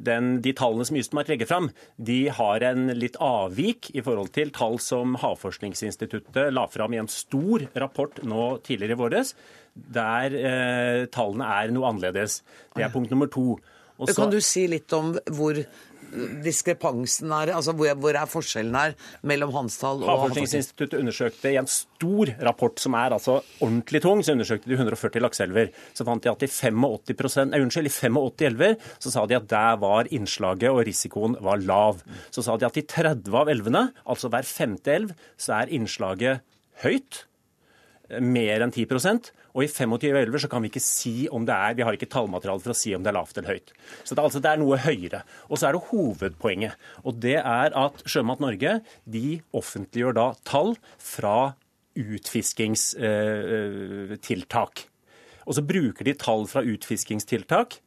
den, 0.07 0.29
de 0.45 0.53
tallene 0.57 0.87
som 0.87 0.97
Ystmark 0.97 1.29
legger 1.29 1.49
fram, 1.49 1.69
de 1.97 2.19
har 2.33 2.65
en 2.69 2.87
litt 2.97 3.19
avvik 3.21 3.91
i 3.93 4.03
forhold 4.05 4.31
til 4.35 4.53
tall 4.55 4.79
som 4.81 5.17
Havforskningsinstituttet 5.21 6.53
la 6.55 6.65
fram 6.71 6.95
i 6.95 7.01
en 7.03 7.11
stor 7.11 7.67
rapport 7.75 8.23
nå 8.25 8.47
tidligere 8.65 8.97
i 8.97 9.01
våres, 9.03 9.35
der 9.73 10.35
eh, 10.37 11.05
tallene 11.13 11.47
er 11.59 11.71
noe 11.73 11.89
annerledes. 11.89 12.41
Det 12.75 12.85
er 12.85 12.93
punkt 12.93 13.13
nummer 13.13 13.29
to. 13.31 13.57
Også, 13.97 14.15
kan 14.17 14.33
du 14.33 14.39
si 14.41 14.65
litt 14.69 14.93
om 14.95 15.13
hvor 15.33 15.57
diskrepansen 16.43 17.31
er? 17.33 17.53
Altså 17.55 17.73
hvor, 17.77 17.89
hvor 17.99 18.17
er 18.17 18.29
forskjellen 18.29 18.77
her 18.77 18.95
mellom 19.25 19.53
hans 19.55 19.77
tall 19.81 20.03
og 20.03 20.11
Havforskningsinstituttet 20.11 20.99
undersøkte 21.01 21.53
i 21.53 21.59
en 21.61 21.69
stor 21.69 22.33
rapport 22.45 22.81
som 22.81 22.97
er 22.99 23.15
altså 23.17 23.39
ordentlig 23.59 24.03
tung, 24.05 24.23
så 24.25 24.35
undersøkte 24.37 24.71
de 24.71 24.77
140 24.77 25.23
lakseelver. 25.23 25.73
Så 25.97 26.07
fant 26.07 26.23
de 26.23 26.31
at 26.31 26.45
i 26.45 26.51
85, 26.51 27.37
nei, 27.51 27.61
unnskyld, 27.63 27.89
i 27.89 27.95
85 27.95 28.47
elver 28.49 28.79
så 29.03 29.13
sa 29.13 29.25
de 29.29 29.37
at 29.39 29.49
der 29.51 29.77
var 29.81 30.09
innslaget 30.13 30.69
og 30.71 30.83
risikoen 30.87 31.37
var 31.43 31.61
lav. 31.63 32.01
Så 32.33 32.45
sa 32.45 32.57
de 32.57 32.69
at 32.69 32.79
i 32.79 32.85
30 32.87 33.37
av 33.43 33.51
elvene, 33.51 33.87
altså 34.09 34.31
hver 34.31 34.47
femte 34.47 34.93
elv, 34.93 35.13
så 35.39 35.61
er 35.61 35.73
innslaget 35.73 36.43
høyt 36.83 37.23
mer 38.21 38.61
enn 38.65 38.73
10% 38.73 39.31
og 39.53 39.61
i 39.63 39.67
25 39.69 40.17
elver 40.17 40.39
så 40.41 40.49
kan 40.49 40.63
vi 40.63 40.69
ikke 40.71 40.81
si 40.83 41.27
om 41.33 41.45
det 41.45 41.55
er 41.55 41.73
Vi 41.77 41.83
har 41.85 41.93
ikke 41.97 42.11
tallmateriale 42.11 42.61
for 42.63 42.71
å 42.73 42.77
si 42.77 42.95
om 42.95 43.03
det 43.05 43.11
er 43.11 43.19
lavt 43.19 43.37
eller 43.37 43.53
høyt. 43.53 43.69
Så 44.03 44.11
det, 44.15 44.23
altså, 44.23 44.39
det 44.41 44.49
er 44.51 44.59
noe 44.61 44.77
høyere. 44.81 45.19
Og 45.49 45.55
så 45.57 45.63
er 45.67 45.71
det 45.75 45.87
hovedpoenget. 45.91 46.73
Og 47.05 47.11
det 47.21 47.39
er 47.39 47.69
at 47.77 47.95
Sjømat 48.09 48.39
Norge 48.43 48.71
de 49.05 49.41
offentliggjør 49.53 50.13
da 50.17 50.27
tall 50.47 50.71
fra 50.97 51.55
utfiskingstiltak. 51.93 54.73
Og 55.43 55.53
så 55.53 55.61
bruker 55.67 56.03
de 56.07 56.13
tall 56.17 56.47
fra 56.49 56.61
utfiskingstiltak 56.65 57.69
Eh, 57.73 57.82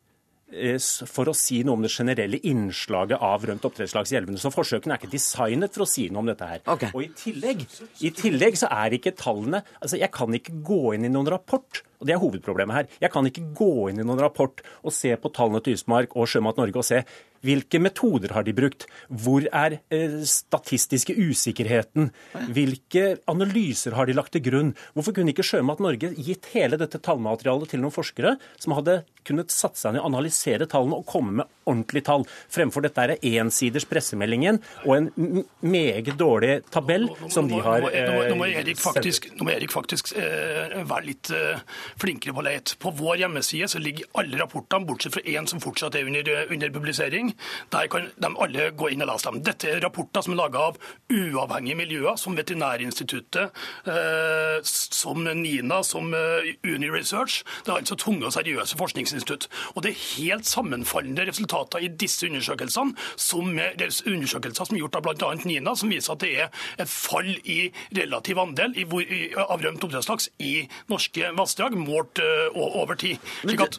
for 1.11 1.27
å 1.27 1.35
si 1.35 1.63
noe 1.67 1.75
om 1.75 1.83
det 1.83 1.91
generelle 1.91 2.39
innslaget 2.47 3.23
av 3.23 3.47
rømt 3.49 3.65
oppdrettslaks 3.67 4.13
i 4.15 4.19
elvene. 4.21 4.39
Så 4.39 4.53
forsøkene 4.55 4.95
er 4.95 5.03
ikke 5.03 5.17
designet 5.17 5.75
for 5.75 5.87
å 5.87 5.91
si 5.91 6.07
noe 6.11 6.23
om 6.23 6.31
dette 6.31 6.47
her. 6.47 6.63
Okay. 6.77 6.93
Og 6.95 7.03
i 7.03 7.11
tillegg, 7.19 7.67
i 8.07 8.13
tillegg 8.15 8.59
så 8.61 8.71
er 8.71 8.95
ikke 8.97 9.17
tallene 9.19 9.65
Altså, 9.81 9.99
jeg 9.99 10.13
kan 10.15 10.33
ikke 10.37 10.55
gå 10.65 10.95
inn 10.95 11.07
i 11.09 11.11
noen 11.13 11.29
rapport 11.31 11.83
og 12.01 12.07
Det 12.07 12.15
er 12.15 12.23
hovedproblemet 12.23 12.77
her. 12.77 12.91
Jeg 13.07 13.13
kan 13.15 13.27
ikke 13.29 13.47
gå 13.57 13.89
inn 13.91 14.01
i 14.03 14.07
noen 14.07 14.21
rapport 14.21 14.63
og 14.83 14.95
se 14.95 15.15
på 15.17 15.33
tallene 15.33 15.63
til 15.65 15.79
Ysmark 15.79 16.17
og 16.17 16.29
Sjømat 16.31 16.61
Norge 16.61 16.83
og 16.83 16.87
se 16.87 17.03
hvilke 17.47 17.81
metoder 17.83 18.33
har 18.35 18.47
de 18.47 18.55
brukt? 18.57 18.87
Hvor 19.09 19.45
er 19.55 19.79
eh, 19.95 20.19
statistiske 20.27 21.15
usikkerheten? 21.15 22.11
Hvilke 22.57 23.19
analyser 23.31 23.97
har 23.97 24.09
de 24.09 24.17
lagt 24.17 24.35
til 24.37 24.45
grunn? 24.47 24.73
Hvorfor 24.97 25.17
kunne 25.17 25.35
ikke 25.35 25.47
Sjømat 25.47 25.83
Norge 25.85 26.15
gitt 26.17 26.51
hele 26.55 26.81
dette 26.81 27.01
tallmaterialet 27.03 27.71
til 27.73 27.85
noen 27.85 27.95
forskere 27.95 28.37
som 28.63 28.77
hadde 28.77 29.03
kunnet 29.27 29.53
satt 29.55 29.79
seg 29.79 29.95
ned 29.95 30.05
og 30.05 30.11
analysere 30.13 30.69
tallene 30.71 31.01
og 31.01 31.07
komme 31.09 31.41
med 31.41 31.53
ordentlige 31.67 32.07
tall, 32.07 32.25
fremfor 32.53 32.85
dette 32.85 33.03
er 33.03 33.17
ensiders 33.41 33.87
pressemeldingen 33.91 34.61
og 34.85 34.93
en 34.97 35.41
meget 35.67 36.13
dårlig 36.19 36.61
tabell 36.71 37.09
som 37.33 37.51
de 37.51 37.59
har 37.63 37.89
eh, 37.91 38.31
Nå 38.31 38.37
må 38.39 38.47
Erik 38.47 38.79
faktisk, 38.81 39.29
må 39.41 39.51
Erik 39.51 39.75
faktisk 39.75 40.13
eh, 40.15 40.79
være 40.87 41.03
litt 41.09 41.33
eh, 41.35 41.59
flinkere 42.01 42.35
på 42.37 42.45
leit. 42.47 42.75
På 42.83 42.93
vår 42.97 43.23
hjemmeside 43.23 43.69
så 43.71 43.81
ligger 43.83 44.09
alle 44.19 44.41
rapportene, 44.41 44.87
bortsett 44.89 45.17
fra 45.17 45.25
én 45.27 45.49
som 45.49 45.63
fortsatt 45.63 45.97
er 45.99 46.09
under, 46.09 46.31
under, 46.53 46.73
publisering. 46.77 47.33
Der 47.73 47.89
kan 47.93 48.11
de 48.17 48.31
alle 48.43 48.71
gå 48.77 48.91
inn 48.93 49.05
og 49.05 49.11
lese 49.13 49.31
dem. 49.31 49.43
Dette 49.47 49.71
er 49.71 49.83
rapporter 49.85 50.25
som 50.25 50.35
er 50.35 50.41
laga 50.41 50.65
av 50.71 50.81
uavhengige 51.13 51.79
miljøer, 51.79 52.17
som 52.21 52.37
Veterinærinstituttet, 52.37 53.55
eh, 53.87 54.59
som 54.65 55.25
NINA, 55.25 55.83
som 55.87 56.13
eh, 56.15 56.53
Uni 56.67 56.91
Research. 56.93 57.43
Det 57.65 57.73
er 57.73 57.81
altså 57.81 57.99
tunge 58.01 58.27
og 58.27 58.35
seriøse 58.37 58.79
forskningsinstitutt. 58.79 59.49
Og 59.75 59.85
det 59.85 59.93
er 59.93 60.05
helt 60.17 60.49
sammenfallende 60.49 61.29
resultater 61.29 61.85
i 61.85 61.93
disse 61.93 62.27
undersøkelsene 62.27 62.97
som 63.17 63.53
undersøkelser 63.57 64.67
som 64.67 64.77
er 64.77 64.83
gjort 64.83 64.99
av 64.99 65.07
bl.a. 65.07 65.33
NINA, 65.47 65.75
som 65.79 65.93
viser 65.93 66.15
at 66.15 66.23
det 66.25 66.33
er 66.43 66.65
et 66.83 66.91
fall 66.91 67.29
i 67.45 67.59
relativ 67.97 68.41
andel 68.43 68.75
i, 68.77 68.85
i, 68.85 69.21
av 69.41 69.63
rømt 69.63 69.85
oppdrettslaks 69.87 70.31
i 70.43 70.55
norske 70.91 71.31
vassdrag 71.37 71.76
målt 71.79 72.21
uh, 72.23 72.57
over 72.57 72.99
tid. 73.01 73.23
Men 73.47 73.65
at 73.67 73.79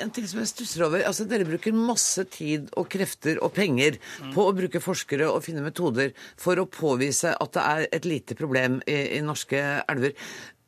en 0.00 0.12
ting 0.14 0.26
som 0.28 0.40
jeg 0.40 0.50
stusser 0.50 0.86
over, 0.86 1.04
altså 1.04 1.26
Dere 1.28 1.46
bruker 1.48 1.76
masse 1.76 2.24
tid 2.32 2.70
og 2.80 2.88
krefter 2.92 3.40
og 3.44 3.52
penger 3.56 3.98
på 4.34 4.46
å 4.46 4.54
bruke 4.56 4.82
forskere 4.82 5.28
og 5.30 5.44
finne 5.44 5.64
metoder 5.64 6.14
for 6.40 6.60
å 6.60 6.68
påvise 6.70 7.34
at 7.34 7.54
det 7.56 7.64
er 7.74 7.86
et 8.00 8.08
lite 8.08 8.38
problem 8.38 8.80
i, 8.88 8.98
i 9.18 9.22
norske 9.24 9.60
elver. 9.90 10.16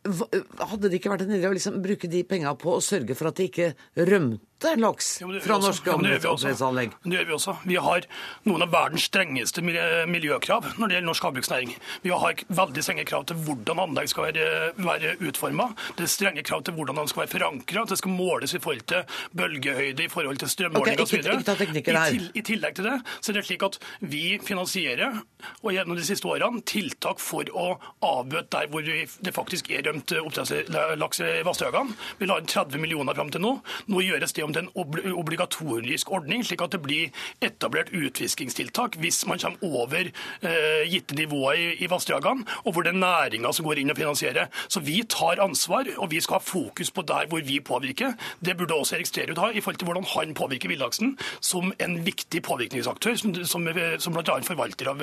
Hadde 0.07 0.87
det 0.87 1.01
ikke 1.01 1.11
vært 1.11 1.25
en 1.27 1.35
idé 1.35 1.49
å 1.49 1.55
liksom 1.55 1.81
bruke 1.83 2.11
de 2.11 2.23
penga 2.29 2.53
på 2.59 2.77
å 2.77 2.85
sørge 2.85 3.17
for 3.19 3.31
at 3.31 3.41
det 3.41 3.49
ikke 3.51 3.73
rømte 4.07 4.47
laks 4.65 5.19
fra 5.45 5.59
norske 5.61 5.93
oppdrettsanlegg? 5.93 6.95
Det 7.05 7.13
gjør 7.19 7.27
vi 7.29 7.35
også. 7.37 7.55
Vi 7.69 7.77
har 7.77 8.07
noen 8.49 8.65
av 8.65 8.73
verdens 8.73 9.05
strengeste 9.11 9.63
miljøkrav 9.63 10.71
når 10.79 10.89
det 10.89 10.97
gjelder 10.97 11.09
norsk 11.11 11.27
havbruksnæring. 11.29 11.75
Vi 12.03 12.13
har 12.13 12.41
veldig 12.49 12.85
strenge 12.85 13.05
krav 13.09 13.27
til 13.29 13.37
hvordan 13.45 13.83
anlegg 13.85 14.09
skal 14.09 14.31
være, 14.31 14.47
være 14.81 15.17
utforma. 15.29 15.69
Det 15.99 16.07
er 16.07 16.13
strenge 16.13 16.45
krav 16.47 16.65
til 16.65 16.77
hvordan 16.79 17.03
de 17.03 17.13
skal 17.13 17.25
være 17.25 17.33
forankra. 17.35 17.85
Det 17.91 17.99
skal 18.01 18.17
måles 18.17 18.57
i 18.57 18.63
forhold 18.63 18.87
til 18.89 19.21
bølgehøyde, 19.37 20.07
i 20.07 20.09
forhold 20.13 20.41
til 20.41 20.53
strømmåling 20.55 21.01
okay, 21.05 21.21
osv. 21.21 22.17
I, 22.17 22.23
I 22.41 22.45
tillegg 22.47 22.79
til 22.79 22.89
det 22.89 22.97
så 23.21 23.33
er 23.33 23.39
det 23.39 23.45
slik 23.49 23.65
at 23.67 23.79
vi 24.01 24.39
finansierer 24.43 25.21
og 25.61 25.71
gjennom 25.75 25.99
de 25.99 26.07
siste 26.07 26.29
årene 26.31 26.65
tiltak 26.67 27.21
for 27.23 27.49
å 27.53 27.69
avbøte 28.05 28.57
der 28.57 28.71
hvor 28.73 28.85
det 28.87 29.35
faktisk 29.37 29.69
er 29.75 29.85
rømt 29.91 30.17
oppdrettslaks 30.17 31.23
i 31.27 31.45
vassdragene. 31.47 31.97
Vi 32.21 32.29
la 32.29 32.41
inn 32.41 32.49
30 32.49 32.81
millioner 32.81 33.17
fram 33.17 33.31
til 33.35 33.45
nå. 33.45 33.53
Nå 33.93 34.05
gjøres 34.05 34.33
det 34.33 34.46
om 34.47 34.55
det 34.55 34.63
er 34.63 34.69
en 34.69 35.17
obligatorisk 35.17 36.11
ordning, 36.15 36.45
slik 36.47 36.63
at 36.65 36.75
det 36.75 36.83
blir 36.85 37.27
etablert 37.45 37.93
utviskingstiltak 37.95 38.99
hvis 39.03 39.23
man 39.29 39.43
kommer 39.43 39.83
over 39.83 40.09
eh, 40.09 40.83
gitte 40.91 41.17
nivåer 41.19 41.61
i, 41.61 41.69
i 41.85 41.91
vassdragene, 41.91 42.47
og 42.65 42.75
hvor 42.75 42.87
det 42.87 42.95
er 42.95 43.01
næringa 43.01 43.53
som 43.55 43.67
går 43.69 43.83
inn 43.83 43.93
og 43.93 43.99
finansierer. 43.99 44.51
Så 44.73 44.83
vi 44.85 45.01
tar 45.11 45.43
ansvar, 45.43 45.89
og 45.97 46.11
vi 46.13 46.23
skal 46.25 46.39
ha 46.39 46.45
fokus 46.45 46.93
på 46.95 47.05
der 47.07 47.29
hvor 47.31 47.45
vi 47.47 47.61
påvirker. 47.61 48.17
Det 48.41 48.57
burde 48.59 48.79
også 48.79 48.99
Erik 48.99 49.11
Sterud 49.11 49.41
ha, 49.43 49.51
i 49.53 49.63
forhold 49.63 49.81
til 49.83 49.91
hvordan 49.91 50.09
han 50.15 50.35
påvirker 50.37 50.71
villaksen 50.73 51.17
som 51.41 51.73
en 51.83 51.99
viktig 52.07 52.43
påvirkningsaktør, 52.47 53.17
som, 53.21 53.35
som, 53.45 53.69
som 54.03 54.17
bl.a. 54.17 54.39
forvalter 54.47 54.93
av, 54.93 55.03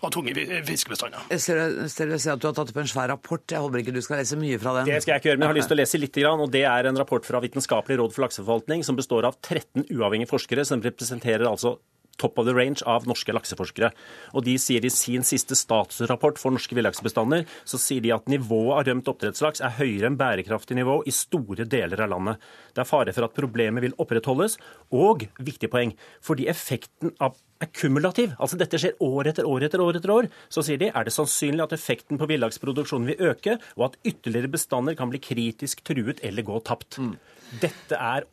av 0.00 0.12
tunge 0.14 0.34
fiskebestander. 0.68 1.26
Ser, 1.40 1.62
ser 1.88 2.14
at 2.34 2.42
du 2.42 2.48
har 2.48 2.56
tatt 2.56 2.72
opp 2.72 2.80
en 2.82 2.90
svær 2.90 3.10
rapport. 3.12 3.44
Jeg 3.50 3.62
håper 3.62 3.82
ikke 3.82 3.94
du 3.94 4.02
skal 4.04 4.20
lese 4.22 4.38
mye 4.40 4.58
fra 4.60 4.78
den. 4.78 4.90
Det 4.90 5.00
skal 5.04 5.16
jeg 5.16 5.22
ikke 5.22 5.32
gjøre, 5.32 5.40
men 5.40 5.46
jeg 5.48 5.52
har 5.52 5.60
lyst 5.60 5.72
til 5.72 5.78
å 5.78 5.80
lese 5.82 6.00
litt. 6.00 6.20
og 6.30 6.46
Det 6.52 6.64
er 6.68 6.90
en 6.90 7.00
rapport 7.00 7.26
fra 7.26 7.42
Vitenskapelig 7.44 8.00
råd 8.00 8.14
for 8.16 8.26
lakseforvaltning 8.26 8.79
som 8.86 8.98
består 8.98 9.28
av 9.28 9.38
13 9.40 9.88
uavhengige 9.90 10.30
forskere 10.30 10.66
som 10.68 10.82
representerer 10.84 11.48
altså 11.48 11.78
top 12.20 12.38
of 12.38 12.46
the 12.46 12.54
range 12.54 12.84
av 12.86 13.06
norske 13.08 13.32
lakseforskere. 13.34 13.90
Og 14.36 14.44
de 14.46 14.56
sier 14.60 14.84
i 14.84 14.92
sin 14.92 15.24
siste 15.26 15.56
statusrapport 15.58 16.40
for 16.40 16.54
norske 16.54 16.76
villaksbestander 16.76 17.46
så 17.68 17.80
sier 17.80 18.04
de 18.04 18.14
at 18.14 18.28
nivået 18.30 18.76
av 18.76 18.88
rømt 18.88 19.10
oppdrettslaks 19.12 19.62
er 19.64 19.76
høyere 19.78 20.10
enn 20.10 20.18
bærekraftig 20.20 20.76
nivå 20.78 21.00
i 21.08 21.14
store 21.14 21.66
deler 21.70 22.04
av 22.04 22.12
landet. 22.14 22.48
Det 22.74 22.84
er 22.84 22.90
fare 22.90 23.14
for 23.16 23.26
at 23.26 23.36
problemet 23.36 23.84
vil 23.84 23.96
opprettholdes, 24.00 24.58
og, 24.94 25.24
viktig 25.40 25.70
poeng, 25.72 25.94
fordi 26.24 26.48
effekten 26.50 27.14
av 27.22 27.38
er 27.60 27.68
kumulativ. 27.76 28.34
Altså 28.40 28.56
Dette 28.60 28.78
skjer 28.80 29.00
år 29.04 29.32
etter 29.32 29.48
år 29.48 29.66
etter 29.66 29.82
år. 29.84 29.96
etter 29.98 30.12
år. 30.14 30.28
Så 30.48 30.64
sier 30.64 30.80
de 30.80 30.88
er 30.88 31.04
det 31.04 31.12
sannsynlig 31.12 31.66
at 31.66 31.74
effekten 31.76 32.20
på 32.20 32.28
villaksproduksjonen 32.30 33.10
vil 33.10 33.32
øke, 33.32 33.58
og 33.76 33.90
at 33.90 33.98
ytterligere 34.04 34.52
bestander 34.52 34.96
kan 34.96 35.12
bli 35.12 35.20
kritisk 35.20 35.84
truet 35.84 36.22
eller 36.24 36.46
gå 36.46 36.60
tapt. 36.64 37.00
Mm. 37.00 37.16
Dette 37.60 37.98
er 37.98 38.28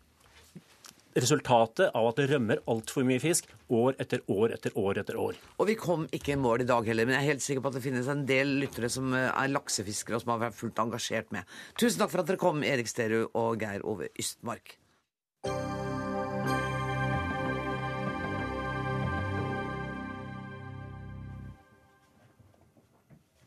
resultatet 1.18 1.93
av 1.95 2.09
at 2.09 2.20
det 2.20 2.28
rømmer 2.32 2.61
altfor 2.70 3.05
mye 3.07 3.22
fisk 3.22 3.49
år 3.74 3.97
etter 4.01 4.24
år 4.32 4.53
etter 4.55 4.76
år 4.78 5.01
etter 5.01 5.20
år. 5.22 5.38
Og 5.57 5.70
vi 5.70 5.78
kom 5.80 6.05
ikke 6.13 6.36
i 6.36 6.39
mål 6.39 6.63
i 6.63 6.70
dag 6.70 6.88
heller, 6.88 7.07
men 7.07 7.18
jeg 7.18 7.24
er 7.24 7.32
helt 7.34 7.45
sikker 7.45 7.65
på 7.65 7.72
at 7.72 7.80
det 7.80 7.86
finnes 7.86 8.11
en 8.11 8.26
del 8.30 8.57
lyttere 8.63 8.91
som 8.93 9.13
eh, 9.18 9.30
er 9.32 9.53
laksefiskere 9.53 10.20
og 10.20 10.26
som 10.26 10.36
har 10.36 10.43
vært 10.47 10.59
fullt 10.59 10.84
engasjert 10.84 11.34
med. 11.36 11.57
Tusen 11.80 12.01
takk 12.01 12.13
for 12.13 12.24
at 12.24 12.30
dere 12.32 12.41
kom, 12.41 12.65
Erik 12.65 12.91
Sterud 12.91 13.32
og 13.34 13.63
Geir 13.63 13.86
Ove 13.88 14.11
Ystmark. 14.20 14.78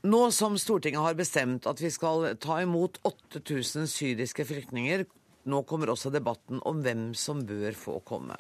Nå 0.01 0.21
som 0.33 0.55
Stortinget 0.57 1.03
har 1.05 1.17
bestemt 1.19 1.67
at 1.69 1.81
vi 1.83 1.91
skal 1.93 2.31
ta 2.41 2.63
imot 2.65 2.97
8000 3.05 3.85
syriske 3.91 4.47
flyktninger, 4.49 5.05
nå 5.49 5.63
kommer 5.69 5.93
også 5.93 6.13
debatten 6.13 6.61
om 6.69 6.83
hvem 6.85 7.11
som 7.17 7.45
bør 7.47 7.77
få 7.79 8.01
komme. 8.07 8.37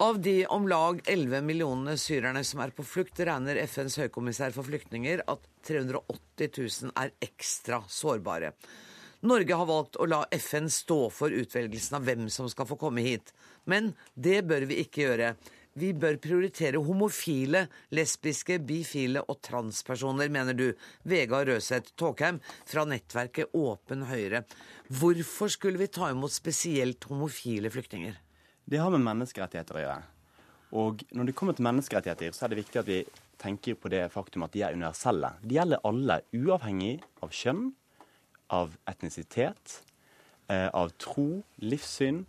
Av 0.00 0.16
de 0.24 0.46
om 0.48 0.64
lag 0.68 1.02
11 1.04 1.42
millionene 1.44 1.98
syrerne 2.00 2.40
som 2.46 2.62
er 2.64 2.72
på 2.72 2.86
flukt, 2.88 3.20
regner 3.20 3.60
FNs 3.68 3.98
høykommissær 4.00 4.54
for 4.54 4.64
flyktninger 4.64 5.20
at 5.28 5.44
380 5.68 6.54
000 6.56 6.94
er 6.96 7.12
ekstra 7.20 7.82
sårbare. 7.84 8.54
Norge 9.28 9.52
har 9.60 9.68
valgt 9.68 9.98
å 10.00 10.06
la 10.08 10.22
FN 10.32 10.70
stå 10.72 11.02
for 11.12 11.34
utvelgelsen 11.36 11.98
av 11.98 12.06
hvem 12.08 12.30
som 12.32 12.48
skal 12.48 12.64
få 12.70 12.80
komme 12.80 13.04
hit. 13.04 13.34
Men 13.68 13.92
det 14.16 14.40
bør 14.48 14.64
vi 14.70 14.80
ikke 14.80 15.04
gjøre. 15.04 15.34
Vi 15.76 15.92
bør 15.92 16.16
prioritere 16.18 16.80
homofile, 16.82 17.66
lesbiske, 17.94 18.56
bifile 18.64 19.20
og 19.28 19.38
transpersoner, 19.44 20.32
mener 20.32 20.56
du, 20.56 20.70
Vegard 21.06 21.52
Røseth 21.52 21.92
Tåkheim 22.00 22.40
fra 22.64 22.86
nettverket 22.88 23.52
Åpen 23.54 24.08
Høyre. 24.08 24.42
Hvorfor 24.90 25.46
skulle 25.54 25.78
vi 25.78 25.86
ta 25.86 26.08
imot 26.10 26.32
spesielt 26.34 27.04
homofile 27.06 27.70
flyktninger? 27.70 28.16
Det 28.66 28.78
har 28.82 28.90
med 28.90 29.04
menneskerettigheter 29.06 29.76
å 29.78 29.84
gjøre. 29.84 30.00
Og 30.80 31.04
når 31.14 31.28
det 31.28 31.34
kommer 31.38 31.54
til 31.54 31.66
menneskerettigheter, 31.66 32.34
så 32.34 32.44
er 32.44 32.50
det 32.50 32.58
viktig 32.58 32.80
at 32.80 32.88
vi 32.88 32.98
tenker 33.38 33.78
på 33.78 33.90
det 33.92 34.02
faktum 34.10 34.42
at 34.46 34.54
de 34.54 34.64
er 34.66 34.74
universelle. 34.74 35.30
De 35.46 35.54
gjelder 35.54 35.82
alle, 35.86 36.18
uavhengig 36.34 36.96
av 37.22 37.30
kjønn, 37.30 37.70
av 38.50 38.74
etnisitet, 38.90 39.78
eh, 40.50 40.66
av 40.66 40.90
tro, 40.98 41.44
livssyn, 41.62 42.24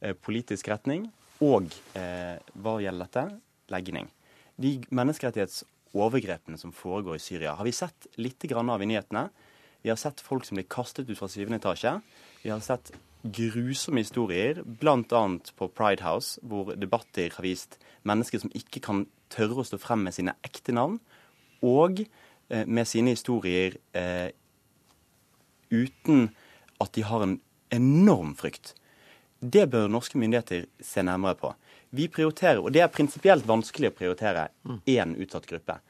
eh, 0.00 0.14
politisk 0.14 0.70
retning 0.70 1.10
og 1.42 1.74
eh, 1.98 2.38
hva 2.54 2.78
gjelder 2.78 3.06
dette 3.10 3.26
legning. 3.74 4.06
De 4.54 4.78
menneskerettighetsovergrepene 4.94 6.58
som 6.58 6.70
foregår 6.70 7.18
i 7.18 7.26
Syria, 7.26 7.54
har 7.58 7.64
vi 7.64 7.72
sett 7.74 8.06
litt 8.16 8.46
av 8.52 8.82
i 8.82 8.86
nyhetene. 8.86 9.28
Vi 9.82 9.90
har 9.90 9.96
sett 9.96 10.20
folk 10.20 10.44
som 10.44 10.58
blir 10.58 10.68
kastet 10.68 11.08
ut 11.08 11.18
fra 11.18 11.28
syvende 11.28 11.60
etasje. 11.60 11.94
Vi 12.42 12.50
har 12.52 12.60
sett 12.64 12.92
grusomme 13.22 14.00
historier, 14.00 14.62
bl.a. 14.64 15.22
på 15.56 15.68
Pride 15.68 16.04
House, 16.04 16.40
hvor 16.42 16.74
debatter 16.76 17.32
har 17.36 17.44
vist 17.44 17.78
mennesker 18.08 18.40
som 18.42 18.52
ikke 18.56 18.82
kan 18.84 19.04
tørre 19.32 19.60
å 19.60 19.66
stå 19.66 19.78
frem 19.80 20.04
med 20.06 20.16
sine 20.16 20.34
ekte 20.46 20.74
navn, 20.76 20.98
og 21.64 22.02
eh, 22.02 22.64
med 22.64 22.88
sine 22.88 23.12
historier 23.12 23.76
eh, 23.96 24.32
uten 25.70 26.30
at 26.80 26.92
de 26.96 27.04
har 27.04 27.24
en 27.24 27.36
enorm 27.70 28.32
frykt. 28.36 28.74
Det 29.40 29.66
bør 29.72 29.92
norske 29.92 30.18
myndigheter 30.20 30.66
se 30.84 31.04
nærmere 31.04 31.36
på. 31.40 31.52
Vi 31.96 32.08
prioriterer, 32.12 32.60
og 32.60 32.72
det 32.72 32.82
er 32.84 32.92
prinsipielt 32.92 33.46
vanskelig 33.48 33.90
å 33.90 33.96
prioritere 33.96 34.48
én 34.88 35.14
utsatt 35.20 35.48
gruppe. 35.50 35.80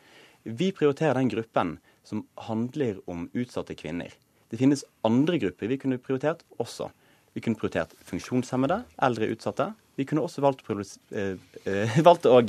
Vi 0.44 0.70
prioriterer 0.72 1.18
den 1.18 1.30
gruppen 1.32 1.78
som 2.06 2.24
handler 2.48 2.98
om 3.10 3.28
utsatte 3.36 3.76
kvinner. 3.78 4.14
Det 4.50 4.58
finnes 4.58 4.84
andre 5.06 5.38
grupper 5.38 5.70
vi 5.70 5.78
kunne 5.78 6.00
prioritert 6.02 6.42
også. 6.58 6.88
Vi 7.36 7.42
kunne 7.44 7.58
prioritert 7.58 7.92
funksjonshemmede, 8.08 8.82
eldre 9.06 9.30
utsatte. 9.30 9.70
Vi 9.98 10.06
kunne 10.08 10.24
også 10.26 10.42
valgt, 10.42 10.64
å 10.66 10.74
valgt 12.08 12.26
å 12.26 12.40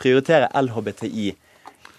prioritere 0.00 0.48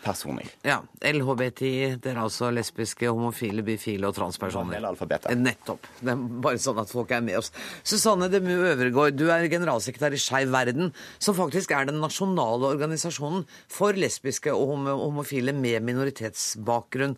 LHBTI-personer. 0.02 0.50
Ja. 0.64 0.82
LHBTI, 1.02 1.98
det 2.02 2.12
er 2.12 2.20
altså 2.22 2.50
lesbiske, 2.52 3.10
homofile, 3.10 3.64
bifile 3.64 4.08
og 4.10 4.16
transpersoner. 4.16 4.76
Hele 4.76 4.90
alfabetet. 4.92 5.38
Nettopp. 5.38 5.88
Det 6.00 6.12
er 6.14 6.24
bare 6.44 6.62
sånn 6.62 6.82
at 6.82 6.92
folk 6.92 7.12
er 7.12 7.22
med 7.22 7.38
oss. 7.38 7.52
Susanne 7.84 8.30
Demu 8.32 8.54
Øvergård, 8.56 9.16
du 9.18 9.30
er 9.32 9.48
generalsekretær 9.52 10.14
i 10.14 10.22
Skeiv 10.22 10.52
Verden, 10.52 10.94
som 11.20 11.38
faktisk 11.38 11.72
er 11.72 11.90
den 11.90 12.02
nasjonale 12.02 12.74
organisasjonen 12.74 13.46
for 13.72 13.98
lesbiske 13.98 14.54
og 14.54 14.76
homofile 14.90 15.54
med 15.54 15.84
minoritetsbakgrunn. 15.86 17.18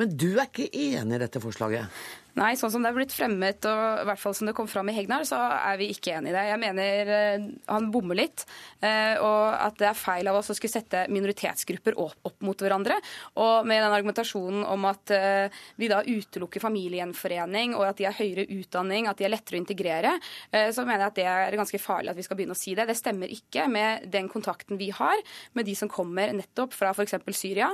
Men 0.00 0.16
du 0.16 0.32
er 0.38 0.48
ikke 0.48 0.70
enig 0.72 1.18
i 1.18 1.22
dette 1.22 1.42
forslaget? 1.42 1.90
Nei, 2.38 2.52
sånn 2.58 2.70
som 2.70 2.84
det 2.84 2.92
er 2.92 2.96
blitt 2.96 3.14
fremmet, 3.14 3.66
og 3.66 4.02
i 4.02 4.06
hvert 4.06 4.20
fall 4.22 4.34
som 4.38 4.46
det 4.46 4.54
kom 4.54 4.68
fram 4.70 4.90
i 4.90 4.94
Hegnar, 4.94 5.24
så 5.26 5.38
er 5.56 5.78
vi 5.80 5.88
ikke 5.90 6.14
enig 6.14 6.30
i 6.30 6.34
det. 6.36 6.44
Jeg 6.46 6.60
mener 6.62 7.10
eh, 7.16 7.46
han 7.66 7.88
bommer 7.90 8.20
litt, 8.20 8.44
eh, 8.78 9.18
og 9.18 9.56
at 9.56 9.80
det 9.80 9.88
er 9.90 9.98
feil 9.98 10.30
av 10.30 10.38
oss 10.38 10.52
å 10.52 10.56
skulle 10.56 10.72
sette 10.72 11.02
minoritetsgrupper 11.10 11.98
opp, 11.98 12.36
mot 12.46 12.62
hverandre. 12.62 13.00
Og 13.42 13.66
med 13.66 13.82
den 13.82 13.96
argumentasjonen 13.96 14.62
om 14.70 14.86
at 14.90 15.14
eh, 15.16 15.62
vi 15.80 15.90
da 15.90 16.04
utelukker 16.06 16.62
familiegjenforening, 16.62 17.74
og 17.74 17.88
at 17.88 17.98
de 17.98 18.06
har 18.06 18.18
høyere 18.18 18.46
utdanning, 18.60 19.10
at 19.10 19.18
de 19.18 19.26
er 19.26 19.34
lettere 19.34 19.58
å 19.58 19.62
integrere, 19.62 20.14
så 20.50 20.84
mener 20.84 21.04
jeg 21.04 21.10
at 21.10 21.18
det 21.18 21.26
er 21.28 21.56
ganske 21.58 21.80
farlig 21.82 22.12
at 22.12 22.18
vi 22.18 22.24
skal 22.24 22.38
begynne 22.38 22.54
å 22.54 22.58
si 22.58 22.72
det. 22.76 22.86
Det 22.88 22.96
stemmer 22.98 23.30
ikke 23.32 23.66
med 23.70 24.06
den 24.12 24.28
kontakten 24.30 24.78
vi 24.80 24.90
har 24.94 25.18
med 25.56 25.66
de 25.66 25.74
som 25.78 25.90
kommer 25.90 26.32
nettopp 26.36 26.74
fra 26.76 26.92
f.eks. 26.94 27.16
Syria. 27.36 27.70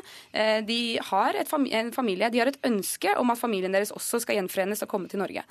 De 0.67 0.79
har 1.11 1.39
familie, 1.49 2.31
de 2.33 2.41
har 2.43 2.51
et 2.51 2.61
ønske 2.67 3.15
om 3.21 3.33
at 3.33 3.41
familien 3.41 3.75
deres 3.75 3.95
også 3.95 4.21
skal 4.23 4.39
gjenforenes 4.39 4.46
gjenforenes 4.47 4.83
og 4.87 4.91
komme 4.91 5.11
til 5.13 5.21
Norge. 5.23 5.45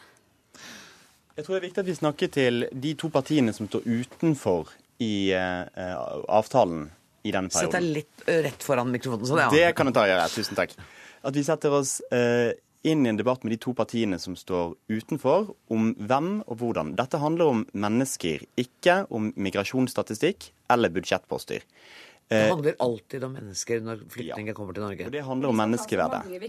Jeg 1.36 1.44
tror 1.44 1.56
det 1.56 1.60
er 1.60 1.68
viktig 1.68 1.84
at 1.84 1.90
vi 1.90 1.96
snakker 2.00 2.32
til 2.32 2.68
de 2.72 2.94
to 2.96 3.12
partiene 3.12 3.54
som 3.54 3.68
står 3.68 3.84
utenfor 3.84 4.72
i 5.04 5.34
uh, 5.36 6.24
avtalen 6.32 6.88
i 7.26 7.34
denne 7.36 7.52
perioden. 7.52 7.72
Sett 7.72 7.76
deg 7.76 7.90
litt 7.98 8.30
eh, 8.30 8.44
rett 8.46 8.64
foran 8.64 8.94
mikrofonen. 8.94 9.28
Så 9.28 9.36
det, 9.36 9.48
ja. 9.50 9.52
det 9.52 9.74
kan 9.76 9.90
du 9.90 9.96
ta 9.96 10.06
og 10.06 10.14
gjøre. 10.14 10.30
Tusen 10.32 10.56
takk. 10.56 10.78
At 11.26 11.36
vi 11.36 11.44
setter 11.44 11.76
oss 11.76 11.98
uh, 12.14 12.54
inn 12.86 13.04
i 13.04 13.12
en 13.12 13.20
debatt 13.20 13.44
med 13.44 13.56
de 13.56 13.60
to 13.66 13.74
partiene 13.76 14.20
som 14.22 14.38
står 14.40 14.76
utenfor, 14.94 15.52
om 15.74 15.92
hvem 15.98 16.38
og 16.46 16.62
hvordan. 16.62 16.94
Dette 16.96 17.20
handler 17.20 17.52
om 17.52 17.66
mennesker, 17.74 18.46
ikke 18.62 19.02
om 19.10 19.32
migrasjonsstatistikk 19.36 20.52
eller 20.72 20.94
budsjettposter. 20.94 21.66
Det 22.28 22.38
eh, 22.42 22.50
handler 22.50 22.76
alltid 22.82 23.24
om 23.24 23.34
mennesker 23.38 23.82
når 23.86 24.00
flyktninger 24.10 24.50
ja. 24.50 24.56
kommer 24.58 24.74
til 24.74 24.82
Norge. 24.82 25.06
Og 25.06 25.14
det 25.14 25.22
handler 25.28 25.52
om 25.52 25.60
menneskeverdet. 25.62 26.22
Vi, 26.32 26.40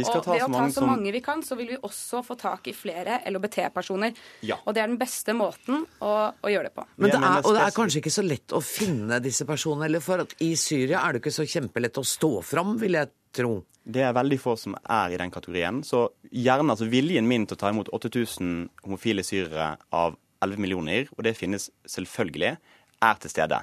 vi 0.00 0.04
skal 0.06 0.22
ta 0.24 0.38
så 0.40 0.48
mange 0.48 0.54
vi 0.54 0.54
kan. 0.54 0.54
og 0.54 0.54
ved 0.54 0.54
å 0.54 0.54
ta 0.56 0.68
så 0.78 0.86
mange 0.88 1.12
vi 1.12 1.20
kan, 1.26 1.42
så 1.44 1.58
vil 1.58 1.72
vi 1.74 1.76
også 1.90 2.22
få 2.24 2.36
tak 2.40 2.70
i 2.72 2.74
flere 2.76 3.18
LHBT-personer. 3.28 4.16
Ja. 4.48 4.56
Og 4.64 4.76
det 4.76 4.84
er 4.84 4.88
den 4.88 4.96
beste 5.00 5.34
måten 5.36 5.84
å, 6.00 6.14
å 6.32 6.52
gjøre 6.52 6.70
det 6.70 6.76
på. 6.78 6.86
Men 6.96 7.12
det 7.12 7.20
er, 7.20 7.42
og 7.44 7.58
det 7.58 7.66
er 7.66 7.76
kanskje 7.76 8.00
ikke 8.00 8.14
så 8.14 8.24
lett 8.24 8.56
å 8.56 8.62
finne 8.64 9.20
disse 9.20 9.44
personene? 9.48 9.90
Eller 9.90 10.04
for 10.04 10.24
at 10.24 10.32
i 10.40 10.54
Syria 10.60 11.04
er 11.04 11.12
det 11.12 11.20
ikke 11.20 11.34
så 11.36 11.44
kjempelett 11.44 12.00
å 12.00 12.06
stå 12.06 12.32
fram, 12.54 12.72
vil 12.80 12.96
jeg 12.96 13.12
tro. 13.36 13.52
Det 13.84 14.06
er 14.06 14.16
veldig 14.16 14.40
få 14.40 14.56
som 14.60 14.78
er 14.80 15.12
i 15.12 15.20
den 15.20 15.32
kategorien. 15.34 15.82
Så 15.84 16.06
gjerne 16.32 16.72
altså 16.72 16.88
viljen 16.88 17.28
min 17.28 17.44
til 17.44 17.58
å 17.58 17.60
ta 17.60 17.74
imot 17.74 17.92
8000 17.92 18.70
homofile 18.86 19.24
syrere 19.26 19.74
av 19.92 20.16
11 20.40 20.64
millioner, 20.64 21.12
og 21.16 21.24
det 21.28 21.36
finnes 21.36 21.68
selvfølgelig, 21.88 22.56
er 23.00 23.20
til 23.20 23.32
stede. 23.32 23.62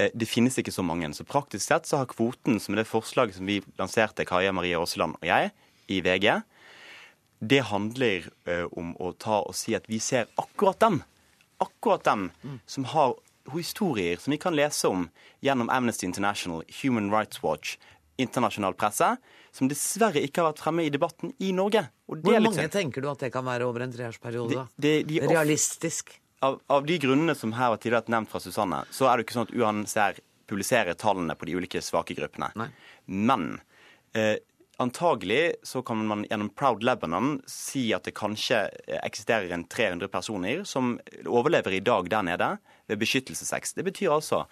Eh, 0.00 0.10
det 0.14 0.28
finnes 0.28 0.56
ikke 0.58 0.72
så 0.72 0.84
mange. 0.86 1.10
Så 1.14 1.26
praktisk 1.28 1.66
sett 1.66 1.88
så 1.88 2.00
har 2.00 2.10
kvoten, 2.10 2.60
som 2.60 2.74
er 2.74 2.82
det 2.82 2.90
forslaget 2.90 3.36
som 3.38 3.48
vi 3.48 3.60
lanserte, 3.80 4.26
Kaja 4.28 4.52
Marie 4.54 4.78
Aasland 4.78 5.18
og 5.20 5.28
jeg, 5.28 5.52
i 5.92 6.00
VG, 6.04 6.42
det 7.42 7.64
handler 7.66 8.28
uh, 8.46 8.68
om 8.78 8.92
å 9.02 9.10
ta 9.18 9.40
og 9.42 9.56
si 9.58 9.74
at 9.74 9.88
vi 9.90 9.98
ser 9.98 10.28
akkurat 10.38 10.78
dem. 10.80 11.02
akkurat 11.58 12.04
dem 12.04 12.30
som 12.66 12.84
har 12.90 13.14
historier 13.54 14.16
som 14.18 14.30
vi 14.30 14.38
kan 14.38 14.54
lese 14.54 14.88
om 14.88 15.08
gjennom 15.42 15.70
Amnesty 15.70 16.06
International, 16.06 16.62
Human 16.82 17.10
Rights 17.10 17.42
Watch, 17.42 17.76
internasjonal 18.18 18.74
presse, 18.74 19.16
som 19.52 19.68
dessverre 19.70 20.22
ikke 20.22 20.42
har 20.42 20.52
vært 20.52 20.62
fremme 20.62 20.86
i 20.86 20.90
debatten 20.90 21.34
i 21.38 21.52
Norge. 21.54 21.84
Hvor 22.06 22.40
mange 22.42 22.68
tenker 22.72 23.02
du 23.02 23.10
at 23.10 23.22
det 23.22 23.32
kan 23.34 23.46
være 23.46 23.66
over 23.68 23.84
en 23.86 23.94
treårsperiode? 23.94 24.66
de 24.78 25.20
Realistisk? 25.26 26.14
Av, 26.42 26.58
av, 26.66 26.86
de 26.86 26.98
grunnene 26.98 27.34
som 27.38 27.52
her 27.54 27.70
var 27.70 27.78
tidligere 27.82 28.10
nevnt 28.10 28.30
fra 28.32 28.40
Susanne, 28.42 28.82
så 28.90 29.06
er 29.06 29.16
det 29.16 29.26
ikke 29.26 29.36
sånn 29.36 29.46
at 29.46 29.54
UNHCR 29.54 30.22
publiserer 30.50 30.98
tallene 30.98 31.36
på 31.38 31.46
de 31.46 31.54
ulike 31.54 31.82
svake 31.84 32.16
gruppene. 32.18 32.50
Nei. 32.58 32.66
Men 33.06 33.60
eh, 34.18 34.40
antagelig 34.82 35.54
så 35.62 35.84
kan 35.86 36.02
man 36.08 36.24
gjennom 36.26 36.50
Proud 36.58 36.82
Lebanon 36.82 37.36
si 37.46 37.88
at 37.94 38.08
det 38.08 38.16
kanskje 38.18 38.64
eksisterer 39.00 39.54
en 39.54 39.64
300 39.70 40.10
personer 40.12 40.64
som 40.68 40.96
overlever 41.22 41.76
i 41.76 41.82
dag 41.84 42.10
der 42.10 42.26
nede 42.26 42.50
ved 42.90 43.00
beskyttelsessex. 43.00 43.76
Det 43.78 43.86
betyr 43.86 44.16
altså 44.16 44.44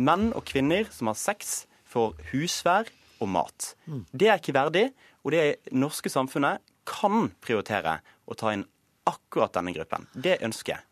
menn 0.00 0.30
og 0.32 0.46
kvinner 0.48 0.88
som 0.94 1.12
har 1.12 1.18
sex, 1.20 1.66
får 1.84 2.16
husvær 2.32 2.88
og 3.22 3.30
mat. 3.30 3.74
Det 4.12 4.30
er 4.30 4.40
ikke 4.40 4.56
verdig, 4.56 4.88
og 5.22 5.36
det 5.36 5.74
norske 5.76 6.10
samfunnet 6.12 6.64
kan 6.88 7.30
prioritere 7.44 8.00
å 8.28 8.36
ta 8.36 8.52
inn 8.56 8.66
akkurat 9.08 9.54
denne 9.54 9.72
gruppen. 9.76 10.08
Det 10.12 10.40
ønsker 10.44 10.76
jeg. 10.76 10.84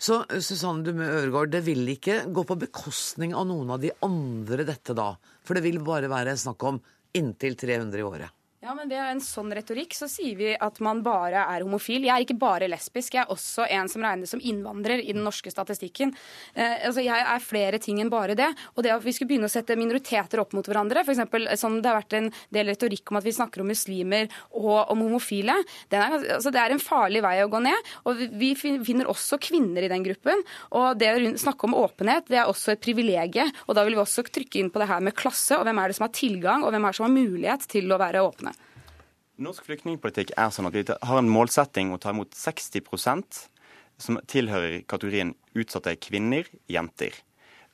Så 0.00 0.22
Susanne 0.40 0.80
Dumme 0.86 1.04
Øregård, 1.04 1.50
det 1.52 1.60
vil 1.66 1.84
ikke 1.92 2.22
gå 2.32 2.44
på 2.48 2.56
bekostning 2.62 3.34
av 3.36 3.44
noen 3.50 3.74
av 3.74 3.82
de 3.82 3.90
andre 4.06 4.64
dette 4.64 4.96
da? 4.96 5.10
For 5.44 5.58
det 5.58 5.66
vil 5.66 5.82
bare 5.84 6.08
være 6.08 6.38
snakk 6.40 6.64
om 6.64 6.78
inntil 7.20 7.58
300 7.60 8.00
i 8.00 8.06
året? 8.06 8.39
Ja, 8.60 8.74
men 8.76 8.90
Ved 8.92 9.00
en 9.00 9.22
sånn 9.24 9.54
retorikk 9.56 9.94
så 9.96 10.04
sier 10.10 10.36
vi 10.36 10.50
at 10.52 10.82
man 10.84 10.98
bare 11.00 11.46
er 11.48 11.62
homofil. 11.64 12.02
Jeg 12.04 12.12
er 12.12 12.24
ikke 12.26 12.34
bare 12.42 12.66
lesbisk, 12.68 13.14
jeg 13.16 13.22
er 13.22 13.30
også 13.32 13.64
en 13.72 13.88
som 13.88 14.02
regnes 14.04 14.34
som 14.34 14.42
innvandrer 14.44 15.00
i 15.00 15.14
den 15.16 15.22
norske 15.24 15.48
statistikken. 15.48 16.10
Eh, 16.52 16.84
altså, 16.90 17.00
Jeg 17.00 17.24
er 17.24 17.40
flere 17.40 17.78
ting 17.80 18.02
enn 18.02 18.10
bare 18.12 18.36
det. 18.36 18.50
Og 18.74 18.84
det 18.84 18.92
at 18.92 19.06
vi 19.06 19.14
skulle 19.16 19.30
begynne 19.30 19.48
å 19.48 19.52
sette 19.52 19.78
minoriteter 19.80 20.42
opp 20.42 20.52
mot 20.52 20.68
hverandre, 20.68 21.06
f.eks. 21.06 21.22
sånn 21.56 21.78
det 21.80 21.88
har 21.88 21.96
vært 22.02 22.18
en 22.18 22.28
del 22.52 22.68
retorikk 22.68 23.08
om 23.08 23.20
at 23.22 23.24
vi 23.24 23.32
snakker 23.38 23.64
om 23.64 23.72
muslimer 23.72 24.28
og 24.52 24.92
om 24.92 25.06
homofile, 25.06 25.56
er, 25.88 26.18
altså, 26.20 26.52
det 26.52 26.60
er 26.60 26.76
en 26.76 26.84
farlig 26.84 27.24
vei 27.24 27.38
å 27.40 27.48
gå 27.48 27.62
ned. 27.64 27.90
Og 28.12 28.20
vi 28.36 28.52
finner 28.60 29.08
også 29.08 29.40
kvinner 29.40 29.88
i 29.88 29.92
den 29.94 30.04
gruppen. 30.04 30.44
Og 30.76 31.00
det 31.00 31.14
å 31.14 31.32
snakke 31.46 31.64
om 31.64 31.78
åpenhet, 31.80 32.28
det 32.28 32.42
er 32.42 32.52
også 32.52 32.74
et 32.76 32.84
privilegium. 32.84 33.54
Og 33.70 33.80
da 33.80 33.88
vil 33.88 33.96
vi 33.96 34.04
også 34.04 34.28
trykke 34.28 34.60
inn 34.60 34.68
på 34.68 34.84
det 34.84 34.92
her 34.92 35.00
med 35.00 35.16
klasse, 35.16 35.56
og 35.56 35.64
hvem 35.64 35.80
er 35.80 35.88
det 35.88 35.96
som 35.96 36.10
har 36.10 36.14
tilgang, 36.20 36.60
og 36.60 36.76
hvem 36.76 36.84
er 36.84 36.92
det 36.92 37.00
som 37.00 37.08
har 37.08 37.16
mulighet 37.16 37.70
til 37.72 37.88
å 37.88 38.02
være 38.04 38.28
åpne. 38.28 38.49
Norsk 39.40 39.64
flyktningpolitikk 39.64 40.34
er 40.36 40.50
sånn 40.52 40.68
at 40.68 40.74
vi 40.76 40.82
har 40.84 41.18
en 41.18 41.30
målsetting 41.32 41.94
å 41.94 41.98
ta 42.00 42.12
imot 42.12 42.34
60% 42.36 43.38
som 44.00 44.18
tilhører 44.28 44.82
kategorien 44.88 45.32
utsatte 45.56 45.94
kvinner, 45.96 46.44
jenter. 46.68 47.16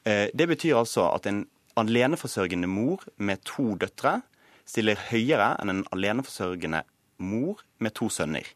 Det 0.07 0.47
betyr 0.47 0.79
altså 0.79 1.09
at 1.11 1.27
en 1.27 1.43
aleneforsørgende 1.79 2.71
mor 2.71 3.03
med 3.19 3.43
to 3.47 3.75
døtre 3.83 4.21
stiller 4.67 5.01
høyere 5.09 5.57
enn 5.59 5.73
en 5.73 5.83
aleneforsørgende 5.95 6.85
mor 7.19 7.65
med 7.83 7.95
to 7.99 8.09
sønner. 8.15 8.47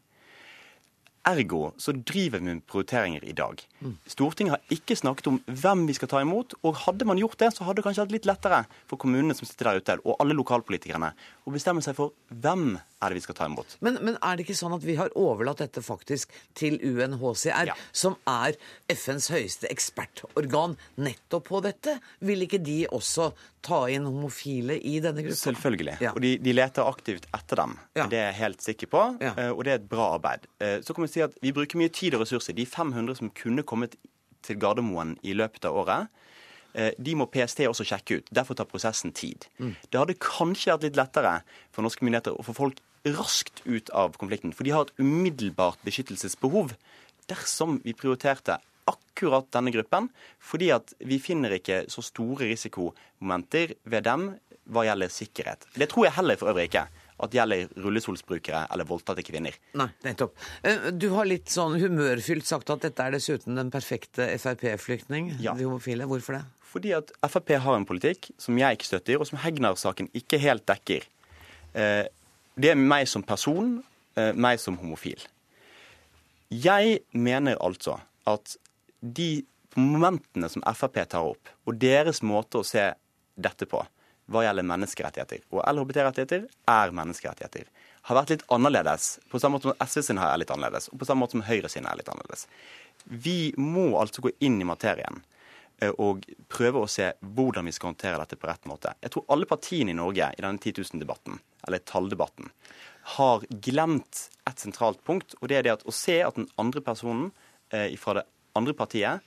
Ergo 1.30 1.70
så 1.80 1.92
driver 1.96 2.40
vi 2.40 2.46
med 2.50 2.62
prioriteringer 2.70 3.24
i 3.24 3.32
dag. 3.36 3.62
Stortinget 4.10 4.56
har 4.56 4.74
ikke 4.74 4.96
snakket 4.98 5.28
om 5.30 5.38
hvem 5.46 5.86
vi 5.88 5.94
skal 5.96 6.10
ta 6.10 6.20
imot. 6.24 6.54
Og 6.66 6.76
hadde 6.84 7.06
man 7.08 7.20
gjort 7.20 7.38
det, 7.40 7.52
så 7.56 7.64
hadde 7.66 7.80
det 7.80 7.86
kanskje 7.86 8.04
vært 8.06 8.14
litt 8.18 8.28
lettere 8.28 8.62
for 8.90 9.00
kommunene 9.00 9.36
som 9.38 9.48
sitter 9.48 9.70
der 9.70 9.80
ute, 9.80 9.96
og 10.04 10.18
alle 10.22 10.36
lokalpolitikerne, 10.38 11.12
å 11.46 11.54
bestemme 11.54 11.82
seg 11.84 11.96
for 11.98 12.12
hvem 12.30 12.74
er 13.00 13.08
det 13.14 13.16
vi 13.16 13.24
skal 13.24 13.38
ta 13.38 13.46
imot. 13.48 13.76
Men, 13.84 13.96
men 14.04 14.18
er 14.20 14.36
det 14.36 14.44
ikke 14.44 14.58
sånn 14.58 14.74
at 14.76 14.84
vi 14.84 14.98
har 14.98 15.12
overlatt 15.18 15.62
dette 15.62 15.80
faktisk 15.84 16.34
til 16.58 16.76
UNHCR, 16.84 17.70
Ja. 17.72 17.76
som 17.96 18.18
er 18.28 18.58
FNs 18.92 19.30
høyeste 19.32 19.70
ekspertorgan 19.72 20.76
nettopp 21.00 21.48
på 21.48 21.62
dette? 21.64 21.98
Vil 22.20 22.44
ikke 22.44 22.60
de 22.62 22.82
også 22.92 23.30
ta 23.62 23.82
inn 23.92 24.04
homofile 24.08 24.78
i 24.80 24.98
denne 25.04 25.22
gruppa? 25.26 25.36
Selvfølgelig. 25.36 25.96
Og 26.14 26.20
de, 26.24 26.30
de 26.38 26.52
leter 26.56 26.86
aktivt 26.88 27.26
etter 27.36 27.56
dem. 27.60 27.74
Det 27.96 28.16
er 28.18 28.30
jeg 28.30 28.38
helt 28.40 28.62
sikker 28.64 28.86
på, 28.92 29.02
Ja. 29.20 29.34
og 29.52 29.64
det 29.64 29.72
er 29.74 29.78
et 29.82 29.88
bra 29.88 30.14
arbeid. 30.16 30.46
Eh, 30.60 30.80
Så 30.80 30.94
kan 30.94 31.04
vi 31.04 31.08
si 31.12 31.20
at 31.20 31.34
vi 31.42 31.52
bruker 31.52 31.76
mye 31.78 31.88
tid 31.92 32.14
og 32.14 32.22
ressurser. 32.24 32.54
De 32.56 32.64
500 32.66 33.16
som 33.20 33.30
kunne 33.30 33.62
kommet 33.62 33.96
til 34.42 34.56
Gardermoen 34.56 35.18
i 35.22 35.34
løpet 35.36 35.64
av 35.68 35.76
året, 35.76 36.08
eh, 36.74 36.92
de 36.98 37.14
må 37.14 37.26
PST 37.28 37.66
også 37.68 37.84
sjekke 37.84 38.16
ut. 38.22 38.30
Derfor 38.32 38.54
tar 38.56 38.64
prosessen 38.70 39.12
tid. 39.12 39.44
Det 39.58 39.98
hadde 40.00 40.14
kanskje 40.16 40.72
vært 40.72 40.82
litt 40.88 40.96
lettere 40.96 41.42
for 41.70 41.82
norske 41.82 42.00
myndigheter 42.06 42.32
å 42.38 42.44
få 42.44 42.54
folk 42.56 42.80
raskt 43.04 43.60
ut 43.66 43.90
av 43.96 44.16
konflikten, 44.20 44.52
for 44.54 44.64
de 44.64 44.70
har 44.72 44.82
et 44.88 44.96
umiddelbart 45.00 45.78
beskyttelsesbehov 45.84 46.74
dersom 47.28 47.80
vi 47.84 47.92
prioriterte 47.96 48.58
akkurat 49.20 49.50
denne 49.52 49.72
gruppen, 49.74 50.08
fordi 50.40 50.70
at 50.72 50.94
vi 51.04 51.18
finner 51.20 51.50
ikke 51.58 51.82
så 51.92 52.02
store 52.02 52.48
risikomomenter 52.48 53.74
ved 53.84 54.04
dem 54.04 54.30
hva 54.70 54.84
gjelder 54.86 55.10
sikkerhet. 55.10 55.66
Det 55.74 55.88
tror 55.90 56.06
jeg 56.06 56.12
heller 56.16 56.36
for 56.40 56.48
øvrig 56.52 56.68
ikke 56.70 56.86
at 57.20 57.30
det 57.30 57.36
gjelder 57.40 57.68
rullestolsbrukere 57.84 58.62
eller 58.72 58.84
voldtatte 58.88 59.22
kvinner. 59.26 59.52
Nei, 59.76 59.88
nettopp. 60.04 60.32
Eh, 60.64 60.90
Du 60.96 61.10
har 61.10 61.26
litt 61.26 61.46
sånn 61.52 61.76
humørfylt 61.80 62.46
sagt 62.48 62.70
at 62.70 62.80
dette 62.80 62.98
er 63.04 63.10
dessuten 63.12 63.56
den 63.56 63.70
perfekte 63.70 64.28
Frp-flyktning, 64.40 65.36
Ja. 65.40 65.52
de 65.54 65.64
homofile. 65.64 66.06
Hvorfor 66.06 66.38
det? 66.38 66.44
Fordi 66.62 66.92
at 66.96 67.10
Frp 67.28 67.58
har 67.58 67.76
en 67.76 67.84
politikk 67.84 68.30
som 68.38 68.56
jeg 68.56 68.78
ikke 68.78 68.86
støtter, 68.86 69.20
og 69.20 69.26
som 69.26 69.38
Hegnar-saken 69.38 70.08
ikke 70.14 70.38
helt 70.40 70.64
dekker. 70.66 71.02
Eh, 71.74 72.06
Det 72.58 72.70
er 72.70 72.74
meg 72.74 73.06
som 73.08 73.22
person, 73.22 73.82
eh, 74.16 74.32
meg 74.32 74.58
som 74.58 74.76
homofil. 74.76 75.18
Jeg 76.50 77.00
mener 77.12 77.56
altså 77.60 78.00
at 78.26 78.56
de 79.00 79.44
momentene 79.76 80.48
som 80.48 80.64
Frp 80.74 80.98
tar 81.08 81.32
opp, 81.32 81.50
og 81.66 81.78
deres 81.80 82.22
måte 82.26 82.60
å 82.60 82.66
se 82.66 82.90
dette 83.40 83.68
på, 83.70 83.80
hva 84.30 84.44
gjelder 84.44 84.66
menneskerettigheter, 84.66 85.42
og 85.50 85.64
LHBT-rettigheter 85.66 86.46
er 86.70 86.92
menneskerettigheter, 86.94 87.66
har 88.08 88.16
vært 88.16 88.32
litt 88.34 88.46
annerledes, 88.54 89.18
på 89.30 89.40
samme 89.42 89.58
måte 89.58 89.70
som 89.70 89.88
SV 89.88 90.04
sin 90.06 90.20
er 90.22 90.38
litt 90.40 90.52
annerledes, 90.54 90.88
og 90.92 91.00
på 91.00 91.08
samme 91.08 91.24
måte 91.24 91.36
som 91.36 91.44
Høyre 91.48 91.70
sin 91.72 91.88
er 91.88 91.98
litt 91.98 92.08
annerledes. 92.12 92.46
Vi 93.04 93.52
må 93.58 93.90
altså 94.00 94.24
gå 94.24 94.32
inn 94.46 94.60
i 94.62 94.68
materien 94.68 95.20
eh, 95.82 95.90
og 95.90 96.24
prøve 96.52 96.84
å 96.84 96.90
se 96.90 97.10
hvordan 97.20 97.68
vi 97.68 97.74
skal 97.74 97.92
håndtere 97.92 98.20
dette 98.22 98.38
på 98.40 98.48
rett 98.50 98.70
måte. 98.70 98.94
Jeg 99.02 99.14
tror 99.14 99.26
alle 99.34 99.48
partiene 99.50 99.92
i 99.92 99.98
Norge 99.98 100.30
i 100.36 100.44
denne 100.44 100.62
10 100.62 100.78
000-debatten, 100.78 101.40
eller 101.66 101.84
talldebatten, 101.90 102.52
har 103.16 103.46
glemt 103.64 104.26
et 104.48 104.62
sentralt 104.62 105.02
punkt, 105.04 105.34
og 105.40 105.50
det 105.50 105.58
er 105.58 105.66
det 105.66 105.78
at 105.78 105.88
å 105.88 105.94
se 105.94 106.20
at 106.22 106.38
den 106.38 106.48
andre 106.60 106.84
personen 106.84 107.32
eh, 107.74 107.96
fra 107.98 108.20
det 108.20 108.28
andre 108.60 108.76
partiet 108.76 109.24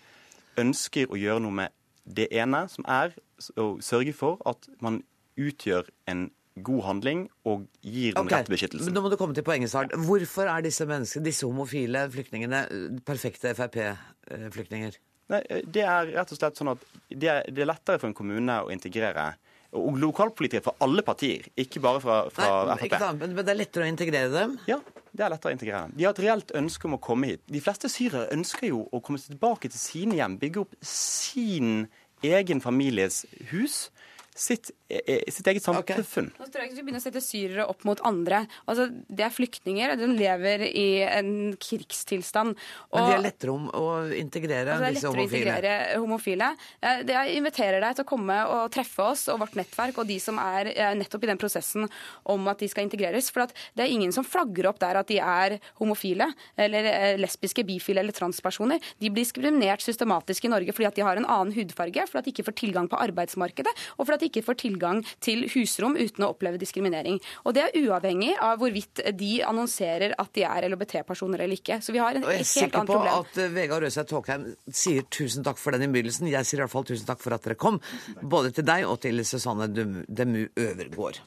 ønsker 0.62 1.10
å 1.10 1.20
gjøre 1.20 1.44
noe 1.44 1.58
med 1.64 1.76
det 2.04 2.30
ene, 2.36 2.66
som 2.70 2.86
er 2.90 3.14
å 3.60 3.74
sørge 3.84 4.14
for 4.16 4.42
at 4.50 4.68
man 4.84 5.02
utgjør 5.40 5.88
en 6.12 6.28
god 6.62 6.84
handling 6.86 7.24
og 7.50 7.64
gir 7.82 8.14
den 8.14 8.28
okay. 8.28 8.44
rette 8.44 8.54
beskyttelsen. 8.54 8.92
men 8.92 8.98
Nå 8.98 9.06
må 9.06 9.10
du 9.10 9.18
komme 9.18 9.34
til 9.34 9.46
poenget 9.46 9.72
snart. 9.72 9.96
Hvorfor 10.06 10.50
er 10.52 10.66
disse 10.66 10.86
menneskene, 10.90 11.26
disse 11.26 11.48
homofile 11.50 12.06
flyktningene 12.14 12.60
eh, 12.68 13.00
perfekte 13.08 13.56
Frp-flyktninger? 13.58 15.00
Det 15.34 15.82
er 15.82 16.12
rett 16.12 16.36
og 16.36 16.38
slett 16.38 16.60
sånn 16.60 16.74
at 16.76 16.84
det 17.10 17.30
er, 17.32 17.48
det 17.50 17.64
er 17.64 17.70
lettere 17.72 17.98
for 17.98 18.12
en 18.12 18.18
kommune 18.18 18.60
å 18.62 18.70
integrere 18.74 19.32
og 19.74 19.98
lokalpolitikere 20.02 20.64
fra 20.68 20.76
alle 20.86 21.02
partier, 21.06 21.48
ikke 21.60 21.82
bare 21.84 22.02
fra, 22.04 22.18
fra 22.34 22.50
Nei, 22.70 22.78
Frp. 22.84 22.98
sant, 23.02 23.20
men 23.22 23.34
men 23.34 23.46
det 23.46 23.54
er 23.54 23.60
lettere 23.60 23.88
å 23.88 23.90
integrere 23.90 24.30
dem? 24.34 24.58
Ja, 24.70 24.78
det 25.14 25.26
er 25.26 25.34
lettere 25.34 25.54
å 25.54 25.58
integrere. 25.58 25.88
dem. 25.88 25.98
De 25.98 26.06
har 26.06 26.14
et 26.14 26.24
reelt 26.24 26.54
ønske 26.58 26.86
om 26.90 26.98
å 26.98 27.02
komme 27.02 27.32
hit. 27.34 27.42
De 27.50 27.62
fleste 27.62 27.90
syrere 27.90 28.30
ønsker 28.36 28.70
jo 28.70 28.84
å 28.94 29.02
komme 29.02 29.22
tilbake 29.22 29.70
til 29.74 29.80
sine 29.82 30.18
hjem, 30.20 30.38
bygge 30.42 30.62
opp 30.66 30.76
sin 30.86 31.88
egen 32.24 32.62
families 32.64 33.26
hus, 33.52 33.90
sitt, 34.36 34.72
eh, 34.90 35.22
sitt 35.30 35.46
eget 35.48 35.64
samfunn. 35.64 36.32
Nå 36.40 36.48
tror 36.50 36.62
jeg 36.64 36.72
ikke 36.72 36.78
vi 36.80 36.84
begynner 36.88 37.02
å 37.02 37.06
sette 37.06 37.22
syrere 37.22 37.66
opp 37.70 37.84
mot 37.86 38.00
andre. 38.06 38.48
Altså, 38.68 38.90
Det 39.14 39.26
er 39.26 39.30
flyktninger. 39.30 39.96
De 40.00 40.08
lever 40.08 40.64
i 40.74 40.88
en 41.06 41.54
krigstilstand. 41.62 42.56
Men 42.94 43.08
de 43.10 43.14
er 43.18 43.24
lettere 43.32 43.54
om 43.54 43.68
å 43.70 43.86
integrere 44.18 44.74
Altså, 44.74 44.82
det 44.82 44.90
er 44.90 44.94
disse 44.98 45.04
lettere 45.04 45.12
å 45.12 45.16
homofile? 45.16 45.54
integrere 45.54 46.00
homofile. 46.02 46.50
Eh, 46.82 47.04
Jeg 47.14 47.38
inviterer 47.38 47.80
deg 47.82 47.96
til 47.96 48.06
å 48.06 48.10
komme 48.10 48.38
og 48.50 48.72
treffe 48.72 49.00
oss 49.06 49.28
og 49.30 49.40
vårt 49.44 49.56
nettverk 49.56 49.98
og 50.02 50.08
de 50.08 50.18
som 50.20 50.40
er 50.40 50.72
eh, 50.76 50.94
nettopp 50.96 51.24
i 51.24 51.28
den 51.28 51.38
prosessen 51.38 51.88
om 52.26 52.48
at 52.48 52.58
de 52.60 52.68
skal 52.68 52.86
integreres. 52.88 53.30
For 53.32 53.42
at 53.46 53.54
det 53.76 53.86
er 53.86 53.92
ingen 53.94 54.12
som 54.12 54.24
flagger 54.26 54.68
opp 54.70 54.80
der 54.80 54.98
at 54.98 55.08
de 55.08 55.20
er 55.20 55.60
homofile 55.80 56.34
eller 56.58 56.86
eh, 56.90 57.18
lesbiske, 57.22 57.64
bifile 57.66 58.00
eller 58.02 58.12
transpersoner. 58.16 58.80
De 59.00 59.10
blir 59.10 59.24
diskriminert 59.24 59.82
systematisk 59.86 60.46
i 60.46 60.52
Norge 60.52 60.74
fordi 60.74 60.88
at 60.88 60.96
de 60.96 61.02
har 61.06 61.18
en 61.18 61.26
annen 61.30 61.54
hudfarge, 61.54 62.08
fordi 62.10 62.18
at 62.18 62.26
de 62.26 62.32
ikke 62.34 62.46
får 62.50 62.58
tilgang 62.60 62.90
på 62.90 62.98
arbeidsmarkedet, 63.00 63.72
og 63.98 64.06
fordi 64.08 64.14
at 64.20 64.23
de 64.24 64.30
ikke 64.32 64.46
får 64.46 64.60
tilgang 64.64 65.04
til 65.24 65.46
husrom 65.54 65.98
uten 66.00 66.26
å 66.26 66.32
oppleve 66.34 66.62
diskriminering. 66.62 67.20
Og 67.44 67.56
det 67.58 67.66
er 67.68 67.78
uavhengig 67.84 68.34
av 68.42 68.62
hvorvidt 68.62 69.04
de 69.20 69.34
annonserer 69.46 70.16
at 70.20 70.34
de 70.38 70.46
er 70.48 70.70
LHBT-personer 70.70 71.46
eller 71.46 71.60
ikke. 71.60 71.80
Så 71.84 71.96
vi 71.96 72.02
har 72.04 72.16
en 72.18 72.26
Og 72.26 72.34
jeg 72.34 72.46
er 72.46 72.52
sikker 72.54 72.88
på 72.88 72.96
problem. 72.96 73.22
at 73.22 73.42
eh, 73.44 73.52
Vegard 73.54 73.86
Røseth 73.86 74.16
Håkheim 74.16 74.48
sier 74.72 75.06
tusen 75.14 75.46
takk 75.46 75.62
for 75.62 75.76
den 75.76 75.88
innbydelsen. 75.90 76.32
Jeg 76.32 76.48
sier 76.50 76.62
i 76.62 76.66
hvert 76.66 76.74
fall 76.74 76.88
tusen 76.88 77.08
takk 77.10 77.22
for 77.24 77.36
at 77.36 77.46
dere 77.46 77.60
kom, 77.60 77.82
både 78.22 78.54
til 78.56 78.68
deg 78.68 78.88
og 78.90 79.00
til 79.04 79.24
Susanne 79.28 79.70
Demu 79.74 80.48
Øvergård. 80.56 81.22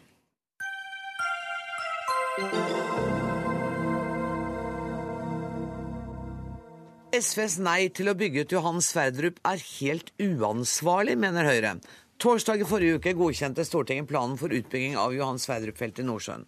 SVs 7.17 7.57
nei 7.65 7.87
til 7.97 8.11
å 8.11 8.17
bygge 8.19 8.45
ut 8.45 8.53
Johan 8.53 8.83
Sverdrup 8.85 9.39
er 9.47 9.63
helt 9.79 10.11
uansvarlig, 10.21 11.17
mener 11.21 11.49
Høyre. 11.49 11.77
Torsdag 12.17 12.63
i 12.63 12.67
forrige 12.69 12.97
uke 12.97 13.13
godkjente 13.17 13.65
Stortinget 13.67 14.09
planen 14.09 14.39
for 14.41 14.53
utbygging 14.55 14.95
av 14.97 15.13
Johan 15.13 15.41
Sverdrup-feltet 15.41 16.01
i 16.01 16.07
Nordsjøen. 16.09 16.47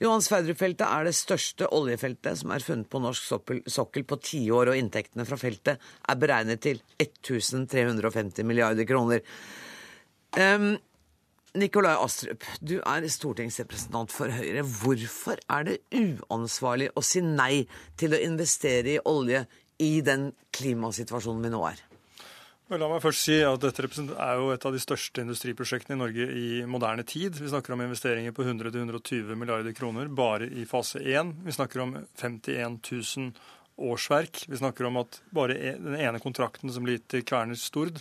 Johan 0.00 0.24
Sverdrup-feltet 0.24 0.86
er 0.86 1.04
det 1.06 1.12
største 1.14 1.68
oljefeltet 1.76 2.40
som 2.40 2.54
er 2.54 2.64
funnet 2.64 2.88
på 2.90 3.00
norsk 3.02 3.28
sokkel 3.70 4.06
på 4.08 4.18
tiår, 4.24 4.72
og 4.72 4.78
inntektene 4.78 5.26
fra 5.28 5.36
feltet 5.38 5.84
er 6.08 6.18
beregnet 6.18 6.64
til 6.64 6.80
1350 6.96 8.48
milliarder 8.48 8.88
kroner. 8.88 9.20
Um, 10.32 10.72
Nikolai 11.60 11.92
Astrup, 12.00 12.48
du 12.64 12.78
er 12.80 13.04
stortingsrepresentant 13.12 14.10
for 14.10 14.32
Høyre. 14.32 14.64
Hvorfor 14.64 15.44
er 15.52 15.68
det 15.68 15.78
uansvarlig 15.92 16.88
å 16.96 17.04
si 17.04 17.20
nei 17.20 17.66
til 18.00 18.16
å 18.16 18.24
investere 18.24 18.96
i 18.96 19.02
olje 19.04 19.44
i 19.84 19.98
den 20.00 20.30
klimasituasjonen 20.56 21.44
vi 21.44 21.52
nå 21.52 21.66
er? 21.68 21.88
La 22.72 22.86
meg 22.88 23.02
først 23.04 23.26
si 23.26 23.34
at 23.44 23.60
Dette 23.60 23.84
er 23.84 24.38
jo 24.40 24.46
et 24.54 24.62
av 24.64 24.72
de 24.72 24.80
største 24.80 25.20
industriprosjektene 25.20 25.98
i 25.98 26.00
Norge 26.00 26.26
i 26.32 26.46
moderne 26.64 27.04
tid. 27.04 27.36
Vi 27.36 27.50
snakker 27.52 27.74
om 27.74 27.82
investeringer 27.84 28.32
på 28.32 28.46
100-120 28.46 29.36
milliarder 29.36 29.74
kroner 29.76 30.08
bare 30.08 30.48
i 30.48 30.64
fase 30.68 31.02
1. 31.02 31.34
Vi 31.44 31.52
snakker 31.52 31.82
om 31.84 31.92
51 32.16 32.78
000 32.88 33.34
årsverk. 33.76 34.46
Vi 34.48 34.60
snakker 34.62 34.88
om 34.88 35.02
at 35.02 35.20
bare 35.36 35.58
e, 35.58 35.74
den 35.76 35.98
ene 36.00 36.22
kontrakten 36.22 36.72
som 36.72 36.86
blir 36.86 36.96
gitt 36.96 37.10
til 37.12 37.26
Kværner 37.28 37.60
Stord, 37.60 38.00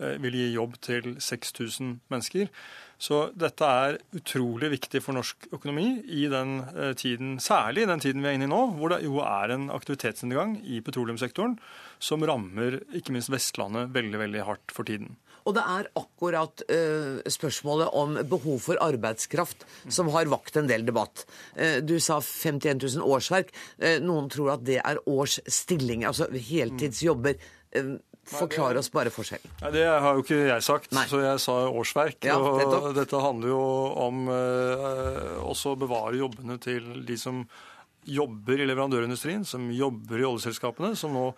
eh, 0.00 0.16
vil 0.24 0.40
gi 0.40 0.48
jobb 0.54 0.80
til 0.80 1.12
6000 1.20 1.98
mennesker. 2.08 2.48
Så 2.96 3.26
dette 3.36 3.68
er 3.68 3.98
utrolig 4.16 4.70
viktig 4.72 5.02
for 5.04 5.16
norsk 5.16 5.50
økonomi 5.52 6.00
i 6.08 6.24
den 6.32 6.58
eh, 6.72 6.94
tiden, 6.96 7.36
særlig 7.44 7.84
i 7.84 7.90
den 7.90 8.00
tiden 8.00 8.24
vi 8.24 8.30
er 8.30 8.38
inne 8.38 8.48
i 8.48 8.52
nå, 8.52 8.62
hvor 8.78 8.94
det 8.94 9.02
jo 9.04 9.20
er 9.20 9.52
en 9.52 9.68
aktivitetsnedgang 9.74 10.56
i 10.64 10.80
petroleumssektoren 10.84 11.58
som 12.00 12.24
rammer 12.24 12.80
ikke 12.96 13.12
minst 13.12 13.32
Vestlandet 13.32 13.92
veldig, 13.92 14.20
veldig 14.24 14.46
hardt 14.48 14.72
for 14.72 14.88
tiden. 14.88 15.18
Og 15.46 15.54
det 15.54 15.62
er 15.62 15.88
akkurat 15.94 16.62
uh, 16.66 17.20
spørsmålet 17.30 17.92
om 17.94 18.16
behov 18.26 18.58
for 18.64 18.80
arbeidskraft 18.82 19.62
som 19.94 20.10
har 20.14 20.26
vakt 20.32 20.58
en 20.58 20.66
del 20.66 20.82
debatt. 20.88 21.22
Uh, 21.54 21.78
du 21.86 22.00
sa 22.02 22.18
51 22.18 22.82
000 22.82 23.06
årsverk. 23.06 23.52
Uh, 23.78 24.00
noen 24.02 24.26
tror 24.32 24.56
at 24.56 24.64
det 24.66 24.80
er 24.82 24.98
årsstillinger, 25.06 26.10
altså 26.10 26.26
heltidsjobber. 26.34 27.38
Forklar 28.26 28.78
oss 28.80 28.90
bare 28.90 29.12
forskjellen. 29.14 29.52
Nei, 29.62 29.70
Det 29.76 29.84
har 29.86 30.16
jo 30.18 30.24
ikke 30.24 30.40
jeg 30.48 30.64
sagt, 30.66 30.90
Nei. 30.96 31.04
så 31.06 31.20
jeg 31.22 31.42
sa 31.44 31.54
årsverk. 31.70 32.18
Ja, 32.26 32.38
og 32.42 32.90
dette 32.96 33.20
handler 33.22 33.52
jo 33.52 33.60
om 34.02 34.26
også 35.46 35.74
å 35.74 35.78
bevare 35.78 36.18
jobbene 36.18 36.58
til 36.62 37.04
de 37.06 37.16
som 37.20 37.44
jobber 38.06 38.60
i 38.62 38.66
leverandørindustrien, 38.66 39.44
som 39.46 39.68
jobber 39.74 40.20
i 40.22 40.26
oljeselskapene, 40.26 40.94
som 40.98 41.14
nå 41.14 41.28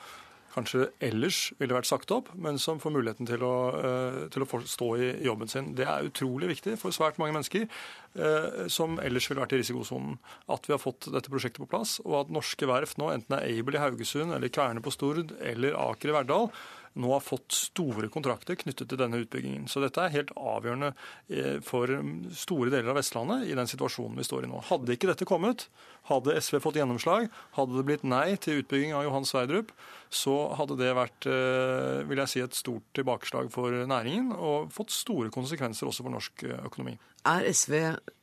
kanskje 0.54 0.88
ellers 1.04 1.52
ville 1.58 1.76
vært 1.76 1.88
sagt 1.88 2.12
opp, 2.14 2.30
men 2.38 2.58
som 2.60 2.80
får 2.80 2.94
muligheten 2.94 3.28
til 3.28 3.44
å, 3.44 3.56
eh, 3.78 4.18
til 4.32 4.44
å 4.44 4.60
stå 4.64 4.88
i 4.96 5.10
jobben 5.26 5.50
sin. 5.50 5.74
Det 5.74 5.86
er 5.86 6.08
utrolig 6.08 6.48
viktig 6.54 6.78
for 6.78 6.94
svært 6.94 7.18
mange 7.18 7.36
mennesker 7.36 7.68
eh, 8.16 8.66
som 8.68 8.98
ellers 8.98 9.28
ville 9.28 9.42
vært 9.44 9.54
i 9.56 9.62
risikosonen. 9.62 10.18
At 10.48 10.66
vi 10.66 10.74
har 10.74 10.82
fått 10.82 11.10
dette 11.12 11.30
prosjektet 11.30 11.62
på 11.62 11.70
plass, 11.70 11.98
og 12.04 12.20
at 12.22 12.34
norske 12.34 12.66
verft 12.66 12.98
nå, 12.98 13.12
enten 13.12 13.36
det 13.36 13.42
er 13.42 13.52
Aibel 13.52 13.78
i 13.78 13.82
Haugesund 13.82 14.34
eller 14.34 14.52
Kværne 14.52 14.82
på 14.84 14.94
Stord 14.94 15.36
eller 15.40 15.76
Aker 15.78 16.12
i 16.12 16.18
Verdal, 16.20 16.50
nå 16.98 17.12
har 17.12 17.22
fått 17.24 17.54
store 17.54 18.10
kontrakter 18.12 18.58
knyttet 18.58 18.90
til 18.90 19.00
denne 19.00 19.20
utbyggingen. 19.22 19.68
Så 19.70 19.82
dette 19.82 20.02
er 20.02 20.14
helt 20.14 20.32
avgjørende 20.36 20.92
eh, 21.30 21.58
for 21.64 21.92
store 22.36 22.72
deler 22.74 22.92
av 22.92 22.98
Vestlandet 22.98 23.46
i 23.48 23.56
den 23.58 23.70
situasjonen 23.70 24.18
vi 24.18 24.26
står 24.26 24.46
i 24.46 24.50
nå. 24.50 24.62
Hadde 24.68 24.96
ikke 24.96 25.10
dette 25.10 25.28
kommet, 25.28 25.68
hadde 26.10 26.36
SV 26.40 26.58
fått 26.64 26.80
gjennomslag, 26.80 27.28
hadde 27.58 27.78
det 27.78 27.86
blitt 27.88 28.06
nei 28.08 28.36
til 28.42 28.62
utbygging 28.62 28.96
av 28.96 29.06
Johan 29.06 29.28
Sverdrup, 29.28 29.70
så 30.10 30.36
hadde 30.58 30.78
det 30.80 30.94
vært 30.96 31.28
eh, 31.30 32.04
vil 32.08 32.22
jeg 32.24 32.32
si, 32.32 32.42
et 32.44 32.58
stort 32.58 32.86
tilbakeslag 32.96 33.52
for 33.54 33.74
næringen 33.88 34.32
og 34.34 34.72
fått 34.74 34.94
store 34.94 35.32
konsekvenser 35.34 35.90
også 35.90 36.06
for 36.06 36.14
norsk 36.14 36.48
eh, 36.48 36.58
økonomi. 36.66 36.98
Er 37.26 37.46
SV 37.50 37.74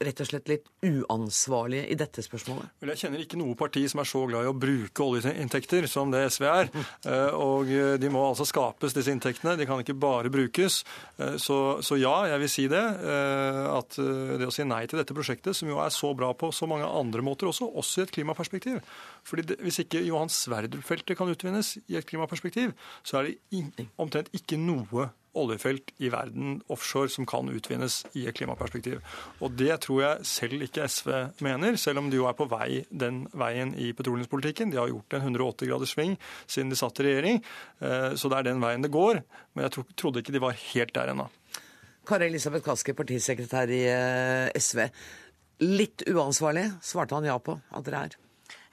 rett 0.05 0.21
og 0.23 0.27
slett 0.29 0.49
litt 0.49 0.69
uansvarlige 0.85 1.89
i 1.91 1.97
dette 1.99 2.23
spørsmålet? 2.23 2.71
Vel, 2.79 2.91
jeg 2.93 3.03
kjenner 3.03 3.23
ikke 3.23 3.39
noe 3.39 3.57
parti 3.59 3.83
som 3.91 4.01
er 4.01 4.09
så 4.09 4.21
glad 4.29 4.45
i 4.45 4.49
å 4.51 4.55
bruke 4.55 5.03
oljeinntekter 5.03 5.87
som 5.91 6.13
det 6.13 6.25
SV 6.31 6.47
er. 6.51 6.71
Eh, 7.05 7.35
og 7.37 7.69
de 8.01 8.09
må 8.09 8.21
altså 8.25 8.45
skapes, 8.47 8.93
disse 8.95 9.11
inntektene. 9.13 9.53
De 9.59 9.65
kan 9.67 9.81
ikke 9.81 9.93
bare 9.99 10.29
brukes. 10.33 10.79
Så, 11.41 11.57
så 11.85 11.97
ja, 11.99 12.13
jeg 12.31 12.41
vil 12.41 12.49
si 12.49 12.65
det. 12.71 12.81
At 12.81 13.97
det 13.99 14.47
å 14.47 14.53
si 14.53 14.65
nei 14.65 14.81
til 14.89 15.01
dette 15.01 15.13
prosjektet, 15.13 15.53
som 15.57 15.69
jo 15.69 15.77
er 15.83 15.93
så 15.93 16.09
bra 16.17 16.31
på 16.37 16.49
så 16.55 16.69
mange 16.69 16.87
andre 16.87 17.21
måter 17.25 17.51
også, 17.51 17.67
også 17.77 18.01
i 18.01 18.05
et 18.07 18.15
klimaperspektiv. 18.15 18.79
Fordi 19.27 19.45
det, 19.51 19.59
Hvis 19.65 19.83
ikke 19.83 20.01
Johan 20.07 20.31
Sverdrup-feltet 20.33 21.17
kan 21.19 21.29
utvinnes 21.29 21.75
i 21.85 21.99
et 21.99 22.09
klimaperspektiv, 22.09 22.73
så 23.05 23.21
er 23.21 23.29
det 23.29 23.87
omtrent 24.01 24.33
ikke 24.33 24.59
noe 24.61 25.11
oljefelt 25.37 25.91
i 26.03 26.09
verden 26.13 26.59
offshore 26.71 27.11
som 27.11 27.27
kan 27.29 27.49
utvinnes 27.51 28.01
i 28.15 28.25
et 28.29 28.37
klimaperspektiv. 28.37 29.01
Og 29.43 29.55
Det 29.55 29.79
tror 29.85 30.01
jeg 30.01 30.25
selv 30.25 30.65
ikke 30.65 30.87
SV 30.87 31.11
mener, 31.45 31.75
selv 31.75 31.99
om 31.99 32.09
de 32.09 32.19
jo 32.19 32.27
er 32.29 32.37
på 32.37 32.47
vei 32.49 32.85
den 32.89 33.25
veien 33.33 33.73
i 33.75 33.91
petroleumspolitikken. 33.93 34.71
De 34.71 34.79
har 34.81 34.91
gjort 34.91 35.13
en 35.13 35.27
180 35.27 35.69
graders 35.69 35.95
sving 35.95 36.17
siden 36.47 36.69
de 36.69 36.79
satt 36.79 36.99
i 36.99 37.07
regjering, 37.07 37.43
eh, 37.81 38.15
så 38.15 38.29
det 38.31 38.39
er 38.39 38.49
den 38.51 38.63
veien 38.63 38.81
det 38.83 38.93
går. 38.93 39.23
Men 39.53 39.67
jeg 39.67 39.85
trodde 39.95 40.23
ikke 40.23 40.35
de 40.35 40.43
var 40.43 40.57
helt 40.73 40.93
der 40.95 41.13
ennå. 41.13 41.29
Kari 42.05 42.27
Elisabeth 42.29 42.65
Kaski, 42.65 42.93
partisekretær 42.93 43.71
i 43.73 43.81
eh, 43.89 44.51
SV. 44.59 44.85
Litt 45.65 46.03
uansvarlig 46.11 46.67
svarte 46.83 47.17
han 47.17 47.25
ja 47.25 47.37
på 47.39 47.57
at 47.71 47.87
dere 47.87 48.05
er. 48.05 48.19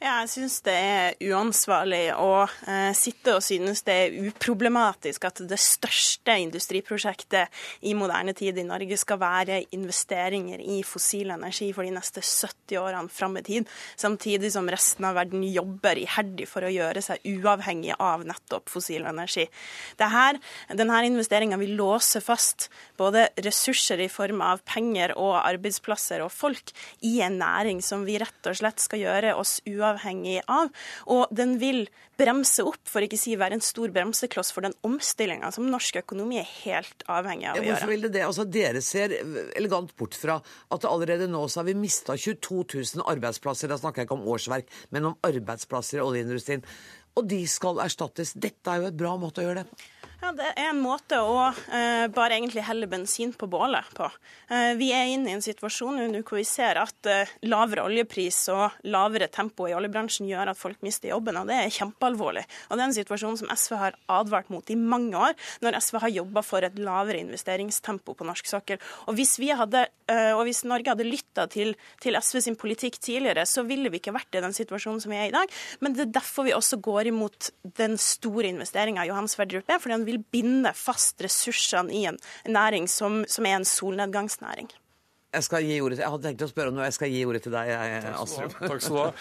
Ja, 0.03 0.17
jeg 0.25 0.33
syns 0.33 0.57
det 0.67 0.73
er 0.75 1.13
uansvarlig 1.31 2.09
å 2.19 2.43
eh, 2.43 2.91
sitte 2.99 3.37
og 3.37 3.45
synes 3.47 3.85
det 3.87 3.95
er 3.95 4.15
uproblematisk 4.33 5.29
at 5.29 5.45
det 5.47 5.59
største 5.63 6.35
industriprosjektet 6.43 7.87
i 7.87 7.93
moderne 7.95 8.35
tid 8.35 8.59
i 8.59 8.65
Norge 8.67 8.99
skal 8.99 9.21
være 9.21 9.61
investeringer 9.79 10.59
i 10.59 10.81
fossil 10.83 11.31
energi 11.31 11.69
for 11.77 11.87
de 11.87 11.93
neste 11.95 12.19
70 12.19 12.81
årene 12.81 13.13
fram 13.15 13.39
i 13.39 13.45
tid, 13.47 13.71
samtidig 13.95 14.51
som 14.57 14.67
resten 14.75 15.07
av 15.07 15.21
verden 15.21 15.45
jobber 15.47 16.01
iherdig 16.03 16.49
for 16.51 16.67
å 16.67 16.73
gjøre 16.75 17.05
seg 17.07 17.23
uavhengig 17.37 17.95
av 17.95 18.27
nettopp 18.27 18.75
fossil 18.75 19.07
energi. 19.07 19.47
Dette, 20.03 20.25
denne 20.83 20.99
investeringa 21.13 21.61
vil 21.63 21.77
låse 21.79 22.25
fast 22.27 22.73
både 22.99 23.29
ressurser 23.47 24.03
i 24.03 24.11
form 24.11 24.43
av 24.43 24.67
penger 24.67 25.15
og 25.15 25.39
arbeidsplasser 25.45 26.27
og 26.27 26.35
folk 26.35 26.75
i 27.07 27.21
en 27.23 27.39
næring 27.39 27.87
som 27.87 28.03
vi 28.03 28.19
rett 28.19 28.51
og 28.51 28.59
slett 28.65 28.83
skal 28.83 29.07
gjøre 29.07 29.39
oss 29.39 29.61
uavhengig 29.63 29.92
avhengig 29.93 30.41
av. 30.51 30.73
Og 31.13 31.31
den 31.35 31.59
vil 31.63 31.85
bremse 32.21 32.65
opp, 32.67 32.81
for 32.89 33.05
ikke 33.05 33.19
si 33.19 33.35
være 33.41 33.57
en 33.57 33.65
stor 33.65 33.93
bremsekloss 33.95 34.53
for 34.55 34.67
den 34.67 34.75
omstillinga 34.87 35.51
som 35.55 35.69
norsk 35.71 36.03
økonomi 36.03 36.39
er 36.43 36.49
helt 36.63 37.05
avhengig 37.11 37.49
av 37.51 37.57
å 37.57 37.63
gjøre. 37.63 37.71
Hvorfor 37.73 37.93
vil 37.93 38.07
det 38.07 38.13
det? 38.17 38.25
Altså, 38.27 38.47
dere 38.59 38.83
ser 38.85 39.15
elegant 39.59 39.95
bort 39.99 40.17
fra 40.19 40.39
at 40.75 40.89
allerede 40.89 41.29
nå 41.31 41.45
så 41.49 41.63
har 41.63 41.71
vi 41.71 41.79
mista 41.79 42.17
22 42.17 42.65
000 42.99 43.07
arbeidsplasser. 43.15 43.73
Da 43.73 43.81
snakker 43.81 44.03
jeg 44.03 44.11
ikke 44.11 44.19
om 44.21 44.29
årsverk, 44.35 44.71
men 44.95 45.13
om 45.13 45.19
arbeidsplasser 45.27 46.01
i 46.01 46.05
oljeindustrien. 46.05 46.67
Og 47.19 47.27
de 47.29 47.43
skal 47.51 47.83
erstattes. 47.85 48.33
Dette 48.33 48.73
er 48.73 48.83
jo 48.83 48.89
et 48.89 48.97
bra 48.97 49.17
måte 49.21 49.43
å 49.43 49.47
gjøre 49.47 49.63
det 49.63 49.71
på. 49.71 49.91
Ja, 50.23 50.31
Det 50.31 50.45
er 50.55 50.69
en 50.71 50.79
måte 50.79 51.19
å 51.19 51.49
eh, 51.51 52.05
bare 52.15 52.37
egentlig 52.37 52.63
helle 52.63 52.87
bensin 52.87 53.33
på 53.35 53.49
bålet 53.51 53.89
på. 53.97 54.07
Eh, 54.55 54.77
vi 54.79 54.93
er 54.95 55.09
inne 55.11 55.33
i 55.33 55.35
en 55.35 55.43
situasjon 55.43 55.97
nå 55.99 56.21
hvor 56.21 56.39
vi 56.39 56.45
ser 56.47 56.79
at 56.79 57.09
eh, 57.11 57.31
lavere 57.51 57.83
oljepris 57.89 58.37
og 58.55 58.77
lavere 58.87 59.27
tempo 59.35 59.67
i 59.67 59.75
oljebransjen 59.75 60.29
gjør 60.31 60.53
at 60.53 60.61
folk 60.61 60.79
mister 60.87 61.11
jobben, 61.11 61.41
og 61.41 61.51
det 61.51 61.57
er 61.59 61.75
kjempealvorlig. 61.75 62.45
Og 62.69 62.79
Det 62.79 62.85
er 62.85 62.87
en 62.87 62.95
situasjon 63.01 63.41
som 63.41 63.51
SV 63.51 63.75
har 63.81 63.97
advart 64.15 64.53
mot 64.55 64.71
i 64.71 64.77
mange 64.79 65.19
år, 65.19 65.35
når 65.67 65.81
SV 65.81 65.99
har 66.05 66.15
jobba 66.21 66.45
for 66.47 66.69
et 66.69 66.79
lavere 66.79 67.19
investeringstempo 67.25 68.15
på 68.15 68.29
norsk 68.31 68.53
sokkel. 68.53 68.79
Og 69.11 69.19
hvis, 69.19 69.35
hadde, 69.59 69.89
eh, 70.07 70.31
og 70.37 70.45
hvis 70.47 70.63
Norge 70.71 70.95
hadde 70.95 71.09
lytta 71.09 71.49
til, 71.51 71.75
til 71.99 72.21
SV 72.21 72.45
sin 72.47 72.61
politikk 72.63 73.01
tidligere, 73.03 73.43
så 73.43 73.67
ville 73.67 73.91
vi 73.91 73.99
ikke 73.99 74.15
vært 74.15 74.39
i 74.39 74.47
den 74.47 74.55
situasjonen 74.55 75.03
som 75.03 75.11
vi 75.11 75.19
er 75.19 75.33
i 75.33 75.35
dag. 75.35 75.51
Men 75.83 75.99
det 75.99 76.07
er 76.07 76.17
derfor 76.21 76.47
vi 76.47 76.55
også 76.55 76.79
går 76.79 77.02
imot 77.11 77.51
den 77.79 77.97
store 78.01 78.51
investeringa 78.53 79.07
Johan 79.09 79.31
Sverdrup 79.31 79.71
er. 79.71 79.81
fordi 79.83 79.97
han 79.97 80.07
vil 80.07 80.21
binde 80.23 80.73
fast 80.77 81.21
ressursene 81.25 81.93
i 81.93 82.05
en 82.11 82.21
næring 82.47 82.89
som, 82.91 83.25
som 83.29 83.47
er 83.47 83.59
en 83.59 83.69
solnedgangsnæring. 83.69 84.71
Jeg 85.33 85.47
skal 85.47 85.65
gi 85.65 85.79
ordet 85.81 85.97
til, 85.97 86.03
jeg 86.05 86.13
hadde 86.13 86.27
tenkt 86.27 86.43
å 86.45 86.47
spørre 86.51 86.69
om 86.69 86.75
noe, 86.77 86.87
jeg 86.91 86.95
skal 86.99 87.09
gi 87.09 87.21
ordet 87.25 87.41
til 87.47 87.55
deg, 87.55 87.71
Astrup. 88.11 88.53
Takk 88.59 88.83
skal 88.85 88.97
du 88.99 89.01
ha. 89.01 89.13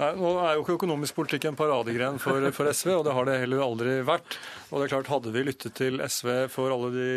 Nei, 0.00 0.08
nå 0.18 0.32
er 0.42 0.56
jo 0.56 0.64
ikke 0.64 0.74
økonomisk 0.80 1.14
politikk 1.20 1.46
en 1.46 1.58
paradegren 1.60 2.18
for, 2.18 2.48
for, 2.56 2.70
SV, 2.74 2.90
og 2.96 3.04
det 3.06 3.14
har 3.14 3.28
det 3.28 3.36
heller 3.44 3.62
aldri 3.62 3.92
vært. 4.08 4.34
Og 4.70 4.78
det 4.78 4.86
er 4.86 4.92
klart, 4.94 5.10
Hadde 5.10 5.32
vi 5.34 5.42
lyttet 5.44 5.74
til 5.76 6.00
SV 6.00 6.28
for 6.52 6.72
alle 6.72 6.90
de, 6.94 7.08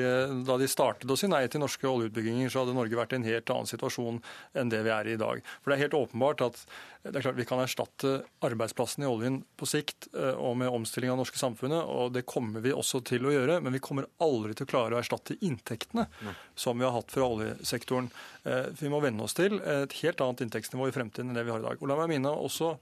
da 0.47 0.57
de 0.59 0.67
startet 0.69 1.09
å 1.09 1.17
si 1.19 1.29
nei 1.29 1.45
til 1.47 1.61
norske 1.63 1.87
oljeutbygginger, 1.87 2.49
så 2.51 2.63
hadde 2.63 2.75
Norge 2.75 2.97
vært 2.97 3.13
i 3.13 3.19
en 3.21 3.27
helt 3.27 3.53
annen 3.53 3.69
situasjon 3.69 4.19
enn 4.57 4.71
det 4.73 4.81
vi 4.83 4.91
er 4.93 5.11
i 5.11 5.13
i 5.13 5.21
dag. 5.21 5.43
For 5.61 5.71
det 5.71 5.77
er 5.77 5.85
helt 5.85 5.99
åpenbart 5.99 6.43
at 6.45 6.65
det 7.03 7.17
er 7.19 7.25
klart 7.25 7.35
Vi 7.35 7.43
kan 7.43 7.59
erstatte 7.59 8.11
arbeidsplassene 8.47 9.03
i 9.03 9.09
oljen 9.11 9.41
på 9.59 9.67
sikt 9.67 10.07
eh, 10.15 10.37
og 10.39 10.55
med 10.61 10.71
omstilling 10.71 11.11
av 11.11 11.17
det 11.17 11.25
norske 11.25 11.41
samfunnet, 11.41 11.83
og 11.83 12.13
det 12.15 12.23
kommer 12.29 12.63
vi 12.63 12.71
også 12.71 13.01
til 13.03 13.27
å 13.27 13.33
gjøre. 13.33 13.57
Men 13.59 13.75
vi 13.75 13.81
kommer 13.83 14.07
aldri 14.23 14.55
til 14.55 14.63
å 14.63 14.71
klare 14.71 14.95
å 14.95 15.01
erstatte 15.01 15.35
inntektene 15.43 16.07
som 16.55 16.79
vi 16.79 16.87
har 16.87 16.95
hatt 16.95 17.11
fra 17.11 17.27
oljesektoren. 17.27 18.07
Eh, 18.47 18.71
vi 18.79 18.91
må 18.93 19.03
venne 19.03 19.27
oss 19.27 19.35
til 19.35 19.59
et 19.59 19.97
helt 19.99 20.23
annet 20.23 20.45
inntektsnivå 20.47 20.87
i 20.87 20.95
fremtiden 20.95 21.33
enn 21.33 21.41
det 21.41 21.43
vi 21.43 21.51
har 21.51 21.59
i 21.59 21.67
dag. 21.67 21.83
Og 21.83 21.91
La 21.91 21.99
meg 21.99 22.13
minne 22.13 22.31
også 22.31 22.77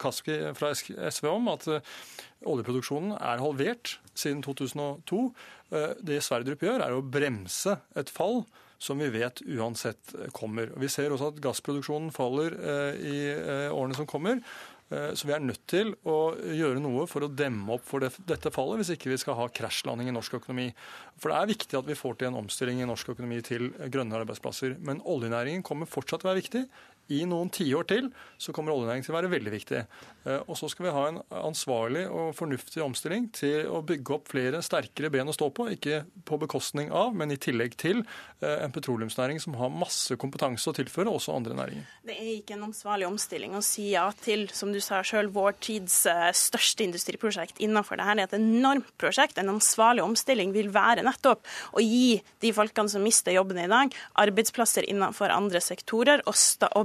Kaski 0.00 0.38
fra 0.56 0.72
SV 0.72 1.28
om 1.28 1.52
at 1.52 1.68
oljeproduksjonen 2.48 3.16
er 3.18 3.42
halvert 3.42 3.96
siden 4.14 4.42
2002. 4.44 5.22
Det 6.04 6.18
Sverdrup 6.24 6.62
gjør, 6.66 6.82
er 6.84 6.92
å 6.92 7.04
bremse 7.04 7.78
et 7.96 8.10
fall 8.12 8.42
som 8.82 8.98
vi 8.98 9.08
vet 9.14 9.40
uansett 9.46 10.12
kommer. 10.36 10.72
Vi 10.76 10.90
ser 10.90 11.14
også 11.14 11.30
at 11.30 11.40
gassproduksjonen 11.40 12.10
faller 12.12 12.58
i 12.98 13.16
årene 13.70 13.96
som 13.96 14.08
kommer. 14.10 14.42
Eh, 14.92 15.12
så 15.16 15.28
vi 15.28 15.34
er 15.34 15.42
nødt 15.42 15.64
til 15.70 15.92
å 16.08 16.34
gjøre 16.36 16.80
noe 16.82 17.06
for 17.10 17.24
å 17.24 17.30
demme 17.32 17.76
opp 17.76 17.84
for 17.88 18.02
dette 18.02 18.52
fallet, 18.52 18.82
hvis 18.82 18.94
ikke 18.96 19.12
vi 19.12 19.20
skal 19.20 19.38
ha 19.38 19.48
krasjlanding 19.48 20.10
i 20.10 20.14
norsk 20.14 20.36
økonomi. 20.40 20.68
For 21.20 21.32
det 21.32 21.38
er 21.38 21.52
viktig 21.52 21.78
at 21.78 21.88
vi 21.88 21.98
får 21.98 22.18
til 22.18 22.30
en 22.30 22.40
omstilling 22.42 22.82
i 22.82 22.88
norsk 22.88 23.14
økonomi 23.14 23.40
til 23.46 23.70
grønne 23.92 24.18
arbeidsplasser. 24.20 24.76
Men 24.84 25.02
oljenæringen 25.08 25.64
kommer 25.66 25.90
fortsatt 25.90 26.22
til 26.22 26.28
å 26.28 26.32
være 26.32 26.42
viktig 26.42 26.64
i 27.10 27.24
noen 27.28 27.50
tiår 27.52 27.86
til 27.90 28.10
så 28.40 28.52
kommer 28.54 28.74
oljenæringen 28.74 29.04
til 29.06 29.14
å 29.14 29.18
være 29.18 29.30
veldig 29.32 29.52
viktig. 29.52 29.80
Eh, 30.24 30.40
og 30.46 30.56
så 30.58 30.68
skal 30.70 30.86
vi 30.86 30.94
ha 30.94 31.02
en 31.10 31.20
ansvarlig 31.42 32.04
og 32.10 32.32
fornuftig 32.38 32.82
omstilling 32.84 33.28
til 33.34 33.68
å 33.70 33.82
bygge 33.86 34.16
opp 34.16 34.30
flere 34.32 34.62
sterkere 34.64 35.10
ben 35.12 35.30
å 35.30 35.34
stå 35.34 35.48
på. 35.54 35.68
Ikke 35.74 36.02
på 36.28 36.38
bekostning 36.42 36.92
av, 36.94 37.12
men 37.16 37.34
i 37.34 37.38
tillegg 37.42 37.76
til 37.80 38.02
eh, 38.02 38.62
en 38.64 38.74
petroleumsnæring 38.74 39.40
som 39.42 39.56
har 39.60 39.72
masse 39.74 40.16
kompetanse 40.20 40.70
å 40.70 40.76
tilføre, 40.76 41.10
også 41.10 41.36
andre 41.36 41.56
næringer. 41.58 41.88
Det 42.06 42.16
er 42.16 42.30
ikke 42.36 42.56
en 42.56 42.68
ansvarlig 42.68 43.08
omstilling 43.08 43.56
å 43.58 43.64
si 43.66 43.90
ja 43.92 44.08
til, 44.22 44.46
som 44.54 44.72
du 44.74 44.80
sa 44.82 45.02
sjøl, 45.06 45.30
vår 45.34 45.58
tids 45.62 46.02
eh, 46.10 46.28
største 46.36 46.86
industriprosjekt 46.86 47.62
innenfor 47.62 47.98
dette. 47.98 48.12
Det 48.12 48.26
er 48.26 48.30
et 48.30 48.38
enormt 48.38 48.90
prosjekt. 49.00 49.38
En 49.40 49.54
ansvarlig 49.54 50.04
omstilling 50.04 50.54
vil 50.54 50.70
være 50.74 51.04
nettopp 51.06 51.46
å 51.72 51.82
gi 51.82 52.18
de 52.42 52.54
folkene 52.54 52.90
som 52.92 53.04
mister 53.04 53.34
jobben 53.34 53.60
i 53.62 53.70
dag, 53.70 53.94
arbeidsplasser 54.22 54.86
innenfor 54.90 55.32
andre 55.34 55.62
sektorer, 55.62 56.22
og, 56.28 56.34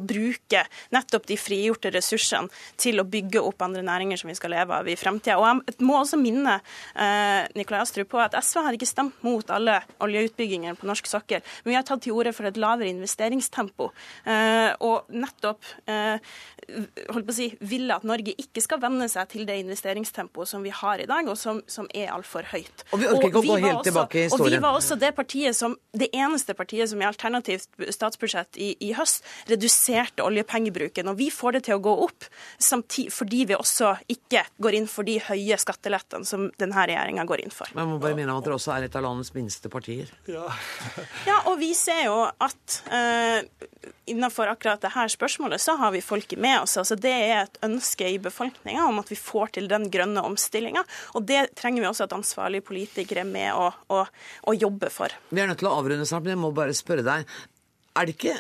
bruke 0.07 0.63
nettopp 0.95 1.27
de 1.29 1.37
frigjorte 1.39 1.91
ressursene 1.93 2.51
til 2.79 3.01
å 3.01 3.07
bygge 3.07 3.41
opp 3.43 3.63
andre 3.65 3.83
næringer 3.85 4.21
som 4.21 4.31
vi 4.31 4.37
skal 4.37 4.53
leve 4.55 4.75
av 4.79 4.89
i 4.89 4.97
fremtida. 4.99 5.37
Jeg 5.37 5.85
må 5.85 5.99
også 5.99 6.19
minne 6.21 6.57
eh, 6.95 7.47
Nikolai 7.57 7.81
Astrup 7.83 8.11
på 8.13 8.21
at 8.23 8.37
SV 8.39 8.63
har 8.65 8.77
ikke 8.77 8.89
stemt 8.89 9.17
mot 9.25 9.49
alle 9.53 9.79
oljeutbygginger 10.03 10.77
på 10.79 10.87
norsk 10.89 11.09
sokkel, 11.09 11.43
men 11.63 11.73
vi 11.73 11.77
har 11.79 11.85
tatt 11.87 12.05
til 12.05 12.15
orde 12.17 12.33
for 12.35 12.49
et 12.49 12.59
lavere 12.59 12.91
investeringstempo. 12.93 13.89
Eh, 14.27 14.71
og 14.85 15.09
nettopp 15.13 15.67
eh, 15.89 16.17
holdt 17.11 17.27
på 17.27 17.33
å 17.33 17.37
si, 17.37 17.49
ville 17.67 17.95
at 17.95 18.05
Norge 18.07 18.35
ikke 18.37 18.63
skal 18.63 18.81
venne 18.83 19.07
seg 19.11 19.29
til 19.33 19.47
det 19.47 19.59
investeringstempoet 19.63 20.49
som 20.49 20.65
vi 20.65 20.73
har 20.73 21.03
i 21.03 21.07
dag, 21.09 21.27
og 21.27 21.37
som, 21.39 21.61
som 21.69 21.87
er 21.95 22.11
altfor 22.13 22.47
høyt. 22.53 22.85
Og 22.91 23.01
vi 23.01 23.09
orker 23.09 23.29
ikke 23.31 23.43
å 23.43 23.47
gå 23.47 23.59
helt 23.61 23.79
også, 23.79 23.87
tilbake 23.89 24.19
i 24.19 24.25
historien. 24.27 24.47
Og 24.47 24.55
vi 24.57 24.63
var 24.63 24.79
også 24.79 24.99
det 24.99 25.13
partiet 25.17 25.57
som, 25.57 25.77
det 25.97 26.09
eneste 26.15 26.55
partiet 26.57 26.91
som 26.91 27.01
i 27.01 27.07
alternativt 27.07 27.87
statsbudsjett 27.95 28.59
i, 28.61 28.73
i 28.83 28.93
høst 28.97 29.25
reduserte 29.49 29.96
reduserte 29.97 30.23
oljepengebruken. 30.23 31.07
Og 31.07 31.17
vi 31.17 31.29
får 31.31 31.57
det 31.57 31.63
til 31.67 31.77
å 31.77 31.83
gå 31.83 31.93
opp 32.05 32.27
fordi 33.13 33.45
vi 33.49 33.55
også 33.55 33.95
ikke 34.11 34.43
går 34.61 34.77
inn 34.77 34.87
for 34.89 35.07
de 35.07 35.17
høye 35.21 35.57
skattelettene 35.57 36.25
som 36.25 36.49
denne 36.59 36.85
regjeringa 36.87 37.25
går 37.25 37.43
inn 37.45 37.53
for. 37.53 37.69
Men 37.73 37.85
jeg 37.85 37.91
må 37.91 37.99
bare 38.01 38.17
minne 38.17 38.33
om 38.33 38.41
at 38.41 38.45
dere 38.45 38.57
også 38.57 38.73
er 38.75 38.87
et 38.87 38.95
av 38.95 39.03
landets 39.05 39.33
minste 39.35 39.69
partier. 39.69 40.11
Ja, 40.29 40.47
ja 41.29 41.39
og 41.49 41.57
vi 41.61 41.73
ser 41.77 42.05
jo 42.07 42.17
at 42.27 42.77
uh, 42.91 43.41
innenfor 44.09 44.51
akkurat 44.51 44.83
dette 44.83 45.07
spørsmålet 45.13 45.61
så 45.61 45.77
har 45.79 45.93
vi 45.95 46.03
folket 46.05 46.39
med 46.39 46.61
oss. 46.61 46.77
Altså, 46.77 46.97
det 46.99 47.13
er 47.13 47.43
et 47.43 47.59
ønske 47.65 48.07
i 48.09 48.19
befolkninga 48.21 48.87
om 48.87 49.01
at 49.01 49.11
vi 49.11 49.19
får 49.19 49.57
til 49.57 49.69
den 49.71 49.89
grønne 49.93 50.23
omstillinga. 50.27 50.83
Og 51.17 51.27
det 51.27 51.49
trenger 51.57 51.83
vi 51.83 51.91
også 51.91 52.07
at 52.07 52.17
ansvarlige 52.17 52.65
politikere 52.67 53.25
er 53.25 53.29
med 53.29 53.53
å, 53.55 53.69
å, 53.93 54.03
å 54.07 54.57
jobbe 54.57 54.91
for. 54.93 55.13
Vi 55.29 55.43
er 55.43 55.49
nødt 55.49 55.61
til 55.61 55.71
å 55.71 55.77
avrunde 55.77 56.07
snart, 56.07 56.25
men 56.25 56.35
jeg 56.35 56.43
må 56.45 56.53
bare 56.55 56.75
spørre 56.77 57.05
deg. 57.05 57.37
Er 57.97 58.05
det 58.05 58.13
ikke 58.13 58.35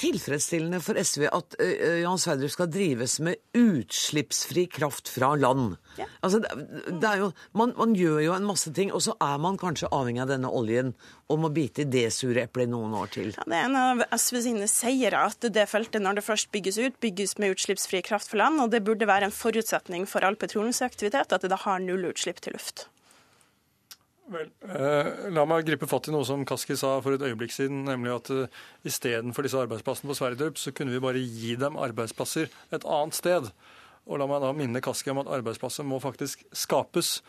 tilfredsstillende 0.00 0.78
for 0.80 0.96
SV 0.96 1.26
at 1.28 1.56
uh, 1.60 1.72
Johan 2.00 2.20
Sverdrup 2.20 2.52
skal 2.54 2.70
drives 2.72 3.18
med 3.24 3.40
utslippsfri 3.58 4.64
kraft 4.72 5.10
fra 5.12 5.34
land? 5.36 5.74
Ja. 5.98 6.06
Altså, 6.24 6.40
det, 6.40 7.08
er 7.08 7.20
jo, 7.20 7.30
man, 7.58 7.74
man, 7.76 7.92
gjør 7.98 8.22
jo 8.24 8.36
en 8.36 8.48
masse 8.48 8.72
ting, 8.72 8.92
og 8.94 9.02
så 9.04 9.16
er 9.20 9.36
man 9.42 9.58
kanskje 9.60 9.90
avhengig 9.92 10.22
av 10.24 10.32
denne 10.32 10.48
oljen 10.48 10.94
og 11.32 11.42
må 11.44 11.52
bite 11.52 11.84
i 11.84 11.90
det 11.92 12.06
sure 12.14 12.46
eplet 12.46 12.70
noen 12.72 12.94
år 12.96 13.12
til. 13.12 13.34
Ja, 13.36 13.44
det 13.48 13.58
er 13.58 13.68
en 13.68 13.78
av 13.82 14.02
SV 14.16 14.40
sine 14.46 14.70
seire 14.70 15.26
at 15.28 15.44
det 15.52 15.68
feltet, 15.68 16.00
når 16.04 16.20
det 16.20 16.26
først 16.26 16.52
bygges 16.54 16.80
ut, 16.80 16.98
bygges 17.04 17.36
med 17.42 17.56
utslippsfri 17.56 18.02
kraft 18.06 18.32
fra 18.32 18.46
land. 18.46 18.64
Og 18.64 18.72
det 18.72 18.84
burde 18.86 19.08
være 19.08 19.28
en 19.28 19.36
forutsetning 19.36 20.08
for 20.08 20.24
all 20.24 20.40
petroleumsaktivitet 20.40 21.36
at 21.36 21.44
det 21.44 21.52
da 21.52 21.60
har 21.66 21.84
null 21.84 22.08
utslipp 22.12 22.40
til 22.44 22.56
luft. 22.56 22.88
Vel, 24.30 24.50
eh, 24.70 25.30
la 25.34 25.42
meg 25.48 25.66
gripe 25.66 25.88
fatt 25.90 26.06
i 26.06 26.12
noe 26.14 26.24
som 26.24 26.44
Kaski 26.46 26.76
sa 26.78 26.94
for 27.02 27.16
et 27.16 27.24
øyeblikk 27.26 27.52
siden, 27.54 27.82
nemlig 27.88 28.12
at 28.14 28.30
eh, 28.30 28.60
istedenfor 28.86 29.42
disse 29.42 29.58
arbeidsplassene 29.58 30.10
på 30.12 30.16
Sverdrup, 30.18 30.60
så 30.60 30.70
kunne 30.70 30.94
vi 30.94 31.02
bare 31.02 31.22
gi 31.22 31.56
dem 31.58 31.78
arbeidsplasser 31.80 32.52
et 32.70 32.86
annet 32.86 33.18
sted. 33.18 33.50
Og 34.06 34.18
la 34.18 34.28
meg 34.30 34.42
da 34.42 34.52
minne 34.54 34.82
Kaski 34.82 35.10
om 35.10 35.22
at 35.22 35.30
arbeidsplasser 35.30 35.86
må 35.86 35.98
faktisk 36.02 36.46
skapes. 36.54 37.20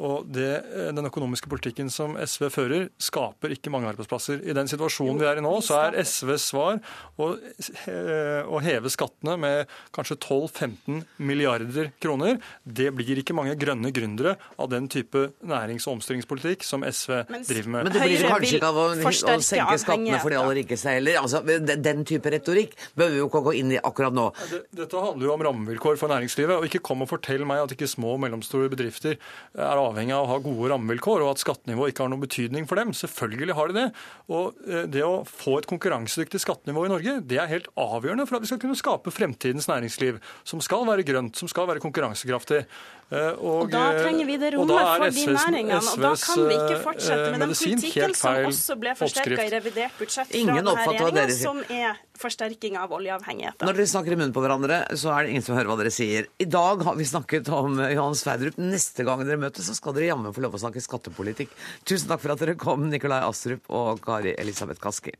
Og 0.00 0.24
det, 0.24 0.64
eh, 0.64 0.92
Den 0.92 1.04
økonomiske 1.04 1.48
politikken 1.48 1.90
som 1.90 2.16
SV 2.16 2.48
fører, 2.50 2.88
skaper 2.98 3.52
ikke 3.52 3.70
mange 3.70 3.90
arbeidsplasser. 3.90 4.40
I 4.40 4.54
den 4.56 4.66
situasjonen 4.66 5.18
vi 5.20 5.26
er 5.28 5.36
i 5.36 5.44
nå, 5.44 5.52
så 5.60 5.92
er 5.92 5.98
SVs 6.00 6.48
svar 6.52 6.80
å, 7.18 7.28
å 7.36 8.60
heve 8.62 8.88
skattene 8.92 9.36
med 9.38 9.68
kanskje 9.92 10.16
12-15 10.16 11.04
milliarder 11.18 11.92
kroner. 12.00 12.40
Det 12.64 12.88
blir 12.96 13.20
ikke 13.20 13.36
mange 13.36 13.56
grønne 13.60 13.92
gründere 13.92 14.36
av 14.58 14.70
den 14.72 14.88
type 14.88 15.32
nærings- 15.44 15.86
og 15.86 15.98
omstillingspolitikk 15.98 16.64
som 16.64 16.82
SV 16.84 17.28
Mens 17.28 17.50
driver 17.50 17.68
med. 17.68 17.84
Men 17.84 17.92
det 17.92 18.06
blir 18.06 18.26
kanskje 18.32 18.56
ikke 18.56 18.72
av 18.72 18.80
å, 18.80 18.86
å 18.96 19.38
senke 19.44 19.78
skattene 19.82 20.22
for 20.22 20.32
de 20.32 20.40
aller 20.40 20.60
rikeste 20.62 20.96
heller. 20.96 21.20
Altså, 21.20 21.42
den 21.60 22.04
type 22.08 22.32
retorikk 22.32 22.76
bør 22.96 23.12
vi 23.12 23.20
jo 23.20 23.28
ikke 23.28 23.44
gå 23.50 23.56
inn 23.60 23.76
i 23.76 23.80
akkurat 23.82 24.16
nå. 24.16 24.30
Dette 24.72 25.04
handler 25.04 25.28
jo 25.28 25.36
om 25.36 25.46
rammevilkår 25.48 26.00
for 26.00 26.12
næringslivet. 26.12 26.56
og 26.56 26.68
Ikke 26.68 26.82
kom 26.84 27.04
og 27.04 27.12
fortell 27.12 27.44
meg 27.48 27.64
at 27.66 27.76
ikke 27.76 27.90
små 27.90 28.16
og 28.16 28.24
mellomstore 28.24 28.72
bedrifter 28.72 29.18
er 29.52 29.81
avhengig 29.90 30.14
av 30.16 30.26
å 30.26 30.30
ha 30.30 30.38
gode 30.44 30.70
rammevilkår, 30.72 31.24
og 31.24 31.32
at 31.34 31.42
skattenivået 31.42 31.92
ikke 31.92 32.04
har 32.04 32.12
noen 32.12 32.24
betydning 32.24 32.68
for 32.70 32.80
dem. 32.80 32.94
Selvfølgelig 32.96 33.56
har 33.58 33.70
de 33.70 33.78
det. 33.78 33.86
Og 34.32 34.64
eh, 34.68 34.86
det 34.90 35.04
å 35.06 35.22
få 35.28 35.58
et 35.58 35.68
konkurransedyktig 35.70 36.42
skattenivå 36.44 36.86
i 36.86 36.92
Norge, 36.92 37.18
det 37.28 37.40
er 37.42 37.50
helt 37.50 37.70
avgjørende 37.80 38.26
for 38.28 38.38
at 38.38 38.46
vi 38.46 38.52
skal 38.52 38.62
kunne 38.62 38.78
skape 38.78 39.14
fremtidens 39.14 39.68
næringsliv, 39.70 40.22
som 40.48 40.62
skal 40.64 40.86
være 40.88 41.06
grønt, 41.08 41.38
som 41.38 41.50
skal 41.50 41.68
være 41.70 41.82
konkurransekraftig. 41.84 42.64
Eh, 43.12 43.32
og, 43.44 43.66
og, 43.66 43.70
da 43.72 43.82
trenger 43.98 44.24
vi 44.24 44.36
det 44.40 44.52
rommet 44.54 44.72
for 44.72 45.12
de 45.12 45.24
næringene. 45.36 45.80
og 45.80 46.00
da 46.00 46.12
kan 46.16 46.46
vi 46.48 46.54
ikke 46.56 46.78
fortsette 46.80 47.26
med 47.34 47.42
den 47.44 47.50
politikken 47.52 48.14
som 48.16 48.46
også 48.48 48.76
ble 48.80 48.94
forsterka 48.96 49.44
i 49.44 49.50
revidert 49.52 49.98
budsjett 50.00 50.30
fra 50.32 50.54
denne 50.56 50.74
regjeringa, 50.78 51.36
som 51.36 51.60
er 51.68 52.00
forsterking 52.22 52.78
av 52.80 52.94
oljeavhengigheten. 52.96 53.68
Når 53.68 53.76
dere 53.76 53.90
snakker 53.92 54.16
i 54.16 54.18
munnen 54.20 54.32
på 54.32 54.44
hverandre, 54.44 54.78
så 54.96 55.12
er 55.12 55.26
det 55.26 55.34
ingen 55.34 55.44
som 55.44 55.58
hører 55.58 55.68
hva 55.68 55.76
dere 55.82 55.92
sier. 55.92 56.30
I 56.40 56.48
dag 56.48 56.86
har 56.86 56.96
vi 56.96 57.08
snakket 57.10 57.50
om 57.52 57.82
Johan 57.82 58.16
Sverdrup. 58.16 58.56
Neste 58.62 59.04
gang 59.08 59.26
dere 59.26 59.40
møtes, 59.44 59.68
så 59.68 59.76
skal 59.76 59.96
dere 59.98 60.08
jammen 60.08 60.32
få 60.32 60.46
lov 60.46 60.56
å 60.56 60.62
snakke 60.62 60.80
skattepolitikk. 60.80 61.52
Tusen 61.84 62.08
takk 62.08 62.24
for 62.24 62.32
at 62.32 62.40
dere 62.40 62.56
kom, 62.56 62.88
Nikolai 62.92 63.20
Astrup 63.26 63.68
og 63.68 64.00
Kari 64.06 64.32
Elisabeth 64.40 64.80
Kaski. 64.80 65.12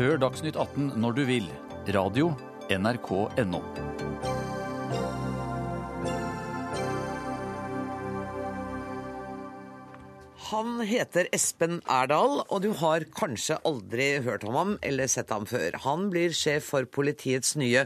Hør 0.00 0.20
Dagsnytt 0.20 0.60
18 0.60 0.94
når 1.00 1.16
du 1.16 1.24
vil. 1.28 1.50
Radio 1.88 2.34
NRK.no. 2.70 3.64
Han 10.50 10.80
heter 10.82 11.28
Espen 11.30 11.76
Erdal, 11.86 12.40
og 12.42 12.64
du 12.64 12.72
har 12.80 13.04
kanskje 13.14 13.60
aldri 13.68 14.16
hørt 14.24 14.42
om 14.42 14.56
ham 14.58 14.72
eller 14.82 15.06
sett 15.06 15.30
ham 15.30 15.44
før. 15.46 15.76
Han 15.84 16.08
blir 16.10 16.34
sjef 16.34 16.72
for 16.72 16.88
politiets 16.90 17.52
nye 17.60 17.84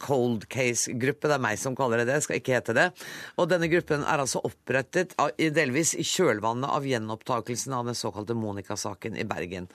Cold 0.00 0.46
Case-gruppe. 0.48 1.28
Det 1.28 1.36
er 1.36 1.44
meg 1.44 1.60
som 1.60 1.76
kaller 1.76 2.00
det 2.00 2.08
det, 2.08 2.22
skal 2.24 2.40
ikke 2.40 2.54
hete 2.56 2.76
det. 2.78 2.86
Og 3.36 3.50
denne 3.52 3.68
gruppen 3.68 4.06
er 4.08 4.22
altså 4.24 4.40
opprettet 4.48 5.12
delvis 5.36 5.92
i 6.00 6.06
kjølvannet 6.06 6.72
av 6.78 6.88
gjenopptakelsen 6.88 7.76
av 7.76 7.90
den 7.90 7.98
såkalte 7.98 8.38
Monica-saken 8.40 9.20
i 9.20 9.28
Bergen. 9.28 9.68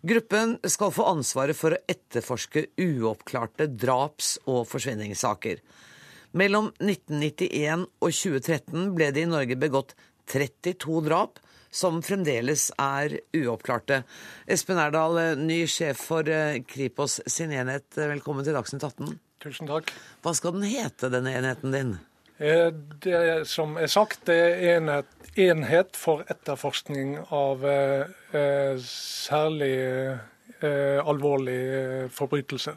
Gruppen 0.00 0.56
skal 0.64 0.96
få 0.96 1.10
ansvaret 1.12 1.60
for 1.60 1.76
å 1.76 1.84
etterforske 1.92 2.70
uoppklarte 2.80 3.68
draps- 3.68 4.38
og 4.48 4.64
forsvinningssaker. 4.72 5.60
Mellom 6.40 6.72
1991 6.80 7.84
og 8.00 8.12
2013 8.16 8.94
ble 8.96 9.12
det 9.12 9.28
i 9.28 9.34
Norge 9.36 9.60
begått 9.60 9.92
32 10.32 11.04
drap, 11.04 11.42
som 11.76 12.00
fremdeles 12.04 12.70
er 12.80 13.18
uoppklarte. 13.36 14.02
Espen 14.48 14.80
Erdal, 14.80 15.20
ny 15.40 15.62
sjef 15.70 16.00
for 16.08 16.28
eh, 16.32 16.62
Kripos 16.68 17.20
sin 17.28 17.52
enhet, 17.52 17.88
velkommen 17.96 18.46
til 18.46 18.56
Dagsnytt 18.56 18.86
18. 18.86 19.16
Tusen 19.44 19.68
takk. 19.68 19.92
Hva 20.24 20.32
skal 20.36 20.56
den 20.56 20.68
hete, 20.70 21.10
denne 21.12 21.34
enheten 21.36 21.74
din? 21.74 21.96
Eh, 22.38 22.70
det 23.04 23.46
som 23.48 23.76
er 23.80 23.92
sagt, 23.92 24.24
det 24.28 24.36
er 24.36 24.76
enhet, 24.76 25.12
enhet 25.36 25.96
for 25.96 26.24
etterforskning 26.32 27.16
av 27.32 27.64
eh, 27.68 28.08
eh 28.32 28.80
særlig 28.82 29.76
eh, 30.60 30.98
alvorlige 31.04 32.08
forbrytelser. 32.12 32.76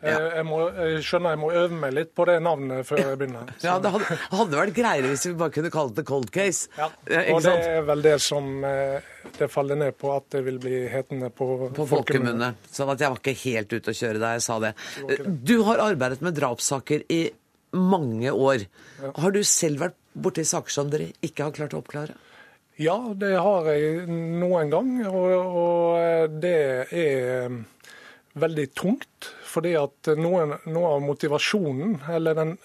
Ja. 0.00 0.16
Jeg, 0.38 0.44
må, 0.48 0.60
jeg, 0.72 1.00
skjønner 1.04 1.34
jeg 1.34 1.40
må 1.42 1.50
øve 1.52 1.78
meg 1.82 1.94
litt 1.96 2.12
på 2.16 2.24
det 2.28 2.36
navnet 2.44 2.86
før 2.88 3.02
jeg 3.02 3.18
begynner. 3.20 3.50
Så. 3.56 3.62
Ja, 3.68 3.74
Det 3.82 3.92
hadde, 3.94 4.18
hadde, 4.32 4.60
vært 4.60 4.76
greiere 4.76 5.10
hvis 5.12 5.26
vi 5.28 5.34
bare 5.42 5.54
kunne 5.54 5.72
kalt 5.74 5.96
det 5.98 6.04
cold 6.08 6.30
case. 6.34 6.70
Ja, 6.78 6.88
og 7.34 7.42
det 7.44 7.56
er 7.68 7.84
vel 7.88 8.04
det 8.06 8.14
som 8.24 8.64
eh, 8.64 9.10
det 9.36 9.50
faller 9.52 9.78
ned 9.80 9.98
på 10.00 10.14
at 10.14 10.30
det 10.32 10.44
vil 10.46 10.56
bli 10.62 10.86
hetende 10.92 11.28
på, 11.34 11.50
på 11.76 11.86
folkemunne. 11.90 12.54
Sånn 12.72 12.94
at 12.94 13.04
jeg 13.04 13.12
var 13.12 13.20
ikke 13.20 13.36
helt 13.44 13.76
ute 13.76 13.92
å 13.92 13.98
kjøre 14.00 14.22
da 14.22 14.32
jeg 14.36 14.46
sa 14.46 14.58
det. 14.64 14.72
Du 15.26 15.60
har 15.68 15.84
arbeidet 15.90 16.24
med 16.24 16.38
drapssaker 16.38 17.04
i 17.12 17.22
mange 17.76 18.32
år. 18.32 18.66
Ja. 19.02 19.12
Har 19.22 19.36
du 19.36 19.42
selv 19.46 19.84
vært 19.84 19.98
borti 20.12 20.44
saker 20.48 20.74
som 20.74 20.90
dere 20.90 21.12
ikke 21.24 21.46
har 21.46 21.56
klart 21.56 21.76
å 21.76 21.82
oppklare? 21.84 22.16
Ja, 22.80 22.96
det 23.12 23.34
har 23.36 23.66
jeg 23.68 24.06
noen 24.08 24.70
gang, 24.72 24.94
og, 25.10 25.34
og 25.60 26.38
det 26.40 26.56
er 26.88 27.58
veldig 28.40 28.66
tungt. 28.72 29.28
Fordi 29.50 29.74
at 29.78 30.12
noen, 30.20 30.54
noe 30.70 30.94
av 30.96 31.02
motivasjonen, 31.02 31.96
eller 32.14 32.36
den 32.38 32.56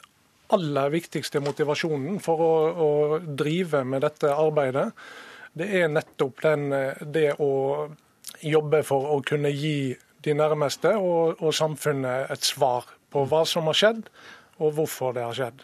aller 0.53 0.91
viktigste 0.93 1.41
motivasjonen 1.41 2.19
for 2.21 2.41
å, 2.45 2.55
å 2.85 2.89
drive 3.25 3.81
med 3.87 4.05
dette 4.05 4.29
arbeidet, 4.29 4.91
det 5.55 5.69
er 5.79 5.89
nettopp 5.89 6.41
den, 6.43 6.67
det 7.15 7.31
å 7.41 7.87
jobbe 8.45 8.83
for 8.85 9.15
å 9.15 9.21
kunne 9.25 9.49
gi 9.55 9.95
de 10.25 10.33
nærmeste 10.35 10.91
og, 10.99 11.39
og 11.39 11.53
samfunnet 11.55 12.33
et 12.33 12.45
svar 12.45 12.89
på 13.13 13.23
hva 13.29 13.43
som 13.47 13.69
har 13.69 13.77
skjedd, 13.79 14.03
og 14.59 14.75
hvorfor 14.77 15.15
det 15.15 15.23
har 15.25 15.37
skjedd. 15.37 15.63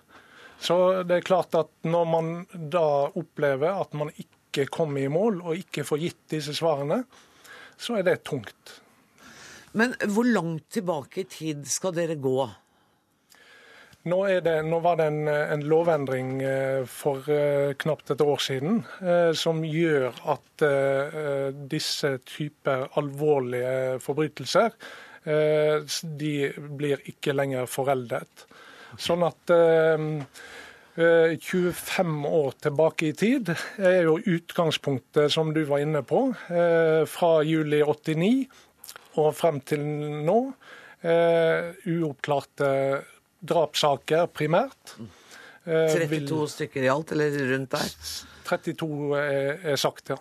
Så 0.61 0.77
det 1.07 1.17
er 1.17 1.25
klart 1.25 1.55
at 1.57 1.71
når 1.87 2.05
man 2.07 2.31
da 2.53 3.09
opplever 3.17 3.81
at 3.81 3.95
man 3.97 4.11
ikke 4.13 4.67
kommer 4.71 5.01
i 5.01 5.11
mål 5.11 5.41
og 5.41 5.57
ikke 5.57 5.85
får 5.87 6.01
gitt 6.03 6.21
disse 6.35 6.53
svarene, 6.57 7.01
så 7.81 7.97
er 7.97 8.05
det 8.05 8.21
tungt. 8.27 8.77
Men 9.77 9.95
hvor 10.11 10.27
langt 10.27 10.67
tilbake 10.73 11.23
i 11.23 11.29
tid 11.29 11.67
skal 11.69 11.95
dere 11.95 12.17
gå? 12.19 12.49
Nå, 14.01 14.17
det, 14.41 14.55
nå 14.65 14.79
var 14.81 14.97
det 14.97 15.05
en, 15.11 15.27
en, 15.29 15.63
lovendring 15.69 16.39
eh, 16.41 16.81
for 16.89 17.21
uh, 17.29 17.69
knapt 17.77 18.09
et 18.09 18.23
år 18.25 18.39
siden 18.41 18.79
uh, 19.05 19.29
som 19.37 19.61
gjør 19.61 20.09
at 20.33 20.63
disse 21.69 22.09
typer 22.29 22.87
alvorlige 22.99 23.99
forbrytelser 24.01 24.75
de 25.21 26.33
blir 26.77 27.01
ikke 27.09 27.33
lenger 27.33 27.65
foreldet. 27.69 28.43
Sånn 29.01 29.21
at 29.25 29.53
25 30.97 32.15
år 32.29 32.55
tilbake 32.61 33.09
i 33.09 33.15
tid 33.17 33.49
er 33.81 34.03
jo 34.05 34.17
utgangspunktet, 34.17 35.33
som 35.33 35.49
du 35.53 35.61
var 35.69 35.81
inne 35.81 36.01
på, 36.05 36.23
fra 37.13 37.31
juli 37.45 37.81
89 37.85 38.31
og 39.19 39.33
frem 39.35 39.59
til 39.67 39.83
nå. 40.27 40.37
eh, 41.01 41.71
uoppklarte 41.89 42.69
drapssaker 43.41 44.27
primært. 44.33 44.95
Eh, 45.65 45.89
32 45.93 46.09
vil... 46.11 46.47
stykker 46.49 46.85
i 46.85 46.91
alt, 46.91 47.13
eller 47.15 47.37
rundt 47.53 47.73
der? 47.73 47.95
32 48.49 49.17
er, 49.17 49.65
er 49.73 49.81
sagt, 49.81 50.13
ja. 50.13 50.19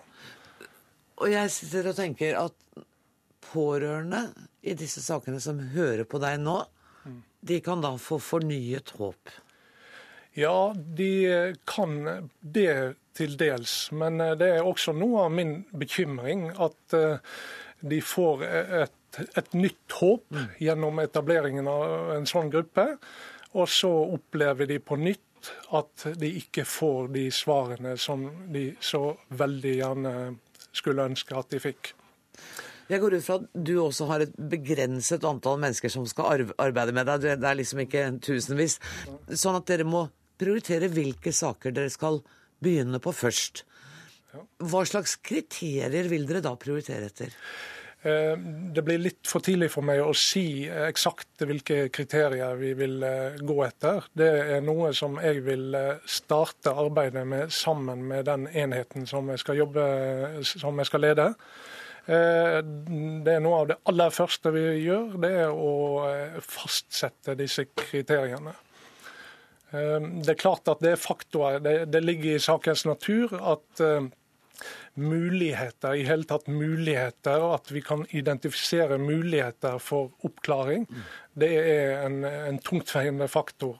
Og 1.21 1.29
jeg 1.29 1.53
sitter 1.53 1.91
og 1.91 1.97
tenker 1.97 2.37
at 2.39 2.85
pårørende 3.51 4.31
i 4.65 4.73
disse 4.77 5.03
sakene 5.03 5.41
som 5.43 5.59
hører 5.73 6.05
på 6.09 6.21
deg 6.21 6.39
nå, 6.41 6.61
de 7.41 7.57
kan 7.65 7.81
da 7.81 7.95
få 7.97 8.19
fornyet 8.21 8.93
håp? 8.99 9.31
Ja, 10.37 10.71
de 10.77 11.53
kan 11.67 12.29
det 12.39 12.95
til 13.17 13.33
dels. 13.37 13.89
Men 13.91 14.21
eh, 14.23 14.37
det 14.39 14.53
er 14.55 14.67
også 14.67 14.93
noe 14.95 15.25
av 15.25 15.33
min 15.35 15.57
bekymring 15.75 16.47
at 16.53 16.95
de 17.81 17.99
får 18.05 18.43
et, 18.45 19.19
et 19.37 19.53
nytt 19.57 19.97
håp 19.99 20.25
mm. 20.31 20.47
gjennom 20.61 21.01
etableringen 21.03 21.67
av 21.67 22.15
en 22.15 22.27
sånn 22.29 22.51
gruppe. 22.53 22.87
Og 23.57 23.67
så 23.69 23.91
opplever 24.15 24.69
de 24.69 24.79
på 24.79 24.97
nytt 24.99 25.51
at 25.73 26.05
de 26.21 26.29
ikke 26.37 26.65
får 26.67 27.09
de 27.15 27.25
svarene 27.33 27.95
som 27.99 28.27
de 28.53 28.69
så 28.83 29.15
veldig 29.37 29.73
gjerne 29.79 30.13
skulle 30.71 31.07
ønske 31.11 31.35
at 31.37 31.49
de 31.51 31.59
fikk. 31.61 31.93
Jeg 32.91 32.99
går 32.99 33.15
ut 33.15 33.23
fra 33.23 33.37
at 33.39 33.47
du 33.55 33.73
også 33.79 34.07
har 34.09 34.25
et 34.25 34.33
begrenset 34.51 35.23
antall 35.27 35.59
mennesker 35.61 35.91
som 35.91 36.05
skal 36.09 36.47
arbeide 36.59 36.95
med 36.95 37.07
deg. 37.07 37.27
Det 37.39 37.47
er 37.47 37.59
liksom 37.59 37.83
ikke 37.85 38.03
tusenvis. 38.23 38.77
Sånn 39.31 39.57
at 39.59 39.67
dere 39.69 39.87
må 39.87 40.09
prioritere 40.41 40.89
hvilke 40.91 41.31
saker 41.35 41.75
dere 41.75 41.91
skal 41.93 42.19
begynne 42.61 42.99
på 43.01 43.13
først. 43.15 43.63
Hva 44.31 44.85
slags 44.87 45.17
kriterier 45.25 46.09
vil 46.11 46.27
dere 46.29 46.43
da 46.45 46.55
prioritere 46.59 47.11
etter? 47.11 47.35
Eh, 48.03 48.37
det 48.73 48.81
blir 48.81 48.97
litt 48.97 49.27
for 49.29 49.45
tidlig 49.45 49.67
for 49.69 49.85
meg 49.85 49.99
å 50.01 50.13
si 50.17 50.65
eksakt 50.65 51.43
hvilke 51.45 51.83
kriterier 51.93 52.55
vi 52.57 52.71
vil 52.77 53.03
eh, 53.05 53.35
gå 53.37 53.57
etter. 53.67 54.07
Det 54.17 54.29
er 54.55 54.63
noe 54.65 54.89
som 54.97 55.19
jeg 55.21 55.43
vil 55.45 55.77
eh, 55.77 55.99
starte 56.09 56.73
arbeidet 56.73 57.27
med 57.29 57.53
sammen 57.53 58.01
med 58.09 58.25
den 58.25 58.47
enheten 58.49 59.05
som 59.09 59.29
jeg 59.29 59.43
skal, 59.43 59.61
jobbe, 59.61 59.85
som 60.49 60.81
jeg 60.81 60.89
skal 60.89 61.05
lede. 61.05 61.29
Det 62.01 63.29
er 63.29 63.43
noe 63.45 63.57
av 63.59 63.67
det 63.69 63.75
aller 63.87 64.09
første 64.09 64.49
vi 64.55 64.63
gjør, 64.81 65.11
det 65.21 65.29
er 65.43 65.51
å 65.53 66.01
fastsette 66.41 67.35
disse 67.37 67.67
kriteriene. 67.77 68.55
Det 69.69 70.33
er 70.33 70.39
klart 70.41 70.65
at 70.73 70.81
det 70.81 70.95
er 70.95 70.99
faktorer. 70.99 71.61
Det, 71.61 71.75
det 71.93 72.01
ligger 72.01 72.33
i 72.33 72.41
sakens 72.41 72.87
natur 72.89 73.37
at 73.37 73.83
muligheter, 74.99 75.95
i 75.95 76.03
hele 76.07 76.27
tatt 76.27 76.49
muligheter, 76.51 77.39
og 77.39 77.55
at 77.61 77.71
vi 77.71 77.83
kan 77.85 78.03
identifisere 78.09 78.99
muligheter 79.01 79.79
for 79.79 80.11
oppklaring, 80.27 80.87
det 81.33 81.51
er 81.61 82.05
en, 82.05 82.23
en 82.25 82.59
tungtveiende 82.63 83.29
faktor. 83.31 83.79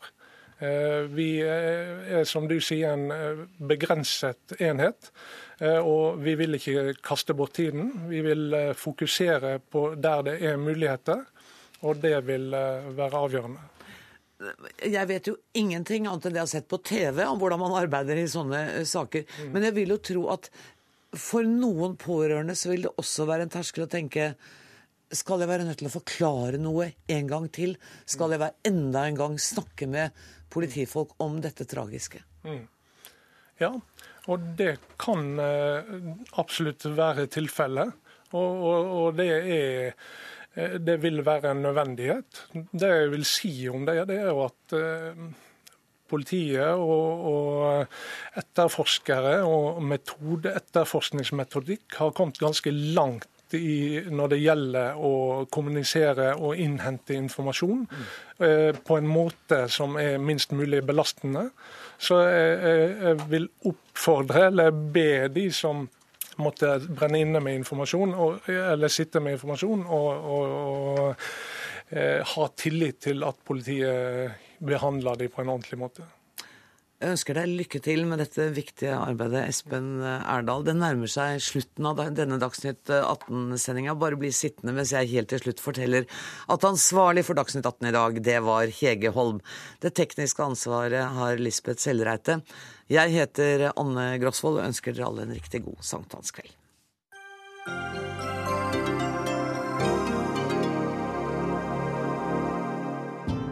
Eh, 0.61 1.07
vi 1.09 1.39
er, 1.41 2.21
som 2.29 2.45
du 2.45 2.59
sier, 2.61 2.93
en 2.93 3.09
eh, 3.09 3.45
begrenset 3.65 4.53
enhet. 4.61 5.09
Eh, 5.57 5.79
og 5.81 6.21
vi 6.21 6.35
vil 6.37 6.57
ikke 6.59 6.93
kaste 7.01 7.33
bort 7.37 7.55
tiden. 7.57 7.89
Vi 8.11 8.21
vil 8.25 8.53
fokusere 8.77 9.57
på 9.73 9.87
der 9.97 10.27
det 10.29 10.35
er 10.51 10.61
muligheter, 10.61 11.25
og 11.81 12.03
det 12.03 12.19
vil 12.27 12.51
være 12.53 13.23
avgjørende. 13.25 13.69
Jeg 14.89 15.05
vet 15.09 15.27
jo 15.29 15.35
ingenting 15.57 16.07
annet 16.09 16.25
enn 16.25 16.33
det 16.33 16.39
jeg 16.39 16.47
har 16.47 16.53
sett 16.53 16.69
på 16.69 16.79
TV 16.81 17.19
om 17.27 17.41
hvordan 17.41 17.61
man 17.61 17.75
arbeider 17.77 18.17
i 18.17 18.29
sånne 18.29 18.61
saker. 18.89 19.25
Mm. 19.25 19.51
Men 19.53 19.65
jeg 19.67 19.75
vil 19.75 19.93
jo 19.93 19.99
tro 20.01 20.23
at 20.33 20.49
for 21.17 21.47
noen 21.47 21.97
pårørende 21.99 22.55
så 22.55 22.71
vil 22.71 22.87
det 22.87 22.95
også 23.01 23.27
være 23.29 23.47
en 23.47 23.53
terskel 23.53 23.85
å 23.85 23.91
tenke 23.91 24.31
skal 25.11 25.41
jeg 25.43 25.49
være 25.51 25.65
nødt 25.67 25.81
til 25.81 25.89
å 25.89 25.91
forklare 25.91 26.59
noe 26.61 26.85
en 27.11 27.27
gang 27.27 27.47
til? 27.51 27.75
Skal 28.07 28.31
jeg 28.31 28.39
være 28.39 28.69
enda 28.69 29.03
en 29.07 29.17
gang 29.19 29.33
snakke 29.43 29.89
med 29.91 30.15
politifolk 30.51 31.17
om 31.23 31.41
dette 31.43 31.67
tragiske? 31.67 32.21
Mm. 32.47 32.63
Ja, 33.59 33.73
og 34.31 34.45
det 34.57 34.77
kan 35.01 35.35
eh, 35.41 35.95
absolutt 36.39 36.87
være 36.95 37.27
tilfellet. 37.31 37.91
Og, 38.31 38.63
og, 38.63 38.91
og, 38.95 39.07
det 39.19 39.27
er 39.35 39.91
eh, 40.55 40.77
Det 40.79 40.97
vil 41.03 41.25
være 41.27 41.51
en 41.51 41.65
nødvendighet. 41.67 42.45
Det 42.71 42.91
jeg 42.95 43.11
vil 43.11 43.27
si 43.27 43.53
om 43.67 43.83
det, 43.87 43.99
det 44.07 44.21
er 44.21 44.31
jo 44.31 44.45
at 44.47 44.77
eh, 44.79 45.25
politiet 46.11 46.75
og, 46.75 47.27
og 47.31 48.39
etterforskere 48.41 49.39
og 49.47 49.81
metode, 49.83 50.51
etterforskningsmetodikk 50.61 52.01
har 52.01 52.15
kommet 52.17 52.41
ganske 52.41 52.73
langt 52.73 53.29
i, 53.55 54.01
når 54.11 54.33
det 54.33 54.41
gjelder 54.41 54.99
å 54.99 55.13
kommunisere 55.51 56.31
og 56.37 56.59
innhente 56.59 57.15
informasjon 57.17 57.85
mm. 57.87 58.03
eh, 58.47 58.69
på 58.79 58.97
en 58.99 59.09
måte 59.09 59.65
som 59.71 59.97
er 59.99 60.21
minst 60.23 60.53
mulig 60.55 60.83
belastende. 60.87 61.49
Så 62.01 62.21
jeg, 62.25 62.93
jeg 63.03 63.25
vil 63.31 63.49
oppfordre, 63.69 64.47
eller 64.49 64.71
be 64.71 65.27
de 65.33 65.49
som 65.53 65.83
måtte 66.41 66.77
brenne 66.87 67.21
inne 67.21 67.41
med 67.43 67.59
informasjon, 67.59 68.15
og, 68.15 68.47
eller 68.49 68.91
sitte 68.91 69.21
med 69.23 69.37
informasjon, 69.37 69.83
og, 69.85 70.31
og, 70.35 70.55
og 71.01 71.91
eh, 71.91 72.21
ha 72.33 72.47
tillit 72.57 73.03
til 73.09 73.27
at 73.27 73.43
politiet 73.45 74.47
behandler 74.61 75.19
de 75.19 75.29
på 75.31 75.43
en 75.43 75.55
ordentlig 75.57 75.79
måte. 75.81 76.07
Jeg 77.01 77.15
ønsker 77.15 77.33
deg 77.33 77.53
lykke 77.57 77.79
til 77.81 78.03
med 78.05 78.19
dette 78.21 78.43
viktige 78.53 78.93
arbeidet, 78.93 79.47
Espen 79.49 80.03
Erdal. 80.05 80.61
Det 80.67 80.75
nærmer 80.77 81.09
seg 81.09 81.39
slutten 81.41 81.87
av 81.89 81.97
denne 82.13 82.37
Dagsnytt 82.37 82.91
18-sendinga. 82.93 83.95
Bare 83.97 84.19
bli 84.21 84.29
sittende 84.29 84.75
mens 84.77 84.93
jeg 84.93 85.09
helt 85.09 85.31
til 85.33 85.41
slutt 85.41 85.63
forteller 85.65 86.05
at 86.45 86.67
ansvarlig 86.69 87.25
for 87.25 87.41
Dagsnytt 87.41 87.65
18 87.65 87.89
i 87.89 87.95
dag, 87.97 88.21
det 88.29 88.37
var 88.45 88.69
Hege 88.77 89.15
Holm. 89.17 89.41
Det 89.81 89.95
tekniske 89.97 90.45
ansvaret 90.45 91.17
har 91.17 91.41
Lisbeth 91.41 91.81
Sellreite. 91.81 92.43
Jeg 92.93 93.17
heter 93.17 93.71
Anne 93.71 94.11
Grosvold 94.21 94.61
og 94.61 94.69
ønsker 94.69 94.93
dere 94.93 95.09
alle 95.09 95.25
en 95.25 95.37
riktig 95.39 95.65
god 95.65 95.81
sankthanskveld. 95.81 96.53